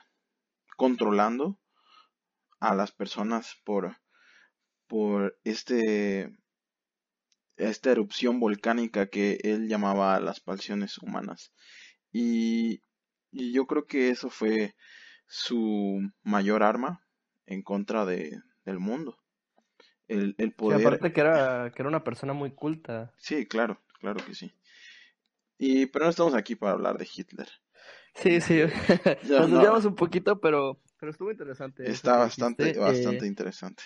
controlando 0.77 1.59
a 2.61 2.73
las 2.75 2.93
personas 2.93 3.57
por, 3.65 3.97
por 4.87 5.37
este 5.43 6.33
esta 7.57 7.91
erupción 7.91 8.39
volcánica 8.39 9.07
que 9.07 9.37
él 9.43 9.67
llamaba 9.67 10.19
las 10.21 10.39
pasiones 10.39 10.97
humanas. 10.97 11.53
Y, 12.11 12.81
y, 13.31 13.51
yo 13.53 13.67
creo 13.67 13.85
que 13.85 14.09
eso 14.09 14.29
fue 14.29 14.75
su 15.27 15.99
mayor 16.23 16.63
arma 16.63 17.05
en 17.51 17.61
contra 17.61 18.05
de, 18.05 18.41
del 18.65 18.79
mundo. 18.79 19.17
El, 20.07 20.35
el 20.37 20.53
poder. 20.53 20.81
aparte 20.81 21.13
que 21.13 21.21
era, 21.21 21.71
que 21.71 21.81
era 21.81 21.89
una 21.89 22.03
persona 22.03 22.33
muy 22.33 22.51
culta. 22.51 23.13
Sí, 23.17 23.45
claro, 23.45 23.79
claro 23.99 24.23
que 24.25 24.35
sí. 24.35 24.53
Y, 25.57 25.85
pero 25.85 26.05
no 26.05 26.11
estamos 26.11 26.33
aquí 26.33 26.55
para 26.55 26.73
hablar 26.73 26.97
de 26.97 27.07
Hitler. 27.13 27.47
Sí, 28.15 28.41
sí. 28.41 28.61
Nos 29.29 29.51
desviamos 29.51 29.85
un 29.85 29.95
poquito, 29.95 30.39
pero, 30.39 30.81
pero 30.99 31.11
estuvo 31.11 31.31
interesante. 31.31 31.89
Está 31.89 32.17
bastante, 32.17 32.77
bastante 32.77 33.25
eh, 33.25 33.27
interesante. 33.27 33.83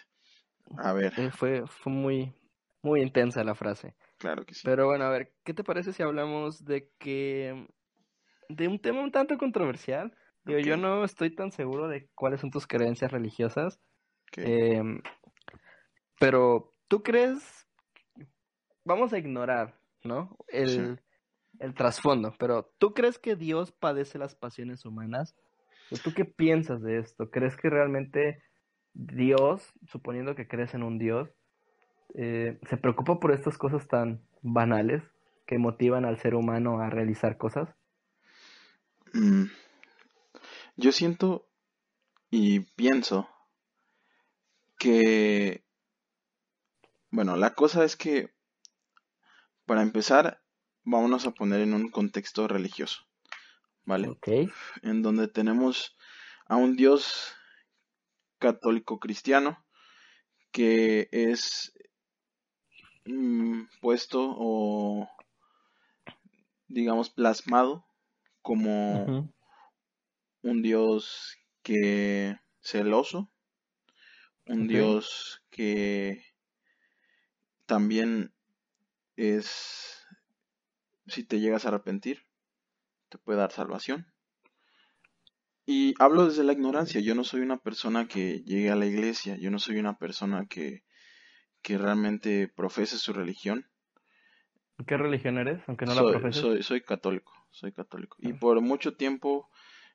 A 0.77 0.93
ver. 0.93 1.13
Eh, 1.17 1.31
fue, 1.31 1.67
fue 1.67 1.91
muy, 1.91 2.33
muy 2.81 3.01
intensa 3.01 3.43
la 3.43 3.55
frase. 3.55 3.95
Claro 4.17 4.45
que 4.45 4.53
sí. 4.53 4.61
Pero 4.63 4.87
bueno, 4.87 5.05
a 5.05 5.09
ver, 5.09 5.33
¿qué 5.43 5.53
te 5.53 5.63
parece 5.63 5.93
si 5.93 6.01
hablamos 6.01 6.65
de 6.65 6.89
que. 6.97 7.67
de 8.49 8.67
un 8.67 8.79
tema 8.79 9.01
un 9.01 9.11
tanto 9.11 9.37
controversial? 9.37 10.15
Digo, 10.45 10.59
yo 10.59 10.77
no 10.77 11.03
estoy 11.03 11.33
tan 11.33 11.51
seguro 11.51 11.87
de 11.87 12.07
cuáles 12.13 12.41
son 12.41 12.51
tus 12.51 12.67
creencias 12.67 13.11
religiosas, 13.11 13.79
Em, 14.37 15.01
pero, 16.19 16.71
¿tú 16.87 17.03
crees? 17.03 17.67
Vamos 18.83 19.13
a 19.13 19.17
ignorar, 19.17 19.79
¿no? 20.03 20.37
El, 20.47 20.99
el 21.59 21.73
trasfondo, 21.73 22.33
pero 22.37 22.71
¿tú 22.77 22.93
crees 22.93 23.17
que 23.17 23.35
Dios 23.35 23.71
padece 23.71 24.17
las 24.17 24.35
pasiones 24.35 24.85
humanas? 24.85 25.35
¿Tú 26.03 26.13
qué 26.13 26.25
piensas 26.25 26.81
de 26.81 26.99
esto? 26.99 27.29
¿Crees 27.31 27.55
que 27.55 27.69
realmente 27.69 28.43
Dios, 28.93 29.73
suponiendo 29.87 30.35
que 30.35 30.47
crees 30.47 30.73
en 30.73 30.83
un 30.83 30.97
Dios, 30.97 31.29
eh, 32.15 32.59
se 32.69 32.77
preocupa 32.77 33.19
por 33.19 33.31
estas 33.31 33.57
cosas 33.57 33.87
tan 33.87 34.21
banales 34.41 35.03
que 35.45 35.57
motivan 35.57 36.05
al 36.05 36.19
ser 36.19 36.35
humano 36.35 36.79
a 36.79 36.89
realizar 36.89 37.37
cosas? 37.37 37.69
Mm. 39.13 39.45
Yo 40.75 40.91
siento 40.91 41.49
y 42.29 42.59
pienso 42.59 43.29
que, 44.77 45.63
bueno, 47.09 47.37
la 47.37 47.53
cosa 47.53 47.83
es 47.85 47.95
que, 47.95 48.33
para 49.65 49.81
empezar, 49.81 50.43
vámonos 50.83 51.25
a 51.25 51.31
poner 51.31 51.61
en 51.61 51.73
un 51.73 51.89
contexto 51.89 52.47
religioso, 52.47 53.07
¿vale? 53.85 54.09
Ok. 54.09 54.27
En 54.81 55.01
donde 55.01 55.27
tenemos 55.27 55.95
a 56.47 56.57
un 56.57 56.75
Dios 56.75 57.33
católico 58.37 58.99
cristiano 58.99 59.65
que 60.51 61.07
es 61.11 61.73
mm, 63.05 63.63
puesto 63.81 64.35
o 64.37 65.09
digamos 66.67 67.09
plasmado 67.09 67.85
como 68.41 69.33
un 70.45 70.61
Dios 70.61 71.37
que 71.63 72.37
celoso, 72.61 73.31
un 74.45 74.67
Dios 74.67 75.41
que 75.49 76.23
también 77.65 78.31
es, 79.15 80.05
si 81.07 81.23
te 81.23 81.39
llegas 81.39 81.65
a 81.65 81.69
arrepentir, 81.69 82.27
te 83.09 83.17
puede 83.17 83.39
dar 83.39 83.51
salvación. 83.51 84.05
Y 85.65 85.95
hablo 85.97 86.27
desde 86.27 86.43
la 86.43 86.53
ignorancia, 86.53 87.01
yo 87.01 87.15
no 87.15 87.23
soy 87.23 87.41
una 87.41 87.57
persona 87.57 88.07
que 88.07 88.43
llegue 88.43 88.69
a 88.69 88.75
la 88.75 88.85
iglesia, 88.85 89.37
yo 89.37 89.49
no 89.49 89.57
soy 89.57 89.79
una 89.79 89.97
persona 89.97 90.45
que, 90.45 90.83
que 91.63 91.79
realmente 91.79 92.47
profese 92.55 92.99
su 92.99 93.13
religión. 93.13 93.67
¿Qué 94.85 94.95
religión 94.95 95.39
eres? 95.39 95.63
Aunque 95.65 95.87
no 95.87 95.95
soy, 95.95 96.05
la 96.05 96.19
profeses. 96.19 96.39
Soy, 96.39 96.61
soy 96.61 96.81
católico, 96.81 97.33
soy 97.49 97.71
católico. 97.71 98.17
Y 98.19 98.33
por 98.33 98.61
mucho 98.61 98.95
tiempo 98.95 99.49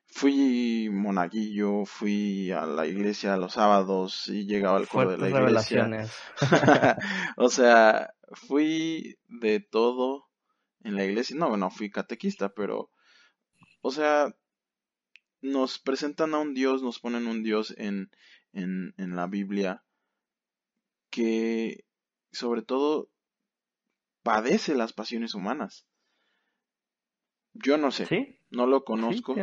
fui 0.07 0.89
monaguillo, 0.91 1.85
fui 1.85 2.51
a 2.51 2.65
la 2.65 2.85
iglesia 2.85 3.37
los 3.37 3.53
sábados 3.53 4.27
y 4.27 4.45
llegaba 4.45 4.77
al 4.77 4.87
coro 4.87 5.11
de 5.11 5.17
la 5.17 5.29
iglesia. 5.29 5.89
o 7.37 7.49
sea, 7.49 8.13
fui 8.31 9.17
de 9.27 9.59
todo 9.59 10.29
en 10.83 10.95
la 10.95 11.05
iglesia. 11.05 11.35
No, 11.37 11.49
bueno, 11.49 11.69
fui 11.69 11.89
catequista, 11.89 12.49
pero, 12.49 12.91
o 13.81 13.91
sea, 13.91 14.35
nos 15.41 15.79
presentan 15.79 16.33
a 16.33 16.39
un 16.39 16.53
Dios, 16.53 16.83
nos 16.83 16.99
ponen 16.99 17.27
un 17.27 17.43
Dios 17.43 17.73
en, 17.77 18.11
en, 18.53 18.93
en 18.97 19.15
la 19.15 19.27
Biblia 19.27 19.83
que 21.09 21.85
sobre 22.31 22.61
todo 22.61 23.09
padece 24.23 24.75
las 24.75 24.93
pasiones 24.93 25.35
humanas. 25.35 25.85
Yo 27.53 27.77
no 27.77 27.91
sé, 27.91 28.39
no 28.49 28.65
lo 28.65 28.85
conozco, 28.85 29.35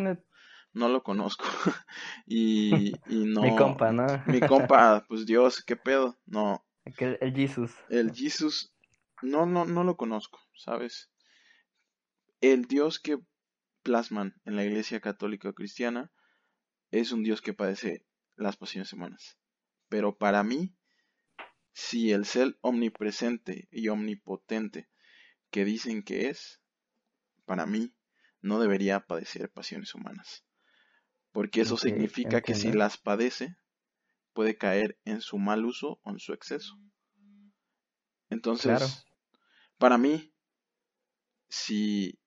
no 0.79 0.89
lo 0.89 1.03
conozco 1.03 1.45
y, 2.27 2.93
y, 3.09 3.25
no. 3.25 3.43
mi 3.43 3.57
compa, 3.57 3.93
¿no? 3.93 4.07
mi 4.27 4.41
compa, 4.41 5.05
pues 5.09 5.27
Dios, 5.27 5.63
qué 5.63 5.77
pedo, 5.77 6.19
no. 6.25 6.65
El, 6.99 7.19
el 7.21 7.35
Jesus. 7.35 7.75
El 7.91 8.13
Jesus, 8.15 8.73
no, 9.21 9.45
no, 9.45 9.65
no 9.65 9.85
lo 9.85 9.97
conozco, 9.97 10.41
¿sabes? 10.55 11.11
El 12.41 12.67
Dios 12.67 12.99
que 13.01 13.19
plasman 13.83 14.41
en 14.45 14.57
la 14.57 14.65
Iglesia 14.65 15.01
Católica 15.01 15.53
Cristiana 15.53 16.11
es 16.91 17.13
un 17.13 17.23
Dios 17.23 17.43
que 17.43 17.53
padece 17.53 18.07
las 18.37 18.57
pasiones 18.57 18.93
humanas. 18.93 19.39
Pero 19.89 20.17
para 20.17 20.43
mí, 20.43 20.75
si 21.73 22.13
el 22.13 22.25
ser 22.25 22.57
omnipresente 22.61 23.69
y 23.71 23.89
omnipotente 23.89 24.89
que 25.51 25.65
dicen 25.65 26.03
que 26.03 26.29
es, 26.29 26.61
para 27.45 27.67
mí, 27.67 27.95
no 28.41 28.61
debería 28.61 29.01
padecer 29.01 29.51
pasiones 29.51 29.95
humanas. 29.95 30.45
Porque 31.33 31.61
eso 31.61 31.77
significa 31.77 32.41
que 32.41 32.55
si 32.55 32.73
las 32.73 32.97
padece, 32.97 33.57
puede 34.33 34.57
caer 34.57 34.99
en 35.05 35.21
su 35.21 35.39
mal 35.39 35.65
uso 35.65 36.01
o 36.03 36.11
en 36.11 36.19
su 36.19 36.33
exceso. 36.33 36.79
Entonces, 38.31 39.07
para 39.79 39.99
mí, 39.99 40.33
si 41.49 42.19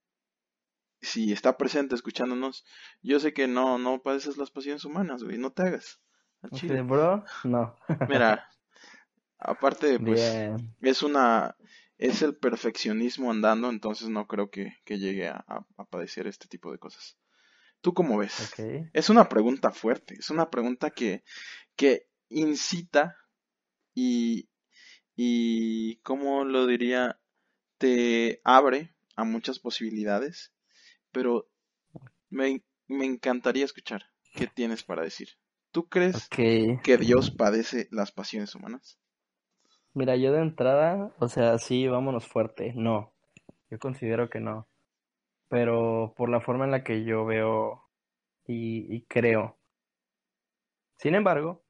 si 1.01 1.31
está 1.31 1.57
presente 1.57 1.95
escuchándonos, 1.95 2.63
yo 3.01 3.19
sé 3.19 3.33
que 3.33 3.47
no, 3.47 3.77
no 3.77 4.01
padeces 4.01 4.37
las 4.37 4.51
pasiones 4.51 4.85
humanas, 4.85 5.23
güey, 5.23 5.37
no 5.37 5.51
te 5.51 5.63
hagas. 5.63 5.99
bro, 6.83 7.23
no. 7.43 7.75
Mira, 8.09 8.47
aparte, 9.37 9.99
pues, 9.99 10.21
es 10.81 11.03
una, 11.03 11.55
es 11.97 12.21
el 12.21 12.35
perfeccionismo 12.35 13.31
andando, 13.31 13.69
entonces 13.69 14.09
no 14.09 14.27
creo 14.27 14.49
que, 14.49 14.73
llegue 14.85 15.27
a, 15.27 15.65
padecer 15.89 16.27
este 16.27 16.47
tipo 16.47 16.71
de 16.71 16.77
cosas. 16.77 17.17
¿Tú 17.81 17.93
cómo 17.93 18.17
ves? 18.17 18.53
Es 18.93 19.09
una 19.09 19.27
pregunta 19.27 19.71
fuerte, 19.71 20.15
es 20.19 20.29
una 20.29 20.49
pregunta 20.49 20.91
que, 20.91 21.23
que 21.75 22.07
incita 22.29 23.17
y, 23.93 24.49
y, 25.15 25.97
¿cómo 25.97 26.45
lo 26.45 26.67
diría? 26.67 27.19
Te 27.77 28.39
abre 28.43 28.93
a 29.15 29.23
muchas 29.23 29.57
posibilidades 29.59 30.53
pero 31.11 31.47
me, 32.29 32.63
encantaría 32.87 33.65
escuchar 33.65 34.03
qué 34.33 34.47
tienes 34.47 34.83
para 34.83 35.03
decir. 35.03 35.29
¿Tú 35.71 35.87
crees 35.87 36.27
que 36.29 36.97
Dios 36.99 37.31
padece 37.31 37.87
las 37.91 38.11
pasiones 38.11 38.55
humanas? 38.55 38.99
Mira, 39.93 40.15
yo 40.15 40.31
de 40.31 40.41
entrada, 40.41 41.13
o 41.19 41.27
sea, 41.27 41.57
sí, 41.57 41.87
vámonos 41.87 42.27
fuerte. 42.27 42.73
No, 42.75 43.13
yo 43.69 43.79
considero 43.79 44.29
que 44.29 44.39
no. 44.39 44.67
Pero 45.51 46.13
por 46.15 46.29
la 46.29 46.39
forma 46.39 46.63
en 46.63 46.71
la 46.71 46.81
que 46.81 47.03
yo 47.03 47.25
veo 47.25 47.83
y, 48.47 49.01
creo. 49.07 49.57
Sin 50.95 51.13
embargo, 51.13 51.65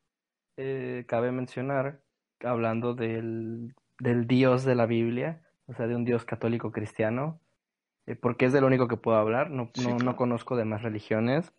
eh, 0.55 1.03
cabe 1.07 1.31
mencionar, 1.31 2.03
hablando 2.43 2.93
del, 2.93 3.73
del 3.99 4.27
Dios 4.27 4.65
de 4.65 4.75
la 4.75 4.85
Biblia, 4.85 5.41
o 5.65 5.73
sea, 5.73 5.87
de 5.87 5.95
un 5.95 6.05
Dios 6.05 6.25
católico 6.25 6.71
cristiano, 6.71 7.41
eh, 8.05 8.15
porque 8.15 8.45
es 8.45 8.53
del 8.53 8.65
único 8.65 8.87
que 8.87 8.97
puedo 8.97 9.17
hablar, 9.17 9.49
no, 9.49 9.71
no, 10.03 10.15
conozco 10.15 10.55
demás 10.55 10.83
religiones, 10.83 11.51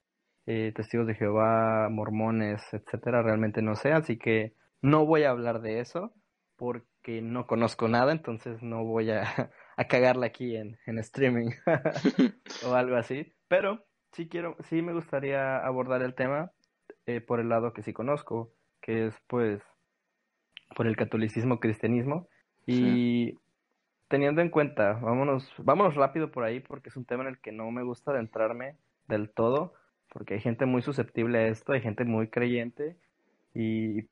eh, 0.46 0.72
testigos 0.76 1.08
de 1.08 1.16
Jehová, 1.16 1.88
mormones, 1.90 2.62
etcétera, 2.72 3.22
realmente 3.22 3.62
no 3.62 3.74
sé, 3.74 3.92
así 3.92 4.16
que 4.16 4.54
no 4.80 5.06
voy 5.06 5.24
a 5.24 5.30
hablar 5.30 5.60
de 5.60 5.80
eso 5.80 6.14
porque 6.54 7.20
no 7.20 7.48
conozco 7.48 7.88
nada, 7.88 8.12
entonces 8.12 8.62
no 8.62 8.84
voy 8.84 9.10
a, 9.10 9.50
a 9.76 9.84
cagarla 9.84 10.26
aquí 10.26 10.56
en, 10.56 10.78
en 10.86 10.98
streaming 10.98 11.50
o 12.66 12.74
algo 12.74 12.96
así, 12.96 13.32
pero 13.48 13.84
sí 14.12 14.28
quiero, 14.28 14.56
sí 14.68 14.82
me 14.82 14.92
gustaría 14.92 15.58
abordar 15.58 16.02
el 16.02 16.14
tema 16.14 16.52
eh, 17.06 17.20
por 17.20 17.40
el 17.40 17.48
lado 17.48 17.72
que 17.72 17.82
sí 17.82 17.92
conozco, 17.92 18.52
que 18.80 19.06
es 19.06 19.14
pues 19.26 19.62
por 20.74 20.86
el 20.86 20.96
catolicismo, 20.96 21.60
cristianismo, 21.60 22.28
y 22.66 23.38
teniendo 24.08 24.40
en 24.40 24.50
cuenta, 24.50 24.94
vámonos, 24.94 25.52
vámonos 25.58 25.94
rápido 25.94 26.30
por 26.30 26.44
ahí 26.44 26.60
porque 26.60 26.88
es 26.88 26.96
un 26.96 27.04
tema 27.04 27.24
en 27.24 27.30
el 27.30 27.40
que 27.40 27.52
no 27.52 27.70
me 27.70 27.82
gusta 27.82 28.12
adentrarme 28.12 28.76
del 29.08 29.30
todo, 29.30 29.74
porque 30.08 30.34
hay 30.34 30.40
gente 30.40 30.66
muy 30.66 30.82
susceptible 30.82 31.38
a 31.38 31.48
esto, 31.48 31.72
hay 31.72 31.80
gente 31.80 32.04
muy 32.04 32.28
creyente 32.28 32.96
y 33.54 34.06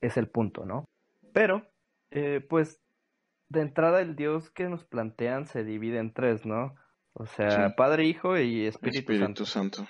es 0.00 0.16
el 0.16 0.28
punto, 0.28 0.64
¿no? 0.64 0.84
Pero, 1.32 1.66
eh, 2.10 2.44
pues, 2.48 2.80
de 3.48 3.60
entrada 3.60 4.00
el 4.00 4.16
Dios 4.16 4.50
que 4.50 4.68
nos 4.68 4.84
plantean 4.84 5.46
se 5.46 5.64
divide 5.64 5.98
en 5.98 6.12
tres, 6.12 6.44
¿no? 6.46 6.74
O 7.12 7.26
sea, 7.26 7.74
Padre, 7.76 8.04
Hijo 8.04 8.36
y 8.36 8.66
Espíritu, 8.66 9.12
Espíritu 9.12 9.46
Santo. 9.46 9.86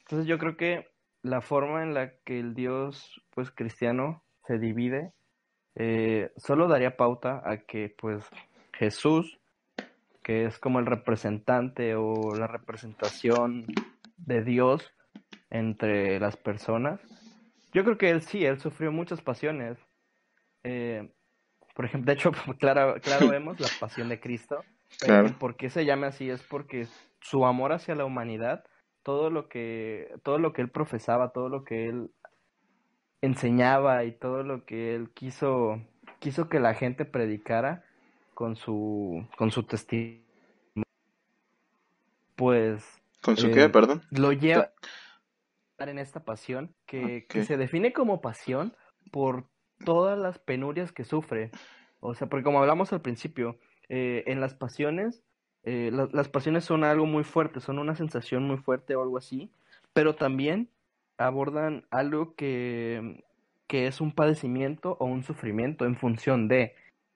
Entonces 0.00 0.26
yo 0.26 0.38
creo 0.38 0.56
que 0.56 0.88
la 1.22 1.40
forma 1.40 1.82
en 1.82 1.94
la 1.94 2.12
que 2.24 2.38
el 2.38 2.54
Dios, 2.54 3.20
pues, 3.34 3.50
cristiano 3.50 4.22
se 4.46 4.58
divide 4.58 5.14
eh, 5.76 6.30
solo 6.36 6.68
daría 6.68 6.96
pauta 6.96 7.42
a 7.44 7.58
que 7.58 7.94
pues 7.98 8.24
Jesús, 8.72 9.40
que 10.22 10.44
es 10.44 10.58
como 10.58 10.78
el 10.78 10.86
representante 10.86 11.96
o 11.96 12.34
la 12.36 12.46
representación 12.46 13.66
de 14.16 14.42
Dios 14.42 14.92
entre 15.50 16.20
las 16.20 16.36
personas, 16.36 17.00
yo 17.72 17.82
creo 17.84 17.98
que 17.98 18.10
él 18.10 18.22
sí, 18.22 18.44
él 18.44 18.60
sufrió 18.60 18.92
muchas 18.92 19.20
pasiones. 19.20 19.78
Eh, 20.62 21.12
por 21.74 21.84
ejemplo, 21.84 22.06
de 22.06 22.14
hecho, 22.14 22.32
claro, 22.58 22.96
claro 23.02 23.28
vemos 23.28 23.60
la 23.60 23.68
pasión 23.78 24.08
de 24.08 24.20
Cristo. 24.20 24.64
Claro. 25.00 25.36
¿Por 25.38 25.56
qué 25.56 25.70
se 25.70 25.84
llama 25.84 26.08
así? 26.08 26.30
Es 26.30 26.42
porque 26.42 26.86
su 27.20 27.44
amor 27.44 27.72
hacia 27.72 27.96
la 27.96 28.04
humanidad, 28.04 28.64
todo 29.02 29.28
lo 29.28 29.48
que, 29.48 30.14
todo 30.22 30.38
lo 30.38 30.52
que 30.52 30.62
él 30.62 30.70
profesaba, 30.70 31.32
todo 31.32 31.48
lo 31.48 31.64
que 31.64 31.88
él 31.88 32.10
enseñaba 33.20 34.04
y 34.04 34.12
todo 34.12 34.44
lo 34.44 34.64
que 34.64 34.94
él 34.94 35.10
quiso, 35.10 35.82
quiso 36.20 36.48
que 36.48 36.60
la 36.60 36.74
gente 36.74 37.04
predicara 37.04 37.84
con 38.34 38.54
su, 38.54 39.26
con 39.36 39.50
su 39.50 39.64
testimonio, 39.64 40.24
pues... 42.36 42.84
¿Con 43.20 43.36
su 43.36 43.50
qué, 43.50 43.64
eh, 43.64 43.68
perdón? 43.68 44.02
Lo 44.10 44.32
lleva 44.32 44.72
en 45.78 45.98
esta 45.98 46.24
pasión 46.24 46.74
que, 46.86 47.26
que 47.28 47.44
se 47.44 47.56
define 47.56 47.92
como 47.92 48.20
pasión 48.20 48.76
por 49.10 49.48
todas 49.84 50.18
las 50.18 50.38
penurias 50.38 50.92
que 50.92 51.04
sufre. 51.04 51.50
O 52.00 52.14
sea, 52.14 52.28
porque 52.28 52.44
como 52.44 52.60
hablamos 52.60 52.92
al 52.92 53.02
principio, 53.02 53.58
eh, 53.88 54.24
en 54.26 54.40
las 54.40 54.54
pasiones, 54.54 55.22
eh, 55.64 55.90
la- 55.92 56.08
las 56.12 56.28
pasiones 56.28 56.64
son 56.64 56.84
algo 56.84 57.06
muy 57.06 57.24
fuerte, 57.24 57.60
son 57.60 57.78
una 57.78 57.94
sensación 57.96 58.44
muy 58.46 58.58
fuerte 58.58 58.94
o 58.96 59.02
algo 59.02 59.18
así, 59.18 59.50
pero 59.92 60.14
también 60.14 60.70
abordan 61.18 61.86
algo 61.90 62.34
que, 62.34 63.24
que 63.66 63.86
es 63.86 64.00
un 64.00 64.12
padecimiento 64.12 64.96
o 65.00 65.06
un 65.06 65.22
sufrimiento 65.24 65.84
en 65.86 65.96
función 65.96 66.48
de. 66.48 66.74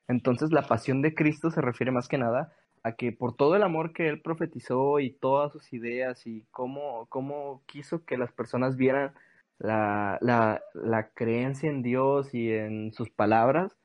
Entonces, 0.09 0.53
la 0.53 0.63
pasión 0.67 1.03
de 1.03 1.15
Cristo 1.15 1.51
se 1.51 1.61
refiere 1.61 1.93
más 1.93 2.09
que 2.09 2.19
nada 2.19 2.53
a 2.83 2.93
que 2.93 3.13
por 3.13 3.37
todo 3.37 3.57
el 3.57 3.63
amor 3.63 3.93
que 3.93 4.09
él 4.09 4.23
profetizó 4.23 5.01
y 5.01 5.11
todas 5.11 5.53
sus 5.53 5.73
ideas 5.73 6.27
y 6.27 6.45
cómo, 6.51 7.07
cómo 7.09 7.63
quiso 7.67 8.05
que 8.05 8.17
las 8.17 8.33
personas 8.33 8.77
vieran 8.77 9.13
la, 9.59 10.19
la, 10.21 10.63
la 10.75 11.11
creencia 11.11 11.69
en 11.69 11.83
Dios 11.83 12.35
y 12.35 12.53
en 12.53 12.93
sus 12.93 13.11
palabras, 13.11 13.77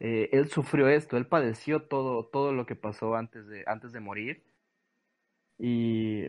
eh, 0.00 0.28
él 0.32 0.48
sufrió 0.48 0.88
esto, 0.88 1.16
él 1.16 1.26
padeció 1.26 1.82
todo, 1.82 2.26
todo 2.26 2.52
lo 2.52 2.66
que 2.66 2.76
pasó 2.76 3.14
antes 3.14 3.46
de, 3.46 3.64
antes 3.66 3.92
de 3.92 4.00
morir. 4.00 4.44
Y 5.58 6.26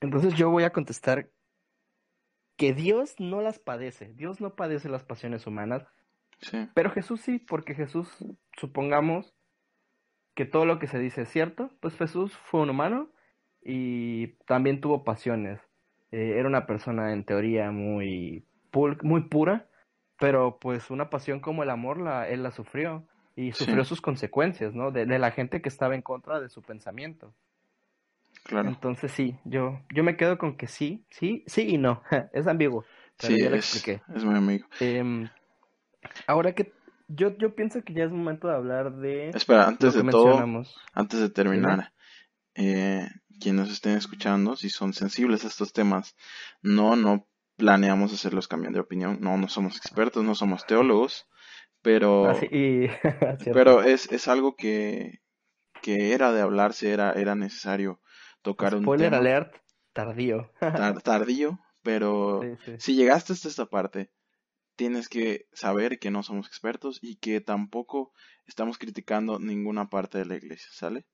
entonces 0.00 0.34
yo 0.34 0.50
voy 0.50 0.64
a 0.64 0.72
contestar 0.72 1.30
que 2.56 2.72
Dios 2.72 3.16
no 3.18 3.42
las 3.42 3.58
padece, 3.58 4.12
Dios 4.14 4.40
no 4.40 4.54
padece 4.54 4.88
las 4.88 5.04
pasiones 5.04 5.46
humanas, 5.46 5.86
Sí, 6.40 6.68
pero 6.74 6.90
Jesús 6.90 7.20
sí, 7.20 7.38
porque 7.38 7.74
Jesús, 7.74 8.08
supongamos 8.58 9.34
que 10.34 10.44
todo 10.44 10.66
lo 10.66 10.78
que 10.78 10.86
se 10.86 10.98
dice 10.98 11.22
es 11.22 11.28
cierto, 11.28 11.70
pues 11.80 11.96
Jesús 11.96 12.36
fue 12.36 12.60
un 12.60 12.70
humano 12.70 13.10
y 13.62 14.28
también 14.46 14.80
tuvo 14.80 15.04
pasiones. 15.04 15.60
Eh, 16.14 16.38
era 16.38 16.48
una 16.48 16.64
persona 16.66 17.12
en 17.12 17.24
teoría 17.24 17.72
muy, 17.72 18.44
pul- 18.72 19.02
muy 19.02 19.22
pura, 19.22 19.66
pero 20.20 20.58
pues 20.60 20.90
una 20.90 21.10
pasión 21.10 21.40
como 21.40 21.64
el 21.64 21.70
amor, 21.70 22.00
la, 22.00 22.28
él 22.28 22.44
la 22.44 22.52
sufrió 22.52 23.04
y 23.36 23.50
Sí. 23.52 23.64
sufrió 23.64 23.84
sus 23.84 24.00
consecuencias, 24.00 24.74
¿no? 24.74 24.92
De, 24.92 25.06
de 25.06 25.18
la 25.18 25.32
gente 25.32 25.60
que 25.60 25.68
estaba 25.68 25.96
en 25.96 26.02
contra 26.02 26.40
de 26.40 26.48
su 26.48 26.62
pensamiento. 26.62 27.34
claro. 28.44 28.68
Entonces 28.68 29.10
sí, 29.10 29.36
yo, 29.44 29.80
yo 29.92 30.04
me 30.04 30.16
quedo 30.16 30.38
con 30.38 30.56
que 30.56 30.68
sí, 30.68 31.04
sí, 31.10 31.42
sí 31.46 31.62
y 31.74 31.78
no. 31.78 32.02
Es 32.32 32.46
ambiguo, 32.46 32.84
pero 33.20 33.34
Sí, 33.34 33.42
ya 33.42 33.50
lo 33.50 33.56
es, 33.56 33.64
expliqué. 33.64 34.02
es 34.14 34.24
mi 34.24 34.34
amigo. 34.36 34.66
Em, 34.80 35.28
ahora 36.26 36.54
que 36.54 36.72
yo, 37.08 37.36
yo 37.38 37.54
pienso 37.54 37.82
que 37.82 37.92
ya 37.94 38.04
es 38.04 38.10
momento 38.12 38.48
de 38.48 38.54
hablar 38.54 38.92
de 38.96 39.30
Espera, 39.30 39.62
lo 39.62 39.68
antes 39.68 39.92
que 39.92 39.98
de 39.98 40.10
todo, 40.10 40.64
antes 40.94 41.20
de 41.20 41.30
terminar, 41.30 41.92
eh, 42.54 43.08
quienes 43.44 43.68
estén 43.76 43.96
escuchando, 44.02 44.48
si 44.62 44.68
son 44.78 44.90
sensibles 45.02 45.44
a 45.44 45.48
estos 45.52 45.72
temas, 45.78 46.16
no, 46.62 46.96
no 47.04 47.12
planeamos 47.62 48.12
hacerlos 48.14 48.48
cambiar 48.48 48.74
de 48.74 48.80
opinión. 48.86 49.18
No, 49.26 49.32
no 49.42 49.48
somos 49.56 49.76
expertos, 49.82 50.24
no 50.24 50.34
somos 50.42 50.66
teólogos, 50.70 51.12
pero, 51.86 52.10
Ah, 52.22 52.34
sí, 52.34 52.48
y 52.50 52.88
cierto. 53.38 53.54
pero 53.54 53.82
es, 53.82 54.10
es 54.12 54.28
algo 54.28 54.56
que, 54.56 55.20
que 55.82 56.14
era 56.14 56.32
de 56.32 56.42
hablarse, 56.42 56.92
era, 56.92 57.12
era 57.12 57.34
necesario 57.36 58.00
tocar 58.42 58.74
un 58.76 58.92
Spoiler 58.92 58.96
tema 58.96 59.20
alert, 59.20 59.50
tardío. 59.92 60.50
tar- 60.74 61.00
tardío, 61.02 61.58
pero 61.82 62.12
Sí, 62.40 62.56
sí. 62.64 62.78
si 62.78 62.94
llegaste 62.94 63.32
hasta 63.32 63.48
esta 63.48 63.66
parte, 63.66 64.10
tienes 64.76 65.08
que 65.08 65.48
saber 65.52 65.98
que 66.00 66.10
no 66.12 66.22
somos 66.24 66.46
expertos 66.48 66.98
y 67.02 67.16
que 67.16 67.40
tampoco 67.40 68.12
estamos 68.46 68.78
criticando 68.78 69.38
ninguna 69.40 69.90
parte 69.90 70.18
de 70.18 70.26
la 70.26 70.36
iglesia, 70.36 70.68
¿sale? 70.72 71.06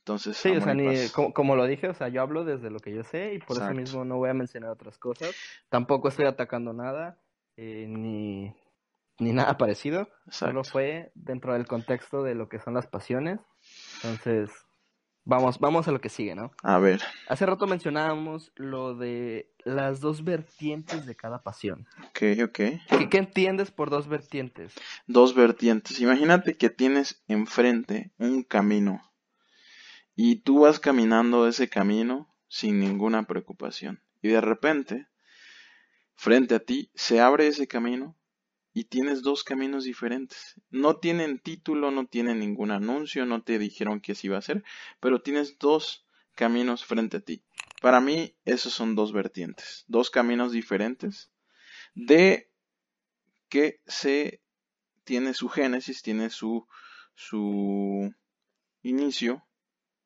Entonces, 0.00 0.36
Sí, 0.36 0.50
o 0.50 0.60
sea, 0.60 0.74
ni, 0.74 1.08
como, 1.10 1.32
como 1.32 1.56
lo 1.56 1.66
dije, 1.66 1.88
o 1.88 1.94
sea, 1.94 2.08
yo 2.08 2.22
hablo 2.22 2.44
desde 2.44 2.70
lo 2.70 2.80
que 2.80 2.94
yo 2.94 3.04
sé 3.04 3.34
y 3.34 3.38
por 3.38 3.56
eso 3.56 3.70
mismo 3.72 4.04
no 4.04 4.16
voy 4.16 4.30
a 4.30 4.34
mencionar 4.34 4.70
otras 4.70 4.98
cosas. 4.98 5.30
Tampoco 5.68 6.08
estoy 6.08 6.26
atacando 6.26 6.72
nada, 6.72 7.18
eh, 7.56 7.86
ni, 7.88 8.54
ni 9.18 9.32
nada 9.32 9.58
parecido. 9.58 10.08
Solo 10.30 10.64
fue 10.64 11.12
dentro 11.14 11.52
del 11.52 11.66
contexto 11.66 12.22
de 12.22 12.34
lo 12.34 12.48
que 12.48 12.58
son 12.60 12.74
las 12.74 12.86
pasiones. 12.86 13.40
Entonces, 13.96 14.50
vamos, 15.24 15.58
vamos 15.58 15.86
a 15.86 15.92
lo 15.92 16.00
que 16.00 16.08
sigue, 16.08 16.34
¿no? 16.34 16.50
A 16.62 16.78
ver, 16.78 17.02
Hace 17.28 17.44
rato 17.44 17.66
mencionábamos 17.66 18.52
lo 18.56 18.94
de 18.94 19.52
las 19.64 20.00
dos 20.00 20.24
vertientes 20.24 21.04
de 21.04 21.14
cada 21.14 21.42
pasión. 21.42 21.86
ok, 22.08 22.22
ok. 22.44 22.56
¿Qué, 22.88 23.08
qué 23.10 23.18
entiendes 23.18 23.70
por 23.70 23.90
dos 23.90 24.08
vertientes? 24.08 24.74
Dos 25.06 25.34
vertientes. 25.34 26.00
Imagínate 26.00 26.56
que 26.56 26.70
tienes 26.70 27.22
enfrente 27.28 28.10
un 28.18 28.42
camino 28.42 29.02
y 30.14 30.36
tú 30.36 30.60
vas 30.60 30.80
caminando 30.80 31.46
ese 31.46 31.68
camino 31.68 32.34
sin 32.48 32.80
ninguna 32.80 33.26
preocupación. 33.26 34.02
Y 34.22 34.28
de 34.28 34.40
repente, 34.40 35.08
frente 36.14 36.56
a 36.56 36.60
ti, 36.60 36.90
se 36.94 37.20
abre 37.20 37.46
ese 37.46 37.66
camino 37.66 38.16
y 38.72 38.84
tienes 38.84 39.22
dos 39.22 39.44
caminos 39.44 39.84
diferentes. 39.84 40.60
No 40.70 40.96
tienen 40.96 41.38
título, 41.38 41.90
no 41.90 42.06
tienen 42.06 42.40
ningún 42.40 42.70
anuncio, 42.70 43.24
no 43.26 43.42
te 43.42 43.58
dijeron 43.58 44.00
que 44.00 44.12
así 44.12 44.26
iba 44.26 44.38
a 44.38 44.42
ser, 44.42 44.64
pero 45.00 45.22
tienes 45.22 45.58
dos 45.58 46.06
caminos 46.34 46.84
frente 46.84 47.18
a 47.18 47.20
ti. 47.20 47.42
Para 47.80 48.00
mí, 48.00 48.36
esos 48.44 48.72
son 48.72 48.94
dos 48.94 49.12
vertientes, 49.12 49.84
dos 49.88 50.10
caminos 50.10 50.52
diferentes 50.52 51.32
de 51.94 52.50
que 53.48 53.80
se 53.86 54.42
tiene 55.04 55.34
su 55.34 55.48
génesis, 55.48 56.02
tiene 56.02 56.30
su, 56.30 56.68
su 57.14 58.14
inicio 58.82 59.44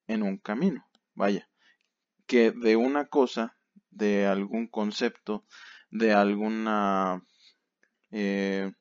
en 0.06 0.22
un 0.22 0.38
camino. 0.38 0.86
Vaya, 1.14 1.48
que 2.26 2.50
de 2.50 2.76
una 2.76 3.06
cosa, 3.06 3.56
de 3.90 4.26
algún 4.26 4.66
concepto, 4.66 5.44
de 5.90 6.12
alguna, 6.12 7.22
eh, 8.10 8.72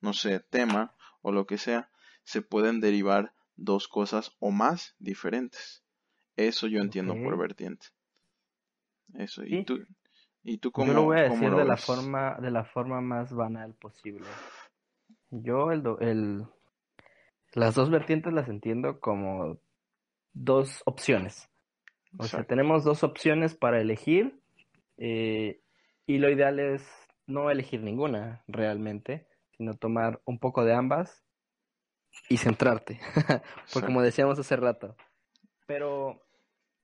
no 0.00 0.12
sé, 0.12 0.40
tema 0.40 0.94
o 1.20 1.32
lo 1.32 1.46
que 1.46 1.58
sea, 1.58 1.90
se 2.24 2.42
pueden 2.42 2.80
derivar 2.80 3.34
dos 3.56 3.88
cosas 3.88 4.34
o 4.38 4.50
más 4.50 4.94
diferentes. 4.98 5.84
Eso 6.36 6.66
yo 6.66 6.80
entiendo 6.80 7.14
por 7.14 7.36
vertiente. 7.36 7.88
Eso. 9.14 9.42
¿Y 9.44 9.64
tú, 9.64 9.80
y 10.42 10.58
tú 10.58 10.68
Yo 10.68 10.72
cómo, 10.72 10.92
lo 10.94 11.02
voy 11.04 11.18
a 11.18 11.22
decir 11.22 11.50
de 11.50 11.64
la 11.64 11.76
forma, 11.76 12.36
de 12.40 12.50
la 12.50 12.64
forma 12.64 13.00
más 13.00 13.32
banal 13.32 13.74
posible. 13.74 14.26
Yo 15.30 15.70
el, 15.70 15.82
do- 15.82 15.98
el, 16.00 16.46
las 17.52 17.74
dos 17.74 17.90
vertientes 17.90 18.32
las 18.32 18.48
entiendo 18.48 19.00
como 19.00 19.58
dos 20.32 20.82
opciones. 20.86 21.48
O 22.18 22.24
sea, 22.24 22.44
tenemos 22.44 22.84
dos 22.84 23.04
opciones 23.04 23.54
para 23.54 23.80
elegir 23.80 24.38
eh, 24.98 25.60
y 26.06 26.18
lo 26.18 26.30
ideal 26.30 26.58
es 26.58 26.86
no 27.26 27.50
elegir 27.50 27.82
ninguna 27.82 28.44
realmente, 28.46 29.26
sino 29.56 29.74
tomar 29.74 30.20
un 30.24 30.38
poco 30.38 30.64
de 30.64 30.74
ambas 30.74 31.24
y 32.28 32.36
centrarte, 32.36 33.00
porque 33.72 33.86
como 33.86 34.02
decíamos 34.02 34.38
hace 34.38 34.56
rato. 34.56 34.96
Pero 35.66 36.20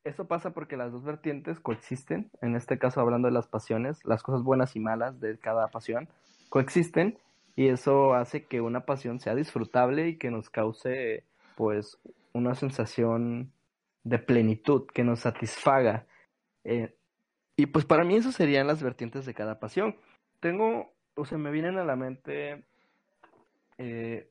eso 0.05 0.27
pasa 0.27 0.55
porque 0.55 0.77
las 0.77 0.93
dos 0.93 1.05
vertientes 1.05 1.61
coexisten, 1.61 2.31
en 2.41 2.57
este 2.57 2.79
caso 2.79 3.01
hablando 3.01 3.29
de 3.29 3.35
las 3.35 3.47
pasiones, 3.47 4.03
las 4.05 4.23
cosas 4.23 4.43
buenas 4.43 4.75
y 4.77 4.81
malas 4.81 5.21
de 5.21 5.39
cada 5.39 5.69
pasión 5.69 6.09
coexisten 6.49 7.19
y 7.57 7.69
eso 7.69 8.15
hace 8.15 8.47
que 8.47 8.61
una 8.61 8.87
pasión 8.87 9.21
sea 9.21 9.35
disfrutable 9.35 10.09
y 10.09 10.17
que 10.17 10.31
nos 10.31 10.49
cause 10.49 11.25
pues 11.59 11.99
una 12.35 12.55
sensación 12.55 13.53
de 14.05 14.21
plenitud, 14.21 14.87
que 14.95 15.03
nos 15.03 15.19
satisfaga. 15.19 16.07
Eh, 16.63 16.97
y 17.57 17.67
pues 17.67 17.85
para 17.85 18.05
mí 18.05 18.15
eso 18.15 18.31
serían 18.31 18.69
las 18.69 18.81
vertientes 18.81 19.27
de 19.27 19.35
cada 19.35 19.59
pasión. 19.59 19.97
Tengo, 20.39 20.95
o 21.17 21.25
sea, 21.25 21.37
me 21.37 21.51
vienen 21.51 21.77
a 21.77 21.85
la 21.85 21.97
mente 21.97 22.65
eh, 23.77 24.31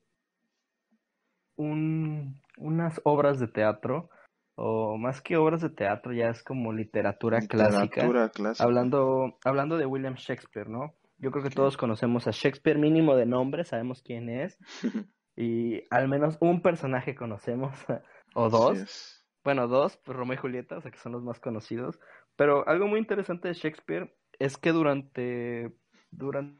un, 1.58 2.42
unas 2.58 3.02
obras 3.04 3.42
de 3.42 3.50
teatro, 3.50 4.10
o 4.56 4.96
más 4.98 5.22
que 5.22 5.36
obras 5.36 5.60
de 5.60 5.70
teatro, 5.70 6.14
ya 6.14 6.30
es 6.30 6.42
como 6.44 6.72
literatura 6.72 7.40
clásica, 7.42 8.04
Literatura 8.04 8.30
clásica. 8.30 8.64
hablando, 8.64 9.38
hablando 9.44 9.76
de 9.76 9.86
William 9.86 10.16
Shakespeare, 10.16 10.70
¿no? 10.70 10.94
Yo 11.18 11.32
creo 11.32 11.44
que 11.44 11.50
todos 11.50 11.76
conocemos 11.76 12.26
a 12.28 12.32
Shakespeare, 12.32 12.80
mínimo 12.80 13.18
de 13.18 13.26
nombre, 13.26 13.66
sabemos 13.66 14.02
quién 14.02 14.30
es, 14.30 14.58
y 15.38 15.84
al 15.92 16.10
menos 16.10 16.36
un 16.42 16.62
personaje 16.62 17.16
conocemos, 17.16 17.72
o 18.34 18.50
dos. 18.50 19.24
Bueno, 19.44 19.68
dos, 19.68 19.96
pues 19.98 20.18
Romeo 20.18 20.34
y 20.34 20.38
Julieta, 20.38 20.78
o 20.78 20.82
sea 20.82 20.92
que 20.92 20.98
son 20.98 21.14
los 21.14 21.24
más 21.24 21.40
conocidos. 21.40 22.00
Pero 22.36 22.68
algo 22.68 22.88
muy 22.88 23.00
interesante 23.00 23.48
de 23.48 23.54
Shakespeare 23.54 24.14
es 24.40 24.58
que 24.58 24.72
durante, 24.74 25.74
durante 26.12 26.60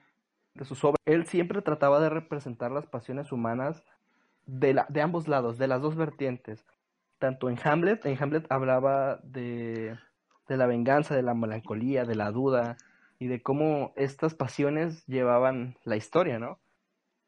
sus 0.64 0.84
obras, 0.86 1.02
él 1.06 1.26
siempre 1.26 1.62
trataba 1.62 2.00
de 2.00 2.10
representar 2.10 2.72
las 2.72 2.86
pasiones 2.86 3.32
humanas 3.32 3.84
de, 4.46 4.76
la, 4.76 4.86
de 4.90 5.02
ambos 5.02 5.28
lados, 5.28 5.58
de 5.58 5.68
las 5.68 5.82
dos 5.82 5.96
vertientes. 5.96 6.66
Tanto 7.20 7.50
en 7.50 7.58
Hamlet, 7.62 8.06
en 8.06 8.22
Hamlet 8.22 8.46
hablaba 8.50 9.20
de, 9.24 9.98
de 10.48 10.58
la 10.58 10.68
venganza, 10.68 11.16
de 11.16 11.24
la 11.24 11.34
melancolía, 11.34 12.06
de 12.06 12.16
la 12.16 12.32
duda, 12.32 12.78
y 13.20 13.28
de 13.28 13.42
cómo 13.42 13.94
estas 13.96 14.36
pasiones 14.36 15.06
llevaban 15.08 15.78
la 15.84 15.98
historia, 15.98 16.40
¿no? 16.40 16.60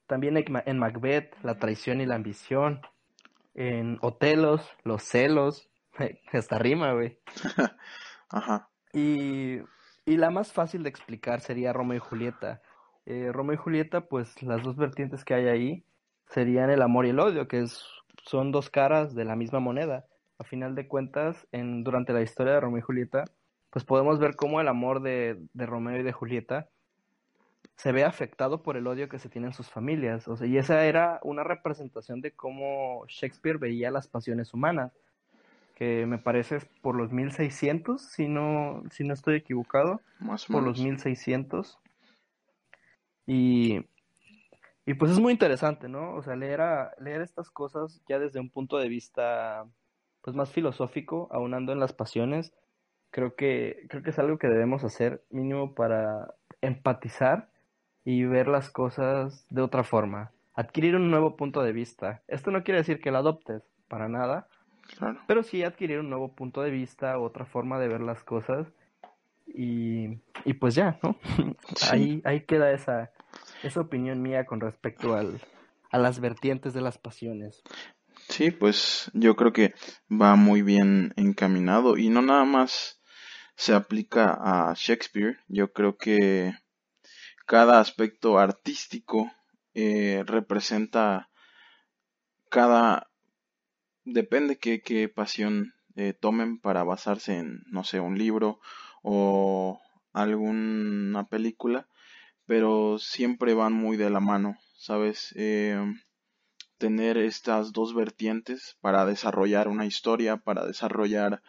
También 0.09 0.43
en 0.65 0.79
Macbeth, 0.79 1.35
la 1.43 1.59
traición 1.59 2.01
y 2.01 2.07
la 2.07 2.15
ambición. 2.15 2.81
En 3.53 3.99
Otelos, 4.01 4.67
los 4.83 5.03
celos. 5.03 5.69
Esta 6.33 6.57
rima, 6.57 6.93
güey. 6.93 7.19
Ajá. 8.29 8.69
Y, 8.91 9.59
y, 10.07 10.17
la 10.17 10.31
más 10.31 10.51
fácil 10.51 10.81
de 10.81 10.89
explicar 10.89 11.41
sería 11.41 11.73
Romeo 11.73 11.97
y 11.97 11.99
Julieta. 11.99 12.59
Eh, 13.05 13.29
Romeo 13.31 13.53
y 13.53 13.57
Julieta, 13.57 14.01
pues 14.01 14.41
las 14.41 14.63
dos 14.63 14.77
vertientes 14.77 15.23
que 15.23 15.35
hay 15.35 15.47
ahí 15.47 15.85
serían 16.25 16.71
el 16.71 16.81
amor 16.81 17.05
y 17.05 17.09
el 17.09 17.19
odio, 17.19 17.47
que 17.47 17.59
es, 17.59 17.85
son 18.23 18.51
dos 18.51 18.71
caras 18.71 19.13
de 19.13 19.25
la 19.25 19.35
misma 19.35 19.59
moneda. 19.59 20.07
A 20.39 20.43
final 20.43 20.73
de 20.73 20.87
cuentas, 20.87 21.47
en, 21.51 21.83
durante 21.83 22.13
la 22.13 22.23
historia 22.23 22.53
de 22.53 22.61
Romeo 22.61 22.79
y 22.79 22.81
Julieta, 22.81 23.25
pues 23.69 23.85
podemos 23.85 24.17
ver 24.17 24.35
cómo 24.35 24.59
el 24.59 24.69
amor 24.69 25.03
de, 25.03 25.37
de 25.53 25.65
Romeo 25.67 25.99
y 25.99 26.03
de 26.03 26.13
Julieta 26.13 26.67
se 27.79 27.93
ve 27.93 28.03
afectado 28.03 28.61
por 28.61 28.75
el 28.75 28.87
odio 28.87 29.07
que 29.07 29.19
se 29.19 29.29
tiene 29.29 29.47
en 29.47 29.53
sus 29.53 29.69
familias. 29.69 30.27
O 30.27 30.35
sea, 30.35 30.45
y 30.45 30.57
esa 30.57 30.83
era 30.83 31.21
una 31.23 31.45
representación 31.45 32.19
de 32.19 32.33
cómo 32.33 33.05
Shakespeare 33.07 33.57
veía 33.57 33.89
las 33.89 34.09
pasiones 34.09 34.53
humanas, 34.53 34.91
que 35.75 36.05
me 36.05 36.17
parece 36.17 36.59
por 36.81 36.95
los 36.95 37.13
1600, 37.13 38.01
si 38.01 38.27
no, 38.27 38.83
si 38.91 39.05
no 39.05 39.13
estoy 39.13 39.37
equivocado, 39.37 40.01
Más 40.19 40.43
o 40.43 40.47
por 40.51 40.61
menos. 40.61 40.77
los 40.77 40.85
1600. 40.85 41.79
Y, 43.25 43.85
y 44.85 44.93
pues 44.95 45.11
es 45.11 45.19
muy 45.19 45.31
interesante, 45.31 45.87
¿no? 45.87 46.15
O 46.15 46.21
sea, 46.21 46.35
leer, 46.35 46.59
a, 46.59 46.91
leer 46.99 47.21
estas 47.21 47.49
cosas 47.49 48.01
ya 48.09 48.19
desde 48.19 48.41
un 48.41 48.49
punto 48.49 48.77
de 48.77 48.89
vista 48.89 49.65
pues 50.19 50.35
más 50.35 50.51
filosófico, 50.51 51.29
aunando 51.31 51.71
en 51.71 51.79
las 51.79 51.93
pasiones, 51.93 52.51
creo 53.09 53.35
que, 53.35 53.85
creo 53.87 54.03
que 54.03 54.09
es 54.09 54.19
algo 54.19 54.37
que 54.37 54.49
debemos 54.49 54.83
hacer 54.83 55.23
mínimo 55.29 55.75
para 55.75 56.35
empatizar 56.59 57.49
y 58.09 58.23
ver 58.25 58.47
las 58.47 58.71
cosas 58.71 59.45
de 59.51 59.61
otra 59.61 59.83
forma. 59.83 60.31
Adquirir 60.55 60.95
un 60.95 61.11
nuevo 61.11 61.35
punto 61.35 61.61
de 61.61 61.71
vista. 61.73 62.23
Esto 62.27 62.49
no 62.49 62.63
quiere 62.63 62.79
decir 62.79 62.99
que 63.01 63.11
lo 63.11 63.19
adoptes, 63.19 63.61
para 63.87 64.09
nada, 64.09 64.47
Claro. 64.97 65.19
pero 65.27 65.43
sí 65.43 65.61
adquirir 65.61 65.99
un 65.99 66.09
nuevo 66.09 66.33
punto 66.33 66.63
de 66.63 66.71
vista, 66.71 67.19
otra 67.19 67.45
forma 67.45 67.77
de 67.77 67.87
ver 67.87 68.01
las 68.01 68.23
cosas. 68.23 68.65
Y, 69.45 70.17
y 70.43 70.53
pues 70.59 70.73
ya, 70.73 70.97
¿no? 71.03 71.17
Sí. 71.75 71.85
Ahí, 71.91 72.21
ahí 72.25 72.41
queda 72.45 72.71
esa, 72.71 73.11
esa 73.61 73.81
opinión 73.81 74.23
mía 74.23 74.45
con 74.47 74.59
respecto 74.59 75.13
al, 75.13 75.39
a 75.91 75.99
las 75.99 76.19
vertientes 76.19 76.73
de 76.73 76.81
las 76.81 76.97
pasiones. 76.97 77.61
Sí, 78.27 78.49
pues 78.49 79.11
yo 79.13 79.35
creo 79.35 79.53
que 79.53 79.75
va 80.11 80.35
muy 80.35 80.63
bien 80.63 81.13
encaminado 81.15 81.95
y 81.95 82.09
no 82.09 82.23
nada 82.23 82.45
más 82.45 82.99
se 83.55 83.75
aplica 83.75 84.33
a 84.33 84.73
Shakespeare. 84.75 85.37
Yo 85.47 85.71
creo 85.73 85.95
que 85.95 86.53
cada 87.49 87.79
aspecto 87.79 88.37
artístico 88.37 89.31
eh, 89.73 90.23
representa 90.27 91.31
cada 92.47 93.09
depende 94.05 94.59
qué, 94.59 95.09
pasión 95.09 95.73
eh, 95.95 96.13
tomen 96.13 96.59
para 96.59 96.83
basarse 96.83 97.37
en, 97.37 97.63
no 97.65 97.83
sé, 97.83 98.01
un 98.01 98.19
libro 98.19 98.59
o 99.01 99.81
alguna 100.13 101.27
película, 101.27 101.87
pero 102.45 102.99
siempre 102.99 103.55
van 103.55 103.73
muy 103.73 103.97
de 103.97 104.11
la 104.11 104.19
mano, 104.19 104.55
¿sabes? 104.77 105.33
Eh, 105.35 105.81
tener 106.77 107.17
estas 107.17 107.73
dos 107.73 107.95
vertientes 107.95 108.77
para 108.79 109.07
desarrollar 109.07 109.69
una 109.69 109.87
historia, 109.87 110.37
para 110.37 110.67
desarrollar 110.67 111.41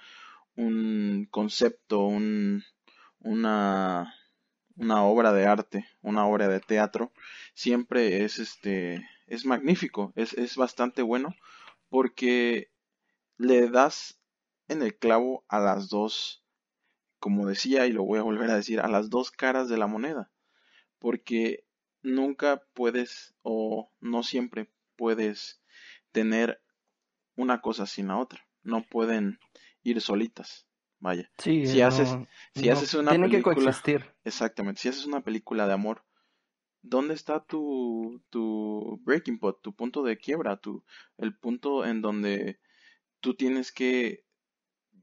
un 0.56 1.28
concepto, 1.30 2.00
un, 2.06 2.64
una, 3.18 4.14
una 4.80 5.04
obra 5.04 5.34
de 5.34 5.46
arte, 5.46 5.86
una 6.00 6.26
obra 6.26 6.48
de 6.48 6.58
teatro, 6.58 7.12
siempre 7.52 8.24
es 8.24 8.38
este, 8.38 9.06
es 9.26 9.44
magnífico, 9.44 10.14
es, 10.16 10.32
es 10.32 10.56
bastante 10.56 11.02
bueno 11.02 11.36
porque 11.90 12.70
le 13.36 13.68
das 13.68 14.18
en 14.68 14.80
el 14.82 14.96
clavo 14.96 15.44
a 15.48 15.60
las 15.60 15.90
dos, 15.90 16.42
como 17.18 17.46
decía 17.46 17.86
y 17.86 17.92
lo 17.92 18.04
voy 18.04 18.20
a 18.20 18.22
volver 18.22 18.50
a 18.50 18.56
decir, 18.56 18.80
a 18.80 18.88
las 18.88 19.10
dos 19.10 19.30
caras 19.30 19.68
de 19.68 19.76
la 19.76 19.86
moneda, 19.86 20.30
porque 20.98 21.66
nunca 22.00 22.62
puedes 22.72 23.34
o 23.42 23.92
no 24.00 24.22
siempre 24.22 24.70
puedes 24.96 25.60
tener 26.10 26.62
una 27.36 27.60
cosa 27.60 27.84
sin 27.84 28.08
la 28.08 28.16
otra, 28.16 28.46
no 28.62 28.82
pueden 28.84 29.40
ir 29.82 30.00
solitas, 30.00 30.66
vaya. 31.00 31.30
Sí, 31.38 31.66
Si 31.66 31.80
no- 31.80 31.86
haces- 31.86 32.28
si 32.54 32.66
no- 32.66 32.72
haces 32.72 32.94
una 32.94 33.10
tienen 33.10 33.30
que 33.30 33.38
película- 33.38 33.54
coexistir. 33.56 34.06
Exactamente, 34.24 34.80
si 34.80 34.88
haces 34.88 35.06
una 35.06 35.22
película 35.22 35.66
de 35.66 35.72
amor, 35.72 36.04
¿dónde 36.82 37.14
está 37.14 37.40
tu, 37.44 38.22
tu 38.30 39.00
breaking 39.04 39.38
point, 39.38 39.56
tu 39.60 39.74
punto 39.74 40.02
de 40.02 40.16
quiebra, 40.16 40.56
tu, 40.58 40.84
el 41.18 41.34
punto 41.36 41.84
en 41.84 42.00
donde 42.00 42.60
tú 43.20 43.34
tienes 43.34 43.72
que 43.72 44.24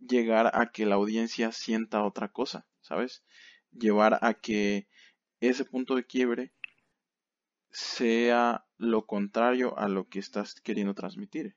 llegar 0.08 0.52
a 0.54 0.72
que 0.72 0.86
la 0.86 0.95
audiencia 0.95 1.52
sienta 1.52 2.04
otra 2.04 2.30
cosa, 2.32 2.66
¿sabes? 2.82 3.24
Llevar 3.72 4.20
a 4.22 4.34
que 4.36 4.88
ese 5.39 5.66
punto 5.66 5.95
de 5.95 6.06
quiebre 6.06 6.54
sea 7.70 8.66
lo 8.78 9.06
contrario 9.06 9.78
a 9.78 9.88
lo 9.88 10.08
que 10.08 10.20
estás 10.20 10.60
queriendo 10.62 10.93
transmitir, 10.93 11.56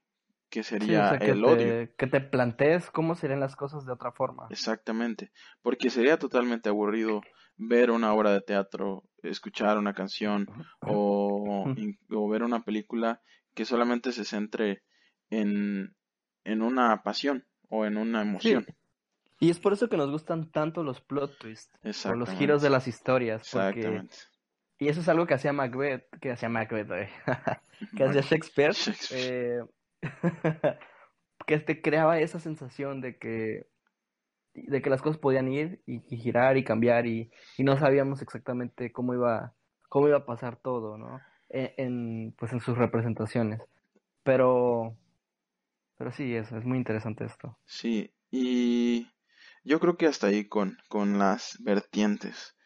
que 0.50 0.62
Sí, 0.62 0.74
o 0.74 0.78
sería 0.80 1.08
sea, 1.10 1.18
que 1.18 1.30
el 1.30 1.40
te, 1.40 1.46
odio. 1.46 1.88
que 1.96 2.06
te 2.06 2.20
plantees 2.20 2.90
cómo 2.90 3.14
serían 3.14 3.40
las 3.40 3.56
cosas 3.56 3.86
de 3.86 3.92
otra 3.92 4.12
forma. 4.12 4.46
Exactamente, 4.50 5.30
porque 5.62 5.90
sería 5.90 6.18
totalmente 6.18 6.68
aburrido 6.68 7.22
ver 7.56 7.90
una 7.90 8.12
obra 8.12 8.32
de 8.32 8.40
teatro, 8.40 9.04
escuchar 9.22 9.78
una 9.78 9.94
canción 9.94 10.46
o, 10.80 11.72
o 12.10 12.28
ver 12.28 12.42
una 12.42 12.64
película 12.64 13.20
que 13.54 13.64
solamente 13.64 14.12
se 14.12 14.24
centre 14.24 14.82
en, 15.30 15.94
en 16.44 16.62
una 16.62 17.02
pasión 17.02 17.46
o 17.68 17.84
en 17.84 17.96
una 17.96 18.22
emoción. 18.22 18.66
Y 19.38 19.50
es 19.50 19.58
por 19.58 19.72
eso 19.72 19.88
que 19.88 19.96
nos 19.96 20.10
gustan 20.10 20.50
tanto 20.50 20.82
los 20.82 21.00
plot 21.00 21.38
twists, 21.38 21.72
por 22.02 22.16
los 22.16 22.30
giros 22.30 22.60
de 22.62 22.70
las 22.70 22.86
historias, 22.88 23.48
porque 23.52 23.68
Exactamente. 23.80 24.16
y 24.78 24.88
eso 24.88 25.00
es 25.00 25.08
algo 25.08 25.26
que 25.26 25.34
hacía 25.34 25.52
Macbeth, 25.52 26.04
que 26.20 26.32
hacía 26.32 26.48
Macbeth, 26.48 26.88
güey, 26.88 27.08
que 27.96 28.04
hacía 28.04 28.20
Shakespeare, 28.22 28.72
Shakespeare. 28.72 29.58
eh, 29.60 29.60
que 31.46 31.58
te 31.58 31.82
creaba 31.82 32.20
esa 32.20 32.40
sensación 32.40 33.00
de 33.00 33.18
que 33.18 33.66
de 34.52 34.82
que 34.82 34.90
las 34.90 35.00
cosas 35.00 35.18
podían 35.18 35.50
ir 35.52 35.80
y, 35.86 36.00
girar 36.16 36.56
y 36.56 36.64
cambiar 36.64 37.06
y, 37.06 37.30
no 37.58 37.78
sabíamos 37.78 38.20
exactamente 38.20 38.92
cómo 38.92 39.14
iba 39.14 39.54
cómo 39.88 40.08
iba 40.08 40.18
a 40.18 40.26
pasar 40.26 40.56
todo, 40.56 40.98
¿no? 40.98 41.20
En, 41.48 41.72
en, 41.76 42.34
pues 42.38 42.52
en 42.52 42.60
sus 42.60 42.76
representaciones. 42.76 43.60
Pero 44.22 44.96
pero 46.00 46.12
sí, 46.12 46.34
es, 46.34 46.50
es 46.50 46.64
muy 46.64 46.78
interesante 46.78 47.24
esto. 47.24 47.58
Sí, 47.66 48.14
y 48.30 49.06
yo 49.64 49.80
creo 49.80 49.98
que 49.98 50.06
hasta 50.06 50.28
ahí 50.28 50.48
con, 50.48 50.78
con 50.88 51.18
las 51.18 51.58
vertientes. 51.62 52.56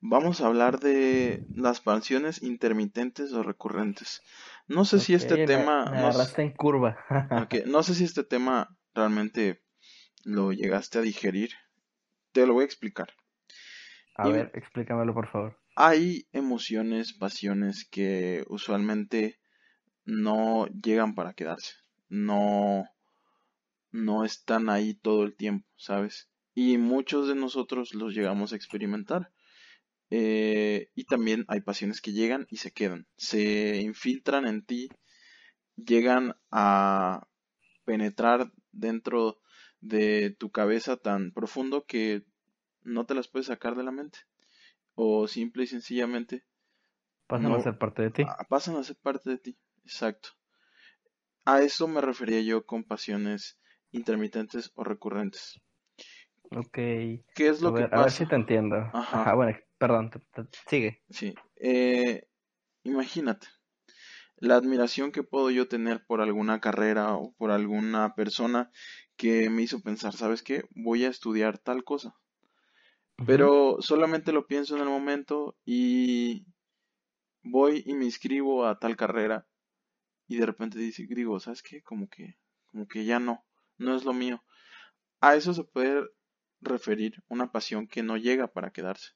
Vamos 0.00 0.42
a 0.42 0.48
hablar 0.48 0.80
de 0.80 1.46
las 1.54 1.80
pasiones 1.80 2.42
intermitentes 2.42 3.32
o 3.32 3.42
recurrentes. 3.42 4.20
No 4.66 4.84
sé 4.84 4.98
si 4.98 5.14
este 5.14 5.36
me- 5.36 5.46
tema, 5.46 5.84
me 5.90 6.00
no, 6.00 6.10
en 6.38 6.50
curva. 6.52 6.96
no 7.66 7.82
sé 7.82 7.94
si 7.94 8.04
este 8.04 8.24
tema 8.24 8.76
realmente 8.94 9.62
lo 10.24 10.52
llegaste 10.52 10.98
a 10.98 11.02
digerir. 11.02 11.50
Te 12.32 12.46
lo 12.46 12.54
voy 12.54 12.62
a 12.62 12.66
explicar. 12.66 13.08
A 14.16 14.28
Y- 14.28 14.32
ver, 14.32 14.50
explícamelo, 14.54 15.12
por 15.14 15.28
favor. 15.28 15.60
Hay 15.76 16.28
emociones, 16.32 17.12
pasiones 17.12 17.86
que 17.90 18.44
usualmente 18.48 19.40
no 20.04 20.66
llegan 20.68 21.14
para 21.14 21.34
quedarse. 21.34 21.74
No, 22.08 22.84
no 23.90 24.24
están 24.24 24.68
ahí 24.70 24.94
todo 24.94 25.24
el 25.24 25.36
tiempo, 25.36 25.66
¿sabes? 25.76 26.30
Y 26.54 26.78
muchos 26.78 27.26
de 27.28 27.34
nosotros 27.34 27.94
los 27.94 28.14
llegamos 28.14 28.52
a 28.52 28.56
experimentar. 28.56 29.32
Eh, 30.10 30.90
y 30.94 31.04
también 31.04 31.44
hay 31.48 31.60
pasiones 31.60 32.00
que 32.00 32.12
llegan 32.12 32.46
y 32.50 32.58
se 32.58 32.72
quedan. 32.72 33.06
Se 33.16 33.76
infiltran 33.82 34.46
en 34.46 34.64
ti, 34.64 34.88
llegan 35.76 36.34
a 36.50 37.28
penetrar 37.84 38.52
dentro 38.72 39.40
de 39.80 40.36
tu 40.38 40.50
cabeza 40.50 40.96
tan 40.96 41.32
profundo 41.32 41.86
que 41.86 42.24
no 42.82 43.06
te 43.06 43.14
las 43.14 43.28
puedes 43.28 43.48
sacar 43.48 43.76
de 43.76 43.84
la 43.84 43.92
mente. 43.92 44.20
O 44.94 45.28
simple 45.28 45.64
y 45.64 45.66
sencillamente 45.68 46.44
Pasan 47.26 47.50
no- 47.50 47.56
a 47.56 47.60
ser 47.60 47.78
parte 47.78 48.02
de 48.02 48.10
ti. 48.10 48.22
ah, 48.28 48.44
pasan 48.48 48.76
a 48.76 48.84
ser 48.84 48.96
parte 48.96 49.30
de 49.30 49.38
ti. 49.38 49.58
Exacto. 49.84 50.30
A 51.46 51.62
eso 51.62 51.88
me 51.88 52.02
refería 52.02 52.42
yo 52.42 52.66
con 52.66 52.84
pasiones 52.84 53.58
intermitentes 53.92 54.72
o 54.74 54.84
recurrentes. 54.84 55.58
Ok. 56.50 56.72
¿Qué 57.34 57.48
es 57.48 57.62
A 57.62 57.70
que 57.70 57.70
ver, 57.72 57.94
a 57.94 57.98
ver 57.98 58.04
pasa? 58.04 58.18
si 58.18 58.26
te 58.26 58.34
entiendo. 58.36 58.76
Ajá. 58.76 59.22
Ajá, 59.22 59.34
bueno, 59.34 59.56
perdón, 59.84 60.10
te- 60.10 60.20
te- 60.20 60.58
sigue. 60.68 61.02
Sí. 61.10 61.34
Eh, 61.56 62.28
imagínate 62.84 63.48
la 64.36 64.56
admiración 64.56 65.12
que 65.12 65.24
puedo 65.24 65.50
yo 65.50 65.68
tener 65.68 66.04
por 66.06 66.20
alguna 66.22 66.60
carrera 66.60 67.16
o 67.16 67.34
por 67.34 67.50
alguna 67.52 68.14
persona 68.14 68.70
que 69.16 69.50
me 69.50 69.62
hizo 69.62 69.82
pensar, 69.82 70.14
¿sabes 70.14 70.42
qué? 70.42 70.64
Voy 70.74 71.04
a 71.04 71.10
estudiar 71.10 71.58
tal 71.58 71.84
cosa. 71.84 72.16
pero 73.26 73.76
solamente 73.80 74.32
lo 74.32 74.46
pienso 74.46 74.74
en 74.76 74.82
el 74.82 74.88
momento 74.88 75.56
y 75.64 76.46
voy 77.42 77.82
y 77.86 77.94
me 77.94 78.04
inscribo 78.06 78.66
a 78.66 78.78
tal 78.78 78.96
carrera 78.96 79.48
y 80.28 80.38
de 80.38 80.46
repente 80.46 80.78
dice, 80.78 81.06
digo, 81.08 81.40
¿sabes 81.40 81.62
qué? 81.62 81.82
Como 81.82 82.08
que, 82.08 82.38
como 82.66 82.88
que 82.88 83.04
ya 83.04 83.20
no, 83.20 83.44
no 83.78 83.96
es 83.96 84.04
lo 84.04 84.14
mío. 84.14 84.44
A 85.20 85.36
eso 85.36 85.54
se 85.54 85.64
puede 85.64 86.04
referir 86.60 87.22
una 87.28 87.52
pasión 87.52 87.88
que 87.88 88.02
no 88.02 88.16
llega 88.18 88.48
para 88.52 88.72
quedarse, 88.72 89.12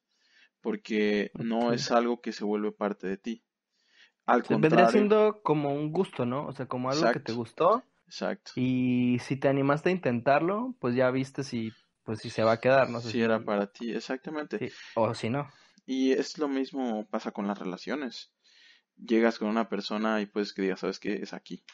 porque 0.60 1.30
no 1.34 1.72
es 1.72 1.90
algo 1.90 2.20
que 2.20 2.32
se 2.32 2.44
vuelve 2.44 2.72
parte 2.72 3.06
de 3.06 3.16
ti. 3.16 3.44
Al 4.26 4.42
contrario. 4.42 4.60
Vendría 4.60 4.88
siendo 4.90 5.42
como 5.42 5.72
un 5.72 5.92
gusto, 5.92 6.26
¿no? 6.26 6.46
O 6.46 6.52
sea, 6.52 6.66
como 6.66 6.90
algo 6.90 7.10
que 7.12 7.20
te 7.20 7.32
gustó. 7.32 7.82
Exacto. 8.06 8.52
Y 8.56 9.18
si 9.20 9.36
te 9.36 9.48
animaste 9.48 9.88
a 9.88 9.92
intentarlo, 9.92 10.74
pues 10.80 10.94
ya 10.94 11.10
viste 11.10 11.44
si, 11.44 11.72
pues 12.04 12.20
si 12.20 12.30
se 12.30 12.42
va 12.42 12.52
a 12.52 12.60
quedar, 12.60 12.90
no 12.90 13.00
sé 13.00 13.10
si, 13.10 13.20
era 13.20 13.44
para 13.44 13.70
ti, 13.70 13.92
exactamente. 13.92 14.72
O 14.94 15.14
si 15.14 15.30
no. 15.30 15.48
Y 15.86 16.12
es 16.12 16.38
lo 16.38 16.48
mismo 16.48 17.06
pasa 17.08 17.32
con 17.32 17.46
las 17.46 17.58
relaciones. 17.58 18.32
Llegas 18.96 19.38
con 19.38 19.48
una 19.48 19.68
persona 19.68 20.20
y 20.20 20.26
pues 20.26 20.52
que 20.52 20.62
digas, 20.62 20.80
¿sabes 20.80 20.98
qué? 20.98 21.14
Es 21.14 21.32
aquí. 21.32 21.64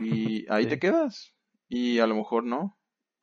Y 0.00 0.46
ahí 0.50 0.66
te 0.66 0.78
quedas. 0.78 1.34
Y 1.68 1.98
a 1.98 2.06
lo 2.06 2.16
mejor 2.16 2.44
no. 2.44 2.78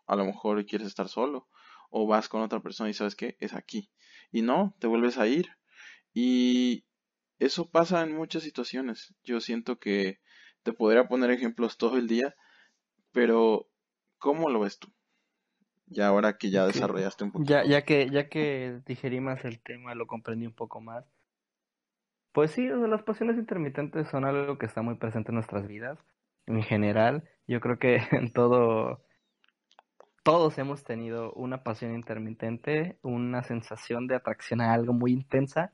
A 0.07 0.15
lo 0.15 0.23
mejor 0.25 0.65
quieres 0.65 0.87
estar 0.87 1.09
solo. 1.09 1.49
O 1.89 2.07
vas 2.07 2.29
con 2.29 2.41
otra 2.41 2.61
persona 2.61 2.89
y 2.89 2.93
sabes 2.93 3.15
qué? 3.15 3.35
Es 3.39 3.53
aquí. 3.53 3.89
Y 4.31 4.41
no, 4.41 4.75
te 4.79 4.87
vuelves 4.87 5.17
a 5.17 5.27
ir. 5.27 5.49
Y 6.13 6.85
eso 7.39 7.69
pasa 7.69 8.03
en 8.03 8.15
muchas 8.15 8.43
situaciones. 8.43 9.13
Yo 9.23 9.39
siento 9.41 9.79
que 9.79 10.19
te 10.63 10.73
podría 10.73 11.07
poner 11.07 11.31
ejemplos 11.31 11.77
todo 11.77 11.97
el 11.97 12.07
día, 12.07 12.35
pero 13.11 13.67
¿cómo 14.17 14.49
lo 14.49 14.61
ves 14.61 14.79
tú? 14.79 14.91
Ya 15.87 16.07
ahora 16.07 16.37
que 16.37 16.49
ya 16.49 16.65
desarrollaste 16.65 17.25
un 17.25 17.31
poco. 17.31 17.45
Ya, 17.45 17.63
ya 17.63 17.83
que, 17.83 18.09
ya 18.09 18.27
que 18.27 18.81
digerí 18.85 19.19
más 19.19 19.45
el 19.45 19.59
tema, 19.61 19.93
lo 19.93 20.07
comprendí 20.07 20.47
un 20.47 20.53
poco 20.53 20.81
más. 20.81 21.05
Pues 22.31 22.51
sí, 22.51 22.67
las 22.67 23.03
pasiones 23.03 23.37
intermitentes 23.37 24.09
son 24.09 24.25
algo 24.25 24.57
que 24.57 24.65
está 24.65 24.81
muy 24.81 24.95
presente 24.95 25.31
en 25.31 25.35
nuestras 25.35 25.67
vidas. 25.67 25.99
En 26.47 26.61
general, 26.63 27.23
yo 27.47 27.61
creo 27.61 27.79
que 27.79 27.97
en 28.11 28.33
todo, 28.33 29.04
todos 30.25 30.57
hemos 30.57 30.83
tenido 30.83 31.31
una 31.33 31.61
pasión 31.61 31.93
intermitente, 31.93 32.97
una 33.03 33.43
sensación 33.43 34.07
de 34.07 34.15
atracción 34.15 34.59
a 34.59 34.73
algo 34.73 34.91
muy 34.91 35.11
intensa 35.11 35.71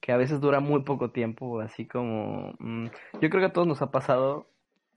que 0.00 0.12
a 0.12 0.16
veces 0.16 0.40
dura 0.40 0.60
muy 0.60 0.84
poco 0.84 1.10
tiempo, 1.10 1.60
así 1.60 1.88
como... 1.88 2.54
Mm, 2.60 2.86
yo 3.20 3.28
creo 3.28 3.40
que 3.40 3.46
a 3.46 3.52
todos 3.52 3.66
nos 3.66 3.82
ha 3.82 3.90
pasado 3.90 4.48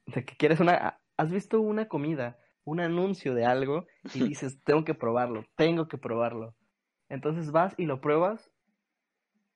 de 0.05 0.23
que 0.23 0.37
quieres 0.37 0.59
una... 0.59 0.99
Has 1.17 1.31
visto 1.31 1.61
una 1.61 1.87
comida, 1.87 2.37
un 2.63 2.79
anuncio 2.79 3.33
de 3.33 3.45
algo 3.45 3.87
y 4.13 4.19
dices, 4.29 4.61
tengo 4.63 4.85
que 4.85 4.93
probarlo, 4.93 5.45
tengo 5.55 5.87
que 5.87 5.97
probarlo. 5.97 6.53
Entonces 7.09 7.51
vas 7.51 7.73
y 7.77 7.87
lo 7.87 8.01
pruebas 8.01 8.51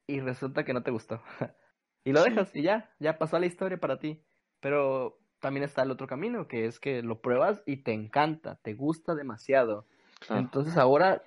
y 0.07 0.21
resulta 0.21 0.65
que 0.65 0.73
no 0.73 0.82
te 0.82 0.89
gustó. 0.89 1.21
y 2.03 2.13
lo 2.13 2.23
dejas 2.23 2.55
y 2.55 2.63
ya, 2.63 2.89
ya 2.99 3.19
pasó 3.19 3.38
la 3.38 3.45
historia 3.45 3.80
para 3.80 3.99
ti. 3.99 4.23
Pero 4.59 5.18
también 5.39 5.63
está 5.63 5.83
el 5.83 5.91
otro 5.91 6.07
camino, 6.07 6.47
que 6.47 6.65
es 6.65 6.79
que 6.79 7.01
lo 7.01 7.19
pruebas 7.19 7.61
y 7.65 7.77
te 7.77 7.93
encanta, 7.93 8.55
te 8.61 8.73
gusta 8.73 9.15
demasiado. 9.15 9.85
Entonces 10.29 10.77
ahora 10.77 11.23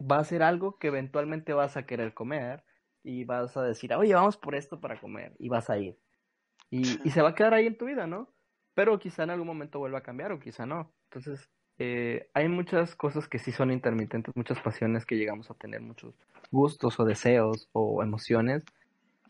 va 0.00 0.18
a 0.18 0.24
ser 0.24 0.42
algo 0.42 0.78
que 0.78 0.88
eventualmente 0.88 1.52
vas 1.52 1.76
a 1.76 1.84
querer 1.84 2.14
comer 2.14 2.64
y 3.04 3.24
vas 3.24 3.56
a 3.56 3.62
decir, 3.62 3.92
oye, 3.94 4.14
vamos 4.14 4.36
por 4.36 4.54
esto 4.54 4.80
para 4.80 5.00
comer, 5.00 5.34
y 5.38 5.48
vas 5.48 5.70
a 5.70 5.78
ir. 5.78 5.98
Y, 6.70 6.84
se 7.10 7.20
va 7.20 7.30
a 7.30 7.34
quedar 7.34 7.52
ahí 7.52 7.66
en 7.66 7.76
tu 7.76 7.84
vida, 7.84 8.06
¿no? 8.06 8.32
Pero 8.74 8.98
quizá 8.98 9.24
en 9.24 9.30
algún 9.30 9.46
momento 9.46 9.78
vuelva 9.78 9.98
a 9.98 10.02
cambiar 10.02 10.32
o 10.32 10.40
quizá 10.40 10.64
no. 10.64 10.90
Entonces, 11.10 11.50
eh, 11.78 12.30
hay 12.32 12.48
muchas 12.48 12.94
cosas 12.94 13.28
que 13.28 13.38
sí 13.38 13.52
son 13.52 13.70
intermitentes, 13.70 14.34
muchas 14.34 14.58
pasiones 14.60 15.04
que 15.04 15.16
llegamos 15.16 15.50
a 15.50 15.54
tener, 15.54 15.82
muchos 15.82 16.14
gustos 16.50 16.98
o 16.98 17.04
deseos 17.04 17.68
o 17.72 18.02
emociones 18.02 18.64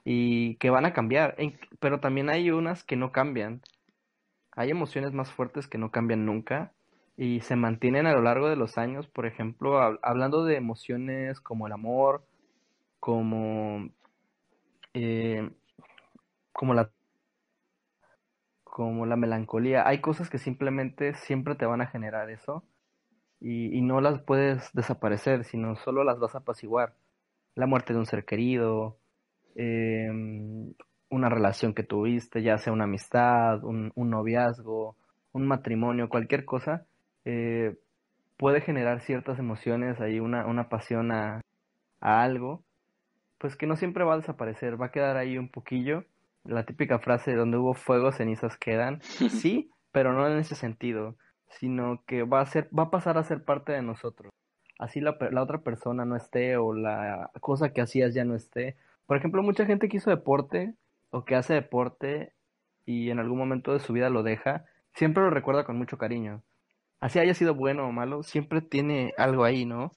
y 0.04 0.56
que 0.56 0.70
van 0.70 0.84
a 0.84 0.92
cambiar, 0.92 1.36
pero 1.80 2.00
también 2.00 2.28
hay 2.28 2.50
unas 2.50 2.84
que 2.84 2.96
no 2.96 3.10
cambian. 3.10 3.60
Hay 4.54 4.70
emociones 4.70 5.12
más 5.12 5.30
fuertes 5.30 5.66
que 5.66 5.78
no 5.78 5.90
cambian 5.90 6.26
nunca 6.26 6.72
y 7.16 7.40
se 7.40 7.56
mantienen 7.56 8.06
a 8.06 8.12
lo 8.12 8.22
largo 8.22 8.48
de 8.48 8.56
los 8.56 8.78
años, 8.78 9.06
por 9.06 9.26
ejemplo, 9.26 9.78
hablando 10.02 10.44
de 10.44 10.56
emociones 10.56 11.40
como 11.40 11.66
el 11.66 11.72
amor, 11.72 12.24
como, 13.00 13.90
eh, 14.94 15.50
como 16.52 16.74
la 16.74 16.90
como 18.64 19.04
la 19.04 19.16
melancolía. 19.16 19.86
Hay 19.86 20.00
cosas 20.00 20.30
que 20.30 20.38
simplemente 20.38 21.14
siempre 21.14 21.54
te 21.56 21.66
van 21.66 21.82
a 21.82 21.86
generar 21.86 22.30
eso 22.30 22.64
y, 23.40 23.76
y, 23.76 23.82
no 23.82 24.00
las 24.00 24.22
puedes 24.22 24.72
desaparecer, 24.72 25.44
sino 25.44 25.76
solo 25.76 26.04
las 26.04 26.18
vas 26.18 26.34
a 26.34 26.38
apaciguar. 26.38 26.94
La 27.54 27.66
muerte 27.66 27.92
de 27.92 27.98
un 27.98 28.06
ser 28.06 28.24
querido, 28.24 28.98
em, 29.56 30.74
una 31.12 31.28
relación 31.28 31.74
que 31.74 31.84
tuviste, 31.84 32.42
ya 32.42 32.58
sea 32.58 32.72
una 32.72 32.84
amistad, 32.84 33.62
un, 33.62 33.92
un 33.94 34.10
noviazgo, 34.10 34.96
un 35.32 35.46
matrimonio, 35.46 36.08
cualquier 36.08 36.44
cosa, 36.44 36.84
eh, 37.24 37.76
puede 38.36 38.60
generar 38.60 39.00
ciertas 39.02 39.38
emociones, 39.38 40.00
ahí 40.00 40.18
una, 40.18 40.46
una 40.46 40.68
pasión 40.68 41.12
a, 41.12 41.40
a 42.00 42.22
algo 42.22 42.64
pues 43.42 43.56
que 43.56 43.66
no 43.66 43.74
siempre 43.74 44.04
va 44.04 44.14
a 44.14 44.18
desaparecer, 44.18 44.80
va 44.80 44.86
a 44.86 44.92
quedar 44.92 45.16
ahí 45.16 45.36
un 45.36 45.48
poquillo. 45.48 46.04
La 46.44 46.64
típica 46.64 47.00
frase 47.00 47.32
de 47.32 47.36
donde 47.36 47.58
hubo 47.58 47.74
fuego, 47.74 48.12
cenizas 48.12 48.56
quedan. 48.56 49.00
Sí, 49.42 49.72
pero 49.90 50.12
no 50.12 50.28
en 50.28 50.38
ese 50.38 50.54
sentido, 50.54 51.16
sino 51.48 52.04
que 52.06 52.22
va 52.22 52.40
a 52.40 52.46
ser, 52.46 52.70
va 52.76 52.84
a 52.84 52.90
pasar 52.90 53.18
a 53.18 53.24
ser 53.24 53.44
parte 53.44 53.72
de 53.72 53.82
nosotros. 53.82 54.32
Así 54.78 55.00
la, 55.00 55.16
la 55.32 55.42
otra 55.42 55.58
persona 55.58 56.04
no 56.04 56.14
esté 56.14 56.56
o 56.56 56.72
la 56.72 57.30
cosa 57.40 57.72
que 57.72 57.80
hacías 57.80 58.14
ya 58.14 58.24
no 58.24 58.36
esté. 58.36 58.76
Por 59.06 59.16
ejemplo, 59.16 59.42
mucha 59.42 59.66
gente 59.66 59.88
que 59.88 59.96
hizo 59.96 60.10
deporte 60.10 60.74
o 61.12 61.24
que 61.24 61.36
hace 61.36 61.54
deporte 61.54 62.34
y 62.84 63.10
en 63.10 63.20
algún 63.20 63.38
momento 63.38 63.72
de 63.72 63.78
su 63.78 63.92
vida 63.92 64.10
lo 64.10 64.24
deja, 64.24 64.64
siempre 64.94 65.22
lo 65.22 65.30
recuerda 65.30 65.64
con 65.64 65.78
mucho 65.78 65.96
cariño. 65.98 66.42
Así 67.00 67.20
haya 67.20 67.34
sido 67.34 67.54
bueno 67.54 67.86
o 67.86 67.92
malo, 67.92 68.24
siempre 68.24 68.60
tiene 68.60 69.14
algo 69.16 69.44
ahí, 69.44 69.64
¿no? 69.64 69.92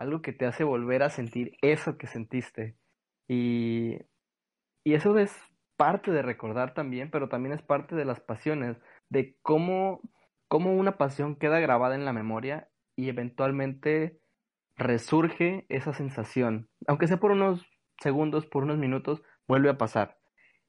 algo 0.00 0.22
que 0.22 0.32
te 0.32 0.46
hace 0.46 0.64
volver 0.64 1.02
a 1.02 1.10
sentir 1.10 1.58
eso 1.60 1.98
que 1.98 2.06
sentiste. 2.06 2.74
Y, 3.28 3.98
y 4.82 4.94
eso 4.94 5.16
es 5.18 5.36
parte 5.76 6.10
de 6.10 6.22
recordar 6.22 6.72
también, 6.72 7.10
pero 7.10 7.28
también 7.28 7.54
es 7.54 7.60
parte 7.60 7.94
de 7.94 8.06
las 8.06 8.18
pasiones, 8.18 8.78
de 9.10 9.36
cómo, 9.42 10.00
cómo 10.48 10.72
una 10.72 10.96
pasión 10.96 11.36
queda 11.36 11.60
grabada 11.60 11.94
en 11.94 12.06
la 12.06 12.14
memoria 12.14 12.70
y 12.96 13.10
eventualmente 13.10 14.18
resurge 14.74 15.66
esa 15.68 15.92
sensación, 15.92 16.70
aunque 16.86 17.06
sea 17.06 17.20
por 17.20 17.32
unos 17.32 17.66
segundos, 18.00 18.46
por 18.46 18.62
unos 18.62 18.78
minutos, 18.78 19.22
vuelve 19.46 19.68
a 19.68 19.76
pasar. 19.76 20.16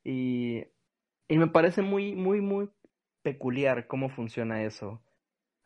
Y, 0.03 0.63
y 1.27 1.37
me 1.37 1.47
parece 1.47 1.81
muy, 1.81 2.15
muy, 2.15 2.41
muy 2.41 2.69
peculiar 3.21 3.87
cómo 3.87 4.09
funciona 4.09 4.63
eso. 4.63 5.01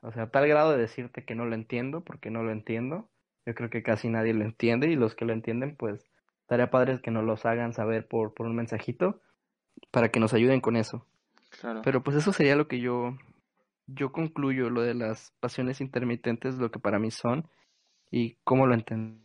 O 0.01 0.11
sea, 0.11 0.23
a 0.23 0.29
tal 0.29 0.47
grado 0.47 0.71
de 0.71 0.77
decirte 0.77 1.25
que 1.25 1.35
no 1.35 1.45
lo 1.45 1.55
entiendo, 1.55 2.03
porque 2.03 2.29
no 2.29 2.43
lo 2.43 2.51
entiendo, 2.51 3.09
yo 3.45 3.55
creo 3.55 3.69
que 3.69 3.83
casi 3.83 4.09
nadie 4.09 4.33
lo 4.33 4.43
entiende 4.43 4.89
y 4.89 4.95
los 4.95 5.15
que 5.15 5.25
lo 5.25 5.33
entienden, 5.33 5.75
pues 5.75 6.11
estaría 6.41 6.69
padre 6.69 7.01
que 7.01 7.11
nos 7.11 7.23
los 7.23 7.45
hagan 7.45 7.73
saber 7.73 8.07
por, 8.07 8.33
por 8.33 8.45
un 8.45 8.55
mensajito 8.55 9.21
para 9.91 10.09
que 10.09 10.19
nos 10.19 10.33
ayuden 10.33 10.61
con 10.61 10.75
eso. 10.75 11.05
Claro. 11.59 11.81
Pero 11.83 12.03
pues 12.03 12.17
eso 12.17 12.33
sería 12.33 12.55
lo 12.55 12.67
que 12.67 12.79
yo, 12.79 13.17
yo 13.87 14.11
concluyo, 14.11 14.69
lo 14.69 14.81
de 14.81 14.93
las 14.93 15.31
pasiones 15.39 15.81
intermitentes, 15.81 16.55
lo 16.55 16.71
que 16.71 16.79
para 16.79 16.99
mí 16.99 17.11
son 17.11 17.49
y 18.11 18.37
cómo 18.43 18.67
lo 18.67 18.73
entiendo. 18.73 19.19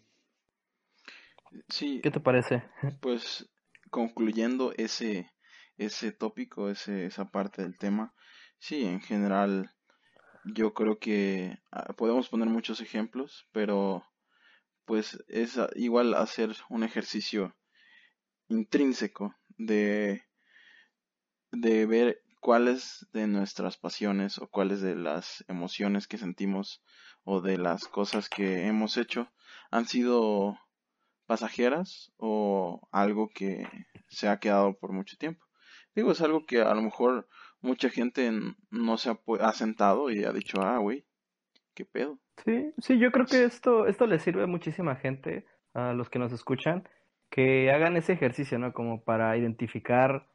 Sí. 1.68 2.00
¿Qué 2.02 2.10
te 2.10 2.20
parece? 2.20 2.62
Pues 3.00 3.50
concluyendo 3.90 4.72
ese, 4.76 5.30
ese 5.76 6.12
tópico, 6.12 6.70
ese, 6.70 7.06
esa 7.06 7.30
parte 7.30 7.62
del 7.62 7.78
tema, 7.78 8.14
sí, 8.58 8.84
en 8.84 9.00
general 9.00 9.74
yo 10.44 10.72
creo 10.74 10.98
que 10.98 11.58
ah, 11.70 11.92
podemos 11.94 12.28
poner 12.28 12.48
muchos 12.48 12.80
ejemplos, 12.80 13.46
pero 13.52 14.04
pues 14.84 15.22
es 15.28 15.58
igual 15.76 16.14
hacer 16.14 16.56
un 16.68 16.82
ejercicio 16.82 17.54
intrínseco 18.48 19.34
de, 19.56 20.24
de 21.52 21.86
ver 21.86 22.22
cuáles 22.40 23.06
de 23.12 23.26
nuestras 23.26 23.76
pasiones 23.76 24.38
o 24.38 24.48
cuáles 24.48 24.80
de 24.80 24.96
las 24.96 25.44
emociones 25.46 26.08
que 26.08 26.18
sentimos 26.18 26.82
o 27.22 27.40
de 27.40 27.58
las 27.58 27.86
cosas 27.86 28.28
que 28.28 28.66
hemos 28.66 28.96
hecho 28.96 29.30
han 29.70 29.86
sido 29.86 30.58
pasajeras 31.30 32.12
o 32.16 32.88
algo 32.90 33.28
que 33.32 33.64
se 34.08 34.26
ha 34.26 34.40
quedado 34.40 34.72
por 34.76 34.90
mucho 34.90 35.16
tiempo. 35.16 35.46
Digo, 35.94 36.10
es 36.10 36.20
algo 36.22 36.44
que 36.44 36.60
a 36.60 36.74
lo 36.74 36.82
mejor 36.82 37.28
mucha 37.60 37.88
gente 37.88 38.32
no 38.68 38.96
se 38.96 39.16
ha, 39.38 39.52
sentado 39.52 40.10
y 40.10 40.24
ha 40.24 40.32
dicho, 40.32 40.60
ah, 40.60 40.78
güey, 40.78 41.04
qué 41.74 41.84
pedo. 41.84 42.18
Sí, 42.44 42.72
sí, 42.78 42.98
yo 42.98 43.12
creo 43.12 43.26
que 43.26 43.44
esto, 43.44 43.86
esto 43.86 44.08
le 44.08 44.18
sirve 44.18 44.42
a 44.42 44.48
muchísima 44.48 44.96
gente, 44.96 45.46
a 45.72 45.92
los 45.92 46.10
que 46.10 46.18
nos 46.18 46.32
escuchan, 46.32 46.88
que 47.30 47.70
hagan 47.70 47.96
ese 47.96 48.12
ejercicio, 48.12 48.58
¿no? 48.58 48.72
Como 48.72 49.04
para 49.04 49.36
identificar 49.36 50.26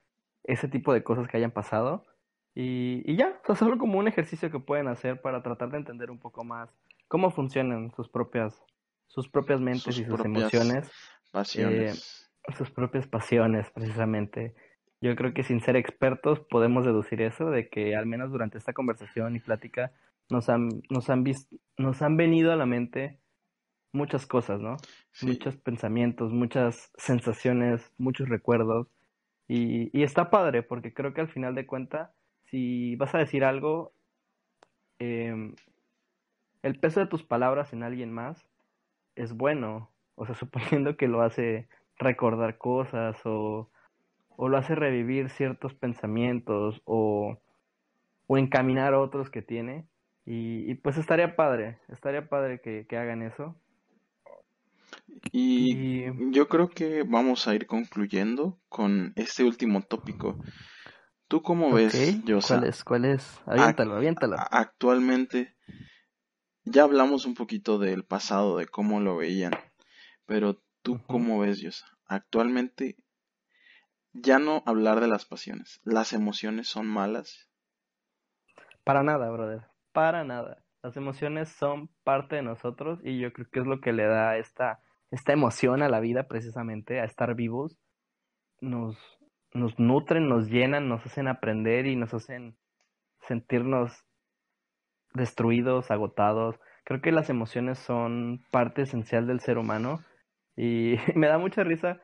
ese 0.46 0.70
tipo 0.70 0.94
de 0.94 1.04
cosas 1.04 1.28
que 1.28 1.36
hayan 1.36 1.52
pasado. 1.52 2.06
Y, 2.54 3.04
y 3.04 3.18
ya, 3.18 3.38
o 3.44 3.46
sea, 3.48 3.56
solo 3.56 3.78
como 3.78 4.00
un 4.00 4.08
ejercicio 4.08 4.50
que 4.50 4.60
pueden 4.60 4.88
hacer 4.88 5.20
para 5.20 5.44
tratar 5.44 5.72
de 5.72 5.78
entender 5.80 6.10
un 6.10 6.20
poco 6.20 6.46
más 6.46 6.74
cómo 7.10 7.32
funcionan 7.32 7.92
sus 7.98 8.08
propias 8.08 8.64
sus 9.08 9.30
propias 9.30 9.62
mentes 9.62 9.98
y 9.98 10.06
sus 10.06 10.24
emociones. 10.24 10.92
Pasiones. 11.32 12.32
Eh, 12.48 12.54
sus 12.58 12.72
propias 12.72 13.08
pasiones, 13.08 13.70
precisamente. 13.72 14.56
Yo 15.02 15.16
creo 15.16 15.34
que 15.34 15.44
sin 15.44 15.62
ser 15.62 15.76
expertos 15.76 16.40
podemos 16.40 16.86
deducir 16.86 17.22
eso, 17.22 17.50
de 17.50 17.70
que 17.70 17.96
al 17.96 18.06
menos 18.06 18.32
durante 18.32 18.58
esta 18.58 18.74
conversación 18.74 19.36
y 19.36 19.40
plática 19.40 19.92
nos 20.30 20.50
han, 20.50 20.70
nos 20.90 21.10
han, 21.10 21.24
nos 21.78 22.02
han 22.02 22.18
venido 22.18 22.52
a 22.52 22.56
la 22.56 22.66
mente 22.66 23.20
muchas 23.92 24.26
cosas, 24.26 24.60
¿no? 24.60 24.78
Muchos 25.22 25.58
pensamientos, 25.58 26.32
muchas 26.32 26.92
sensaciones, 26.98 27.94
muchos 27.98 28.30
recuerdos. 28.30 28.88
Y, 29.48 29.98
y 29.98 30.04
está 30.04 30.30
padre, 30.30 30.64
porque 30.64 30.94
creo 30.94 31.14
que 31.14 31.22
al 31.22 31.30
final 31.30 31.56
de 31.56 31.66
cuentas, 31.66 32.12
si 32.50 32.96
vas 32.96 33.14
a 33.16 33.20
decir 33.20 33.44
algo, 33.44 33.94
em, 35.00 35.56
el 36.64 36.80
peso 36.80 37.00
de 37.00 37.08
tus 37.08 37.24
palabras 37.24 37.74
en 37.74 37.84
alguien 37.84 38.12
más 38.12 38.46
es 39.16 39.34
bueno. 39.34 39.92
O 40.16 40.26
sea, 40.26 40.36
suponiendo 40.36 40.98
que 40.98 41.08
lo 41.08 41.22
hace 41.22 41.68
recordar 41.98 42.58
cosas 42.58 43.18
o, 43.26 43.70
o 44.36 44.50
lo 44.50 44.58
hace 44.58 44.76
revivir 44.76 45.30
ciertos 45.30 45.74
pensamientos 45.74 46.82
o, 46.86 47.40
o 48.28 48.38
encaminar 48.38 48.94
otros 48.94 49.30
que 49.30 49.42
tiene. 49.42 49.88
Y, 50.26 50.70
y, 50.72 50.74
pues 50.76 50.98
estaría 50.98 51.36
padre, 51.36 51.78
estaría 51.90 52.28
padre 52.28 52.60
que, 52.60 52.88
que 52.88 52.98
hagan 52.98 53.22
eso. 53.22 53.56
Y, 55.32 56.06
yo 56.32 56.48
creo 56.48 56.70
que 56.70 57.04
vamos 57.04 57.48
a 57.48 57.56
ir 57.56 57.68
concluyendo 57.68 58.60
con 58.70 59.14
este 59.16 59.44
último 59.44 59.82
tópico. 59.82 60.40
¿Tú 61.28 61.42
cómo 61.42 61.72
ves, 61.72 62.22
¿Cuál 62.48 62.66
es? 62.66 62.84
¿Cuál 62.84 63.06
es? 63.06 63.42
Aviéntalo, 63.46 63.96
aviéntalo. 63.96 64.36
Actualmente, 64.52 65.55
ya 66.66 66.84
hablamos 66.84 67.26
un 67.26 67.34
poquito 67.34 67.80
del 67.80 68.04
pasado, 68.04 68.58
de 68.58 68.68
cómo 68.68 69.00
lo 69.00 69.18
veían, 69.18 69.54
pero 70.26 70.62
¿tú 70.82 71.02
cómo 71.08 71.40
ves, 71.40 71.62
Yosa? 71.62 71.86
Actualmente, 72.06 72.98
ya 74.14 74.40
no 74.40 74.64
hablar 74.66 75.00
de 75.00 75.08
las 75.08 75.26
pasiones. 75.26 75.82
¿Las 75.84 76.14
emociones 76.14 76.68
son 76.68 76.88
malas? 76.88 77.50
Para 78.84 79.04
nada, 79.04 79.30
brother. 79.32 79.68
Para 79.92 80.24
nada. 80.24 80.64
Las 80.84 80.96
emociones 80.98 81.50
son 81.50 81.90
parte 82.04 82.36
de 82.36 82.44
nosotros 82.44 83.00
y 83.04 83.20
yo 83.20 83.34
creo 83.34 83.48
que 83.52 83.60
es 83.60 83.66
lo 83.66 83.82
que 83.82 83.94
le 83.94 84.06
da 84.06 84.38
esta 84.38 84.82
esta 85.12 85.34
emoción 85.34 85.82
a 85.82 85.90
la 85.90 86.00
vida 86.00 86.28
precisamente, 86.28 87.00
a 87.00 87.06
estar 87.06 87.36
vivos, 87.36 87.78
nos, 88.60 88.98
nos 89.54 89.78
nutren, 89.80 90.28
nos 90.28 90.50
llenan, 90.50 90.90
nos 90.90 91.06
hacen 91.06 91.28
aprender 91.28 91.86
y 91.86 91.96
nos 91.96 92.14
hacen 92.14 92.58
sentirnos 93.28 93.94
destruidos, 95.16 95.92
agotados. 95.92 96.60
Creo 96.84 97.02
que 97.02 97.12
las 97.12 97.30
emociones 97.30 97.80
son 97.80 98.44
parte 98.52 98.84
esencial 98.84 99.28
del 99.28 99.40
ser 99.40 99.58
humano 99.58 100.04
y 100.56 100.96
me 101.16 101.28
da 101.28 101.38
mucha 101.38 101.64
risa 101.64 102.00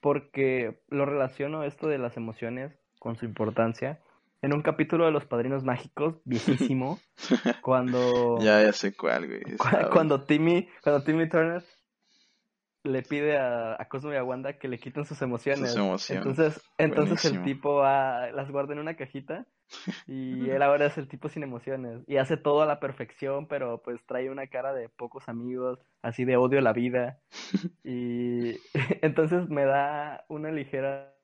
porque 0.00 0.80
lo 0.88 1.06
relaciono 1.06 1.64
esto 1.64 1.88
de 1.88 1.98
las 1.98 2.16
emociones 2.16 2.78
con 2.98 3.16
su 3.16 3.24
importancia. 3.24 4.00
En 4.40 4.52
un 4.52 4.62
capítulo 4.62 5.04
de 5.04 5.10
Los 5.10 5.24
Padrinos 5.24 5.64
Mágicos, 5.64 6.16
viejísimo, 6.24 7.00
cuando... 7.62 8.38
Ya, 8.40 8.62
ya 8.62 8.72
sé 8.72 8.94
cuál, 8.94 9.26
güey. 9.26 9.42
Cuando 9.92 10.22
Timmy, 10.24 10.68
cuando 10.82 11.02
Timmy 11.02 11.28
Turner 11.28 11.64
le 12.84 13.02
pide 13.02 13.36
a, 13.36 13.80
a 13.80 13.88
Cosmo 13.88 14.12
y 14.12 14.16
a 14.16 14.24
Wanda 14.24 14.54
que 14.54 14.68
le 14.68 14.78
quiten 14.78 15.04
sus 15.04 15.20
emociones. 15.22 15.74
Entonces, 16.10 16.62
entonces 16.78 17.24
el 17.24 17.42
tipo 17.42 17.82
las 17.82 18.50
guarda 18.50 18.72
en 18.72 18.78
una 18.78 18.94
cajita 18.94 19.46
y 20.06 20.48
él 20.50 20.62
ahora 20.62 20.86
es 20.86 20.96
el 20.98 21.08
tipo 21.08 21.28
sin 21.28 21.42
emociones 21.42 22.02
y 22.06 22.16
hace 22.16 22.36
todo 22.36 22.62
a 22.62 22.66
la 22.66 22.80
perfección, 22.80 23.46
pero 23.46 23.82
pues 23.82 24.04
trae 24.06 24.30
una 24.30 24.46
cara 24.46 24.72
de 24.72 24.88
pocos 24.88 25.28
amigos, 25.28 25.78
así 26.02 26.24
de 26.24 26.36
odio 26.36 26.60
a 26.60 26.62
la 26.62 26.72
vida. 26.72 27.18
Y 27.84 28.56
entonces 29.02 29.48
me 29.48 29.64
da 29.64 30.24
una 30.28 30.50
ligera... 30.50 31.14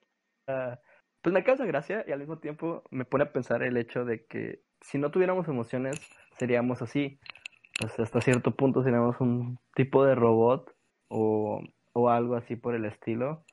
Pues 1.23 1.33
me 1.33 1.43
causa 1.43 1.65
gracia 1.65 2.05
y 2.07 2.13
al 2.13 2.19
mismo 2.19 2.39
tiempo 2.39 2.83
me 2.91 3.07
pone 3.07 3.25
a 3.25 3.33
pensar 3.33 3.63
el 3.63 3.79
hecho 3.79 4.05
de 4.05 4.27
que 4.27 4.61
si 4.83 4.99
no 4.99 5.11
tuviéramos 5.11 5.49
emociones 5.49 5.99
seríamos 6.39 6.83
así. 6.83 7.19
Pues 7.81 7.99
hasta 7.99 8.21
cierto 8.21 8.51
punto 8.51 8.83
seríamos 8.83 9.19
un 9.21 9.59
tipo 9.75 10.05
de 10.05 10.15
robot 10.15 10.71
o, 11.09 11.63
o 11.93 12.09
algo 12.11 12.37
así 12.37 12.57
por 12.57 12.75
el 12.75 12.85
estilo. 12.85 13.43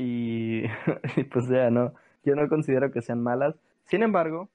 Y, 0.00 0.62
pues 1.32 1.48
ya, 1.48 1.70
no, 1.70 1.92
yo 2.24 2.36
no 2.36 2.48
considero 2.48 2.92
que 2.92 3.02
sean 3.02 3.20
malas. 3.20 3.56
Sin 3.82 4.04
embargo, 4.04 4.48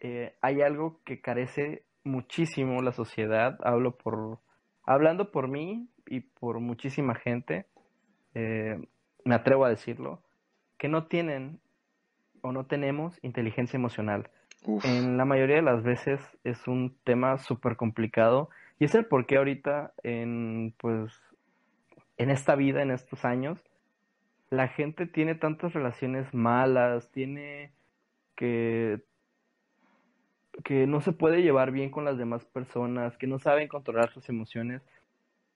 eh, 0.00 0.34
hay 0.40 0.62
algo 0.62 1.00
que 1.04 1.20
carece 1.20 1.82
muchísimo 2.02 2.80
la 2.80 2.92
sociedad. 2.92 3.58
Hablo 3.62 3.98
por, 3.98 4.38
hablando 4.84 5.30
por 5.30 5.48
mí 5.48 5.86
y 6.06 6.20
por 6.20 6.60
muchísima 6.60 7.14
gente, 7.14 7.66
eh, 8.34 8.80
me 9.24 9.34
atrevo 9.34 9.66
a 9.66 9.68
decirlo, 9.68 10.22
que 10.78 10.88
no 10.88 11.08
tienen 11.08 11.60
o 12.40 12.52
no 12.52 12.64
tenemos 12.64 13.18
inteligencia 13.22 13.76
emocional. 13.76 14.30
En 14.84 15.16
la 15.16 15.24
mayoría 15.24 15.56
de 15.56 15.62
las 15.62 15.82
veces 15.82 16.20
es 16.42 16.66
un 16.66 16.96
tema 17.04 17.38
súper 17.38 17.76
complicado 17.76 18.48
y 18.78 18.84
es 18.84 18.94
el 18.94 19.06
por 19.06 19.26
qué 19.26 19.36
ahorita 19.36 19.92
en, 20.02 20.74
pues, 20.78 21.12
en 22.16 22.30
esta 22.30 22.54
vida, 22.54 22.82
en 22.82 22.90
estos 22.90 23.24
años, 23.24 23.58
la 24.50 24.68
gente 24.68 25.06
tiene 25.06 25.34
tantas 25.34 25.72
relaciones 25.72 26.32
malas, 26.32 27.10
tiene 27.10 27.72
que 28.36 29.02
que 30.64 30.86
no 30.86 31.00
se 31.00 31.12
puede 31.12 31.42
llevar 31.42 31.70
bien 31.70 31.90
con 31.90 32.04
las 32.04 32.18
demás 32.18 32.44
personas, 32.46 33.16
que 33.18 33.26
no 33.26 33.38
saben 33.38 33.68
controlar 33.68 34.10
sus 34.10 34.28
emociones. 34.28 34.82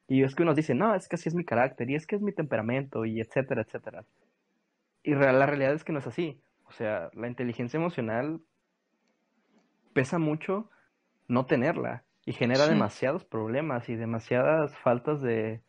Y 0.09 0.23
es 0.25 0.35
que 0.35 0.43
unos 0.43 0.57
dicen, 0.57 0.79
no, 0.79 0.95
es 0.95 1.09
que 1.09 1.17
así 1.17 1.29
es 1.29 1.35
mi 1.35 1.45
carácter, 1.45 1.89
y 1.91 1.95
es 1.95 2.07
que 2.07 2.17
es 2.17 2.23
mi 2.23 2.33
temperamento, 2.33 3.05
y 3.05 3.21
etcétera, 3.21 3.63
etcétera. 3.63 4.05
Y 5.03 5.15
la 5.15 5.47
realidad 5.47 5.73
es 5.73 5.85
que 5.85 5.93
no 5.93 6.01
es 6.01 6.07
así. 6.07 6.41
O 6.67 6.73
sea, 6.73 7.11
la 7.15 7.29
inteligencia 7.29 7.79
emocional 7.79 8.41
pesa 9.93 10.19
mucho 10.19 10.71
no 11.29 11.47
tenerla 11.47 12.05
y 12.27 12.33
genera 12.33 12.67
demasiados 12.67 13.25
problemas 13.25 13.89
y 13.89 13.97
demasiadas 13.97 14.77
faltas 14.79 15.21
de, 15.23 15.63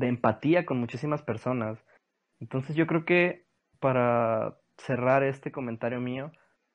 de 0.00 0.08
empatía 0.08 0.66
con 0.66 0.80
muchísimas 0.80 1.22
personas. 1.22 1.78
Entonces 2.40 2.74
yo 2.74 2.86
creo 2.86 3.04
que 3.04 3.44
para 3.78 4.56
cerrar 4.78 5.22
este 5.22 5.52
comentario 5.52 6.00
mío, 6.00 6.32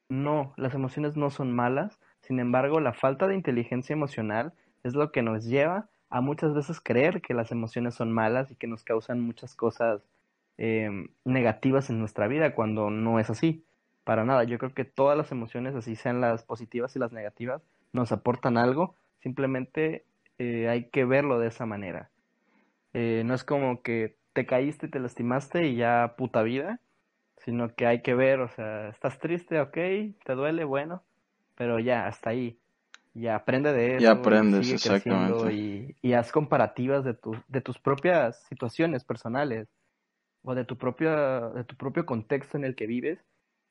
no, 0.07 0.53
las 0.57 0.76
emociones 0.76 1.17
no 1.17 1.32
son 1.32 1.51
malas, 1.51 1.99
sin 2.21 2.39
embargo 2.39 2.80
la 2.80 2.93
falta 2.93 3.28
de 3.28 3.36
inteligencia 3.36 3.93
emocional 3.93 4.53
es 4.84 4.93
lo 4.93 5.11
que 5.11 5.23
nos 5.23 5.43
lleva 5.45 5.89
a 6.09 6.21
muchas 6.21 6.53
veces 6.53 6.80
creer 6.80 7.21
que 7.21 7.34
las 7.34 7.51
emociones 7.51 7.95
son 7.95 8.11
malas 8.11 8.51
y 8.51 8.55
que 8.55 8.67
nos 8.67 8.84
causan 8.84 9.19
muchas 9.19 9.55
cosas 9.55 10.03
eh, 10.59 11.07
negativas 11.26 11.89
en 11.89 11.99
nuestra 11.99 12.28
vida 12.28 12.53
cuando 12.53 12.91
no 12.91 13.19
es 13.19 13.32
así. 13.32 13.65
Para 14.03 14.23
nada, 14.23 14.43
yo 14.43 14.59
creo 14.59 14.76
que 14.76 14.86
todas 14.86 15.17
las 15.17 15.32
emociones, 15.32 15.73
así 15.73 15.95
sean 15.95 16.21
las 16.21 16.43
positivas 16.43 16.95
y 16.95 16.99
las 16.99 17.11
negativas, 17.11 17.63
nos 17.91 18.11
aportan 18.11 18.57
algo, 18.57 18.93
simplemente 19.21 20.05
eh, 20.38 20.69
hay 20.69 20.89
que 20.89 21.05
verlo 21.05 21.39
de 21.39 21.47
esa 21.47 21.65
manera. 21.65 22.11
Eh, 22.98 23.24
no 23.26 23.34
es 23.34 23.43
como 23.43 23.82
que 23.82 24.16
te 24.32 24.46
caíste 24.46 24.86
y 24.86 24.89
te 24.89 25.02
lastimaste 25.02 25.68
y 25.68 25.76
ya 25.76 26.16
puta 26.18 26.43
vida, 26.43 26.80
sino 27.43 27.76
que 27.76 27.86
hay 27.86 28.02
que 28.02 28.16
ver, 28.16 28.39
o 28.39 28.48
sea, 28.48 28.88
estás 28.88 29.20
triste, 29.20 29.60
ok, 29.60 29.74
te 29.74 30.34
duele, 30.34 30.64
bueno, 30.64 31.04
pero 31.56 31.78
ya, 31.80 32.08
hasta 32.08 32.30
ahí. 32.30 32.58
Y 33.14 33.28
aprende 33.28 33.74
de 33.74 33.98
eso. 33.98 34.04
Y 34.04 34.06
aprendes, 34.06 34.72
exactamente. 34.72 35.54
Y, 35.54 35.98
y, 36.02 36.14
haz 36.14 36.32
comparativas 36.32 37.04
de, 37.04 37.14
tu, 37.14 37.36
de 37.50 37.60
tus 37.60 37.78
propias 37.80 38.41
situaciones 38.48 39.04
personales 39.04 39.68
o 40.43 40.56
de 40.56 40.64
tu, 40.64 40.78
propia, 40.78 41.50
de 41.50 41.66
tu 41.66 41.76
propio 41.76 42.06
contexto 42.06 42.56
en 42.58 42.64
el 42.64 42.76
que 42.76 42.88
vives 42.88 43.20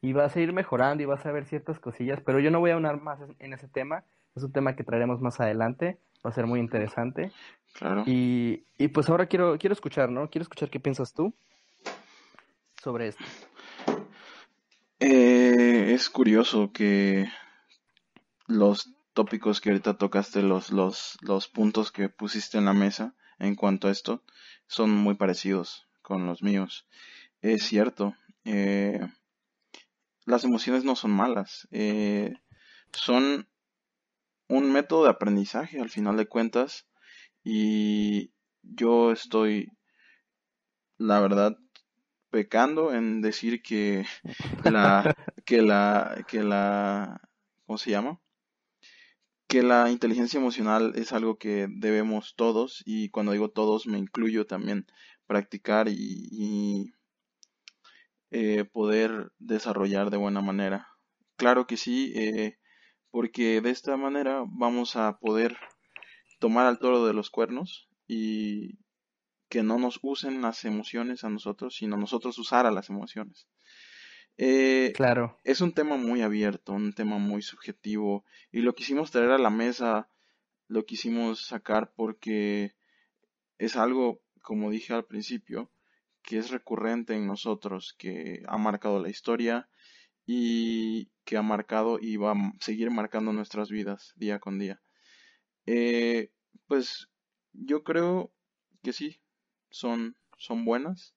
y 0.02 0.12
vas 0.12 0.36
a 0.36 0.40
ir 0.40 0.52
mejorando 0.52 1.02
y 1.02 1.06
vas 1.06 1.24
a 1.24 1.32
ver 1.32 1.46
ciertas 1.46 1.78
cosillas, 1.78 2.20
pero 2.20 2.40
yo 2.40 2.50
no 2.50 2.60
voy 2.60 2.72
a 2.72 2.76
unar 2.76 3.00
más 3.00 3.20
en 3.38 3.52
ese 3.54 3.68
tema, 3.68 4.04
es 4.34 4.42
un 4.42 4.52
tema 4.52 4.76
que 4.76 4.84
traeremos 4.84 5.20
más 5.20 5.40
adelante, 5.40 5.98
va 6.24 6.30
a 6.30 6.34
ser 6.34 6.46
muy 6.46 6.60
interesante. 6.60 7.32
Claro. 7.74 8.04
Y, 8.06 8.64
y 8.78 8.88
pues 8.88 9.08
ahora 9.08 9.26
quiero, 9.26 9.58
quiero 9.58 9.74
escuchar, 9.74 10.10
¿no? 10.10 10.28
Quiero 10.30 10.42
escuchar 10.42 10.70
qué 10.70 10.80
piensas 10.80 11.12
tú 11.12 11.34
sobre 12.82 13.08
esto. 13.08 13.24
Eh, 15.00 15.92
es 15.92 16.08
curioso 16.08 16.72
que 16.72 17.28
los 18.46 18.94
tópicos 19.12 19.60
que 19.60 19.70
ahorita 19.70 19.98
tocaste, 19.98 20.42
los, 20.42 20.70
los, 20.70 21.18
los 21.20 21.48
puntos 21.48 21.92
que 21.92 22.08
pusiste 22.08 22.58
en 22.58 22.64
la 22.64 22.72
mesa 22.72 23.14
en 23.38 23.54
cuanto 23.54 23.88
a 23.88 23.90
esto, 23.90 24.22
son 24.66 24.90
muy 24.90 25.14
parecidos 25.14 25.88
con 26.02 26.26
los 26.26 26.42
míos. 26.42 26.86
Es 27.40 27.64
cierto, 27.64 28.14
eh, 28.44 29.00
las 30.24 30.44
emociones 30.44 30.84
no 30.84 30.96
son 30.96 31.10
malas, 31.10 31.68
eh, 31.70 32.34
son 32.92 33.48
un 34.56 34.72
método 34.72 35.04
de 35.04 35.10
aprendizaje 35.10 35.80
al 35.80 35.90
final 35.90 36.16
de 36.16 36.26
cuentas 36.26 36.86
y 37.42 38.32
yo 38.62 39.12
estoy, 39.12 39.68
la 40.98 41.20
verdad, 41.20 41.56
pecando 42.30 42.92
en 42.94 43.20
decir 43.20 43.62
que 43.62 44.06
la, 44.64 45.14
que 45.44 45.62
la, 45.62 46.24
que 46.28 46.42
la, 46.42 47.20
¿cómo 47.66 47.78
se 47.78 47.90
llama? 47.90 48.20
que 49.46 49.62
la 49.62 49.90
inteligencia 49.90 50.40
emocional 50.40 50.94
es 50.96 51.12
algo 51.12 51.38
que 51.38 51.68
debemos 51.70 52.34
todos 52.34 52.82
y 52.84 53.10
cuando 53.10 53.32
digo 53.32 53.50
todos 53.50 53.86
me 53.86 53.98
incluyo 53.98 54.46
también 54.46 54.86
practicar 55.26 55.88
y, 55.88 56.92
eh, 58.30 58.64
poder 58.64 59.30
desarrollar 59.38 60.10
de 60.10 60.16
buena 60.16 60.40
manera. 60.40 60.88
Claro 61.36 61.68
que 61.68 61.76
sí, 61.76 62.12
eh, 62.16 62.58
porque 63.14 63.60
de 63.60 63.70
esta 63.70 63.96
manera 63.96 64.42
vamos 64.44 64.96
a 64.96 65.20
poder 65.20 65.56
tomar 66.40 66.66
al 66.66 66.80
toro 66.80 67.06
de 67.06 67.12
los 67.12 67.30
cuernos 67.30 67.88
y 68.08 68.80
que 69.48 69.62
no 69.62 69.78
nos 69.78 70.00
usen 70.02 70.42
las 70.42 70.64
emociones 70.64 71.22
a 71.22 71.28
nosotros, 71.28 71.76
sino 71.76 71.96
nosotros 71.96 72.36
usar 72.38 72.66
a 72.66 72.72
las 72.72 72.90
emociones. 72.90 73.46
Eh, 74.36 74.92
claro. 74.96 75.38
Es 75.44 75.60
un 75.60 75.72
tema 75.74 75.96
muy 75.96 76.22
abierto, 76.22 76.72
un 76.72 76.92
tema 76.92 77.18
muy 77.18 77.40
subjetivo 77.40 78.24
y 78.50 78.62
lo 78.62 78.74
quisimos 78.74 79.12
traer 79.12 79.30
a 79.30 79.38
la 79.38 79.50
mesa, 79.50 80.08
lo 80.66 80.84
quisimos 80.84 81.46
sacar 81.46 81.92
porque 81.94 82.74
es 83.58 83.76
algo, 83.76 84.22
como 84.42 84.70
dije 84.70 84.92
al 84.92 85.04
principio, 85.04 85.70
que 86.24 86.38
es 86.38 86.50
recurrente 86.50 87.14
en 87.14 87.28
nosotros, 87.28 87.94
que 87.96 88.42
ha 88.48 88.58
marcado 88.58 89.00
la 89.00 89.08
historia 89.08 89.68
y 90.26 91.12
que 91.24 91.36
ha 91.36 91.42
marcado 91.42 91.98
y 92.00 92.16
va 92.16 92.32
a 92.32 92.52
seguir 92.60 92.90
marcando 92.90 93.32
nuestras 93.32 93.70
vidas 93.70 94.12
día 94.16 94.38
con 94.38 94.58
día. 94.58 94.80
Eh, 95.66 96.30
pues 96.66 97.08
yo 97.52 97.82
creo 97.82 98.32
que 98.82 98.92
sí, 98.92 99.20
son, 99.70 100.16
son 100.36 100.64
buenas 100.64 101.14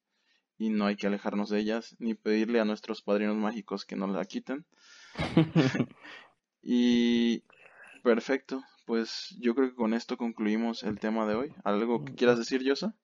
y 0.58 0.70
no 0.70 0.86
hay 0.86 0.96
que 0.96 1.08
alejarnos 1.08 1.50
de 1.50 1.60
ellas 1.60 1.96
ni 2.00 2.16
pedirle 2.16 2.60
a 2.60 2.66
nuestros 2.66 3.02
padrinos 3.02 3.36
mágicos 3.36 3.86
que 3.86 3.96
nos 3.96 4.10
la 4.10 4.26
quiten. 4.26 4.66
y 6.62 7.44
perfecto, 8.04 8.64
pues 8.86 9.36
yo 9.40 9.54
creo 9.54 9.70
que 9.70 9.76
con 9.76 9.94
esto 9.94 10.18
concluimos 10.18 10.84
el 10.84 11.00
tema 11.00 11.28
de 11.28 11.36
hoy. 11.36 11.54
¿Algo 11.64 12.04
que 12.04 12.16
quieras 12.16 12.38
decir, 12.38 12.64
Yosa? 12.64 12.96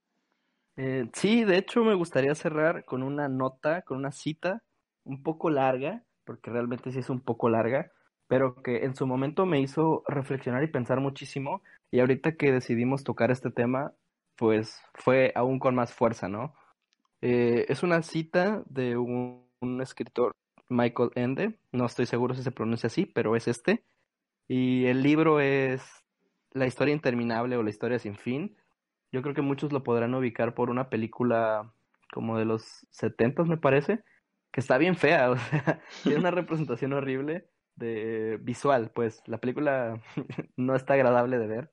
Eh, 0.75 1.07
sí, 1.13 1.43
de 1.43 1.57
hecho 1.57 1.83
me 1.83 1.93
gustaría 1.93 2.33
cerrar 2.33 2.85
con 2.85 3.03
una 3.03 3.29
nota, 3.29 3.83
con 3.83 3.97
una 3.97 4.11
cita 4.11 4.63
un 5.03 5.21
poco 5.21 5.49
larga, 5.49 6.03
porque 6.25 6.51
realmente 6.51 6.91
sí 6.91 6.99
es 6.99 7.09
un 7.09 7.21
poco 7.21 7.49
larga, 7.49 7.91
pero 8.27 8.61
que 8.61 8.85
en 8.85 8.95
su 8.95 9.07
momento 9.07 9.45
me 9.45 9.59
hizo 9.59 10.03
reflexionar 10.07 10.63
y 10.63 10.67
pensar 10.67 10.99
muchísimo. 10.99 11.61
Y 11.91 11.99
ahorita 11.99 12.35
que 12.35 12.51
decidimos 12.51 13.03
tocar 13.03 13.31
este 13.31 13.51
tema, 13.51 13.93
pues 14.35 14.81
fue 14.95 15.31
aún 15.35 15.59
con 15.59 15.75
más 15.75 15.93
fuerza, 15.93 16.27
¿no? 16.27 16.55
Eh, 17.21 17.65
es 17.69 17.83
una 17.83 18.01
cita 18.01 18.63
de 18.67 18.97
un, 18.97 19.43
escritor, 19.81 20.33
Michael 20.67 21.11
Ende, 21.15 21.57
no 21.71 21.85
estoy 21.85 22.05
seguro 22.05 22.35
si 22.35 22.43
se 22.43 22.51
pronuncia 22.51 22.87
así, 22.87 23.05
pero 23.05 23.35
es 23.35 23.47
este. 23.47 23.83
Y 24.47 24.85
el 24.87 25.03
libro 25.03 25.39
es 25.39 25.83
La 26.51 26.67
historia 26.67 26.93
interminable 26.93 27.55
o 27.57 27.63
La 27.63 27.69
historia 27.69 27.99
sin 27.99 28.15
fin. 28.17 28.57
Yo 29.11 29.21
creo 29.21 29.33
que 29.33 29.41
muchos 29.41 29.71
lo 29.71 29.83
podrán 29.83 30.13
ubicar 30.15 30.53
por 30.53 30.69
una 30.69 30.89
película 30.89 31.71
como 32.13 32.37
de 32.37 32.45
los 32.45 32.85
70 32.91 33.43
me 33.45 33.57
parece, 33.57 34.03
que 34.53 34.61
está 34.61 34.77
bien 34.77 34.95
fea, 34.95 35.31
o 35.31 35.37
sea, 35.37 35.81
tiene 36.03 36.19
una 36.19 36.31
representación 36.31 36.93
horrible 36.93 37.49
de 37.75 38.37
visual, 38.41 38.91
pues 38.93 39.21
la 39.25 39.39
película 39.39 40.01
no 40.55 40.75
está 40.75 40.93
agradable 40.93 41.39
de 41.39 41.47
ver, 41.47 41.71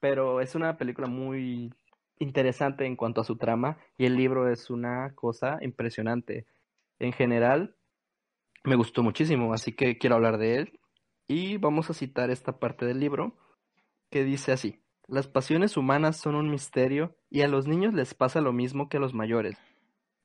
pero 0.00 0.40
es 0.40 0.54
una 0.54 0.76
película 0.76 1.06
muy 1.06 1.72
interesante 2.18 2.84
en 2.84 2.96
cuanto 2.96 3.20
a 3.20 3.24
su 3.24 3.38
trama 3.38 3.78
y 3.96 4.04
el 4.06 4.16
libro 4.16 4.48
es 4.50 4.68
una 4.70 5.14
cosa 5.14 5.58
impresionante. 5.62 6.46
En 6.98 7.12
general, 7.12 7.76
me 8.64 8.76
gustó 8.76 9.02
muchísimo, 9.02 9.54
así 9.54 9.72
que 9.72 9.98
quiero 9.98 10.16
hablar 10.16 10.38
de 10.38 10.56
él. 10.56 10.80
Y 11.26 11.56
vamos 11.56 11.90
a 11.90 11.94
citar 11.94 12.30
esta 12.30 12.58
parte 12.58 12.84
del 12.84 13.00
libro 13.00 13.38
que 14.10 14.24
dice 14.24 14.52
así. 14.52 14.84
Las 15.08 15.26
pasiones 15.26 15.76
humanas 15.76 16.16
son 16.16 16.36
un 16.36 16.50
misterio 16.50 17.16
y 17.28 17.42
a 17.42 17.48
los 17.48 17.66
niños 17.66 17.94
les 17.94 18.14
pasa 18.14 18.40
lo 18.40 18.52
mismo 18.52 18.88
que 18.88 18.98
a 18.98 19.00
los 19.00 19.14
mayores. 19.14 19.56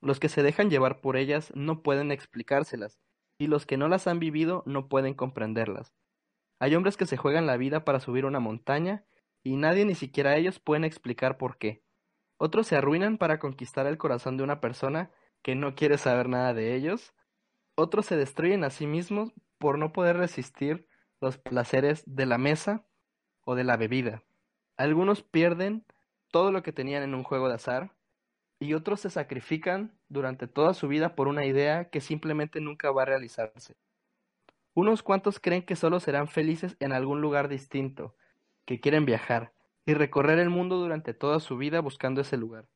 Los 0.02 0.20
que 0.20 0.30
se 0.30 0.44
dejan 0.44 0.70
llevar 0.70 1.02
por 1.02 1.18
ellas 1.18 1.52
no 1.56 1.82
pueden 1.82 2.12
explicárselas 2.12 3.00
y 3.40 3.48
los 3.48 3.66
que 3.66 3.78
no 3.78 3.88
las 3.88 4.08
han 4.08 4.20
vivido 4.20 4.64
no 4.66 4.88
pueden 4.88 5.14
comprenderlas. 5.14 5.94
Hay 6.60 6.76
hombres 6.76 6.98
que 6.98 7.06
se 7.06 7.18
juegan 7.18 7.46
la 7.46 7.58
vida 7.58 7.86
para 7.86 8.00
subir 8.00 8.26
una 8.26 8.40
montaña 8.40 9.06
y 9.44 9.56
nadie 9.56 9.86
ni 9.86 9.96
siquiera 9.96 10.36
ellos 10.36 10.60
pueden 10.60 10.84
explicar 10.84 11.38
por 11.38 11.58
qué. 11.58 11.84
Otros 12.40 12.68
se 12.68 12.76
arruinan 12.76 13.18
para 13.18 13.40
conquistar 13.40 13.88
el 13.88 13.98
corazón 13.98 14.38
de 14.38 14.44
una 14.44 14.60
persona 14.60 15.12
que 15.42 15.56
no 15.56 15.76
quiere 15.76 15.98
saber 15.98 16.30
nada 16.30 16.54
de 16.54 16.76
ellos. 16.76 17.14
Otros 17.76 18.06
se 18.06 18.16
destruyen 18.16 18.64
a 18.64 18.70
sí 18.70 18.86
mismos 18.86 19.34
por 19.58 19.80
no 19.80 19.94
poder 19.94 20.18
resistir 20.18 20.88
los 21.22 21.38
placeres 21.38 22.04
de 22.06 22.26
la 22.26 22.38
mesa 22.38 22.86
o 23.44 23.56
de 23.56 23.64
la 23.64 23.78
bebida. 23.78 24.24
Algunos 24.78 25.24
pierden 25.24 25.86
todo 26.32 26.52
lo 26.52 26.62
que 26.62 26.74
tenían 26.74 27.04
en 27.04 27.16
un 27.16 27.24
juego 27.24 27.48
de 27.48 27.56
azar 27.56 27.97
y 28.60 28.74
otros 28.74 29.02
se 29.02 29.10
sacrifican 29.10 29.92
durante 30.10 30.48
toda 30.48 30.74
su 30.74 30.88
vida 30.88 31.16
por 31.16 31.28
una 31.28 31.46
idea 31.46 31.90
que 31.90 32.02
simplemente 32.02 32.60
nunca 32.62 32.92
va 32.92 33.04
a 33.04 33.06
realizarse. 33.06 33.76
Unos 34.74 35.04
cuantos 35.04 35.40
creen 35.40 35.64
que 35.64 35.76
solo 35.76 36.00
serán 36.00 36.28
felices 36.28 36.76
en 36.80 36.92
algún 36.92 37.22
lugar 37.22 37.50
distinto, 37.50 38.16
que 38.66 38.80
quieren 38.80 39.06
viajar, 39.06 39.54
y 39.86 39.94
recorrer 39.94 40.40
el 40.40 40.50
mundo 40.50 40.78
durante 40.78 41.14
toda 41.14 41.40
su 41.40 41.58
vida 41.58 41.80
buscando 41.80 42.22
ese 42.22 42.38
lugar. 42.38 42.68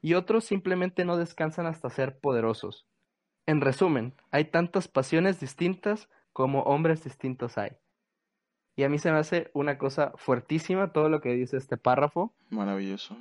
Y 0.00 0.14
otros 0.14 0.44
simplemente 0.44 1.04
no 1.04 1.16
descansan 1.16 1.66
hasta 1.66 1.90
ser 1.90 2.18
poderosos. 2.18 2.86
En 3.46 3.60
resumen, 3.60 4.14
hay 4.30 4.46
tantas 4.46 4.88
pasiones 4.88 5.40
distintas 5.40 6.08
como 6.32 6.62
hombres 6.62 7.02
distintos 7.02 7.58
hay. 7.58 7.72
Y 8.76 8.84
a 8.84 8.88
mí 8.88 8.98
se 8.98 9.10
me 9.10 9.18
hace 9.18 9.50
una 9.54 9.78
cosa 9.78 10.12
fuertísima 10.16 10.92
todo 10.92 11.08
lo 11.08 11.20
que 11.20 11.30
dice 11.30 11.56
este 11.56 11.76
párrafo. 11.76 12.34
Maravilloso. 12.50 13.16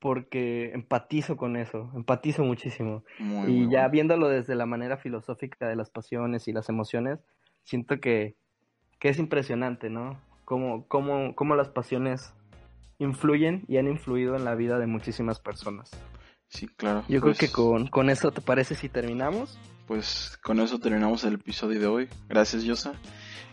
Porque 0.00 0.70
empatizo 0.74 1.36
con 1.36 1.56
eso, 1.56 1.90
empatizo 1.94 2.44
muchísimo. 2.44 3.02
y 3.46 3.68
ya 3.68 3.88
viéndolo 3.88 4.28
desde 4.28 4.54
la 4.54 4.66
manera 4.66 4.96
filosófica 4.96 5.68
de 5.68 5.74
las 5.74 5.90
pasiones 5.90 6.46
y 6.46 6.52
las 6.52 6.68
emociones, 6.68 7.18
siento 7.64 7.98
que, 8.00 8.36
que 8.98 9.08
es 9.08 9.18
impresionante, 9.18 9.90
¿no? 9.90 10.20
Cómo, 10.44 10.86
cómo, 10.86 11.34
cómo 11.34 11.56
las 11.56 11.68
pasiones 11.68 12.32
influyen 12.98 13.64
y 13.68 13.78
han 13.78 13.88
influido 13.88 14.36
en 14.36 14.44
la 14.44 14.54
vida 14.54 14.78
de 14.78 14.86
muchísimas 14.86 15.40
personas. 15.40 15.90
Sí, 16.48 16.66
claro. 16.66 17.04
Yo 17.08 17.20
creo 17.20 17.34
que 17.34 17.48
pues 17.54 17.90
con, 17.90 18.10
eso, 18.10 18.30
¿te 18.30 18.40
parece 18.40 18.74
si 18.74 18.88
terminamos? 18.88 19.58
Pues 19.88 20.38
con 20.42 20.60
eso 20.60 20.78
terminamos 20.78 21.24
el 21.24 21.34
episodio 21.34 21.80
de 21.80 21.86
hoy. 21.86 22.08
Gracias, 22.28 22.62
Yosa. 22.62 22.92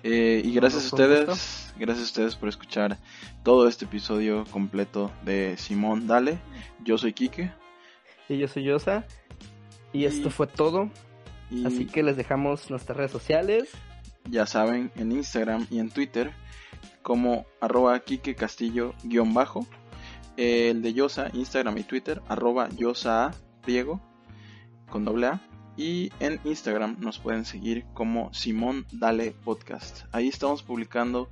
Eh, 0.03 0.41
y 0.43 0.53
gracias 0.53 0.83
a 0.83 0.88
ustedes, 0.88 1.73
gracias 1.79 2.07
a 2.07 2.09
ustedes 2.09 2.36
por 2.36 2.49
escuchar 2.49 2.97
todo 3.41 3.69
este 3.69 3.86
episodio 3.86 4.43
completo 4.51 5.09
de 5.23 5.55
Simón 5.57 6.07
Dale. 6.07 6.38
Yo 6.83 6.97
soy 6.97 7.13
Quique. 7.13 7.53
Y 8.27 8.38
yo 8.38 8.49
soy 8.49 8.65
Yosa. 8.65 9.07
Y, 9.93 10.03
esto 10.03 10.29
fue 10.29 10.47
todo. 10.47 10.91
Así 11.65 11.86
que 11.86 12.03
les 12.03 12.17
dejamos 12.17 12.69
nuestras 12.69 12.97
redes 12.97 13.11
sociales. 13.11 13.69
Ya 14.29 14.45
saben, 14.45 14.91
en 14.97 15.13
Instagram 15.13 15.65
y 15.69 15.79
en 15.79 15.89
Twitter 15.89 16.33
como 17.01 17.45
arroba 17.61 17.97
Kike 17.99 18.36
Castillo 18.36 18.93
guion 19.03 19.33
bajo. 19.33 19.65
El 20.36 20.81
de 20.81 20.93
Yosa, 20.93 21.29
Instagram 21.31 21.77
y 21.77 21.83
Twitter, 21.83 22.21
arroba 22.27 22.67
Yosa 22.75 23.31
Diego 23.65 24.01
con 24.89 25.05
doble 25.05 25.27
A. 25.27 25.54
Y 25.78 26.11
en 26.19 26.39
Instagram 26.45 26.97
nos 26.99 27.19
pueden 27.19 27.43
seguir 27.43 27.86
como 27.93 28.34
Simón 28.34 28.86
Dale 28.91 29.36
Podcast. 29.43 30.05
Ahí 30.13 30.30
estamos 30.30 30.63
publicando 30.63 31.30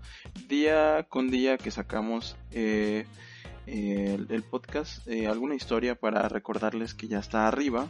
día 0.49 1.05
con 1.07 1.29
día 1.29 1.57
que 1.57 1.71
sacamos 1.71 2.35
eh, 2.51 3.05
el, 3.65 4.43
podcast, 4.43 5.07
eh, 5.07 5.27
alguna 5.27 5.55
historia 5.55 5.95
para 5.95 6.27
recordarles 6.27 6.93
que 6.93 7.07
ya 7.07 7.19
está 7.19 7.47
arriba 7.47 7.87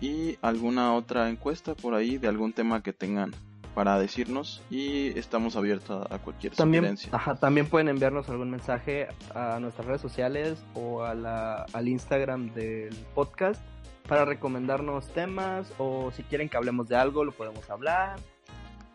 y 0.00 0.36
alguna 0.42 0.94
otra 0.94 1.30
encuesta 1.30 1.74
por 1.74 1.94
ahí 1.94 2.18
de 2.18 2.28
algún 2.28 2.52
tema 2.52 2.82
que 2.82 2.92
tengan 2.92 3.34
para 3.74 3.98
decirnos 3.98 4.62
y 4.70 5.08
estamos 5.18 5.54
abiertos 5.54 6.06
a 6.10 6.18
cualquier 6.18 6.54
también, 6.54 6.96
también 7.40 7.66
pueden 7.66 7.88
enviarnos 7.88 8.26
algún 8.30 8.50
mensaje 8.50 9.08
a 9.34 9.58
nuestras 9.60 9.86
redes 9.86 10.00
sociales 10.00 10.64
o 10.74 11.02
a 11.02 11.14
la, 11.14 11.66
al 11.74 11.86
Instagram 11.86 12.54
del 12.54 12.94
podcast 13.14 13.60
para 14.08 14.24
recomendarnos 14.24 15.08
temas 15.12 15.72
o 15.78 16.10
si 16.12 16.22
quieren 16.22 16.48
que 16.48 16.56
hablemos 16.56 16.88
de 16.88 16.96
algo 16.96 17.24
lo 17.24 17.32
podemos 17.32 17.68
hablar 17.70 18.18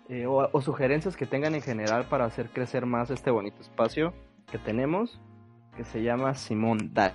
eh, 0.10 0.26
o, 0.28 0.62
sugerencias 0.62 1.16
que 1.16 1.26
tengan 1.26 1.56
en 1.56 1.62
general 1.62 2.06
para 2.06 2.26
hacer 2.26 2.50
crecer 2.50 2.86
más 2.86 3.10
este 3.12 3.32
bonito 3.32 3.62
espacio 3.62 4.14
que 4.52 4.58
tenemos 4.58 5.20
que 5.76 5.86
se 5.86 6.04
llama 6.04 6.36
Simón 6.36 6.94
Dal. 6.94 7.14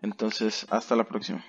Entonces, 0.00 0.66
hasta 0.70 0.96
la 0.96 1.04
próxima. 1.04 1.44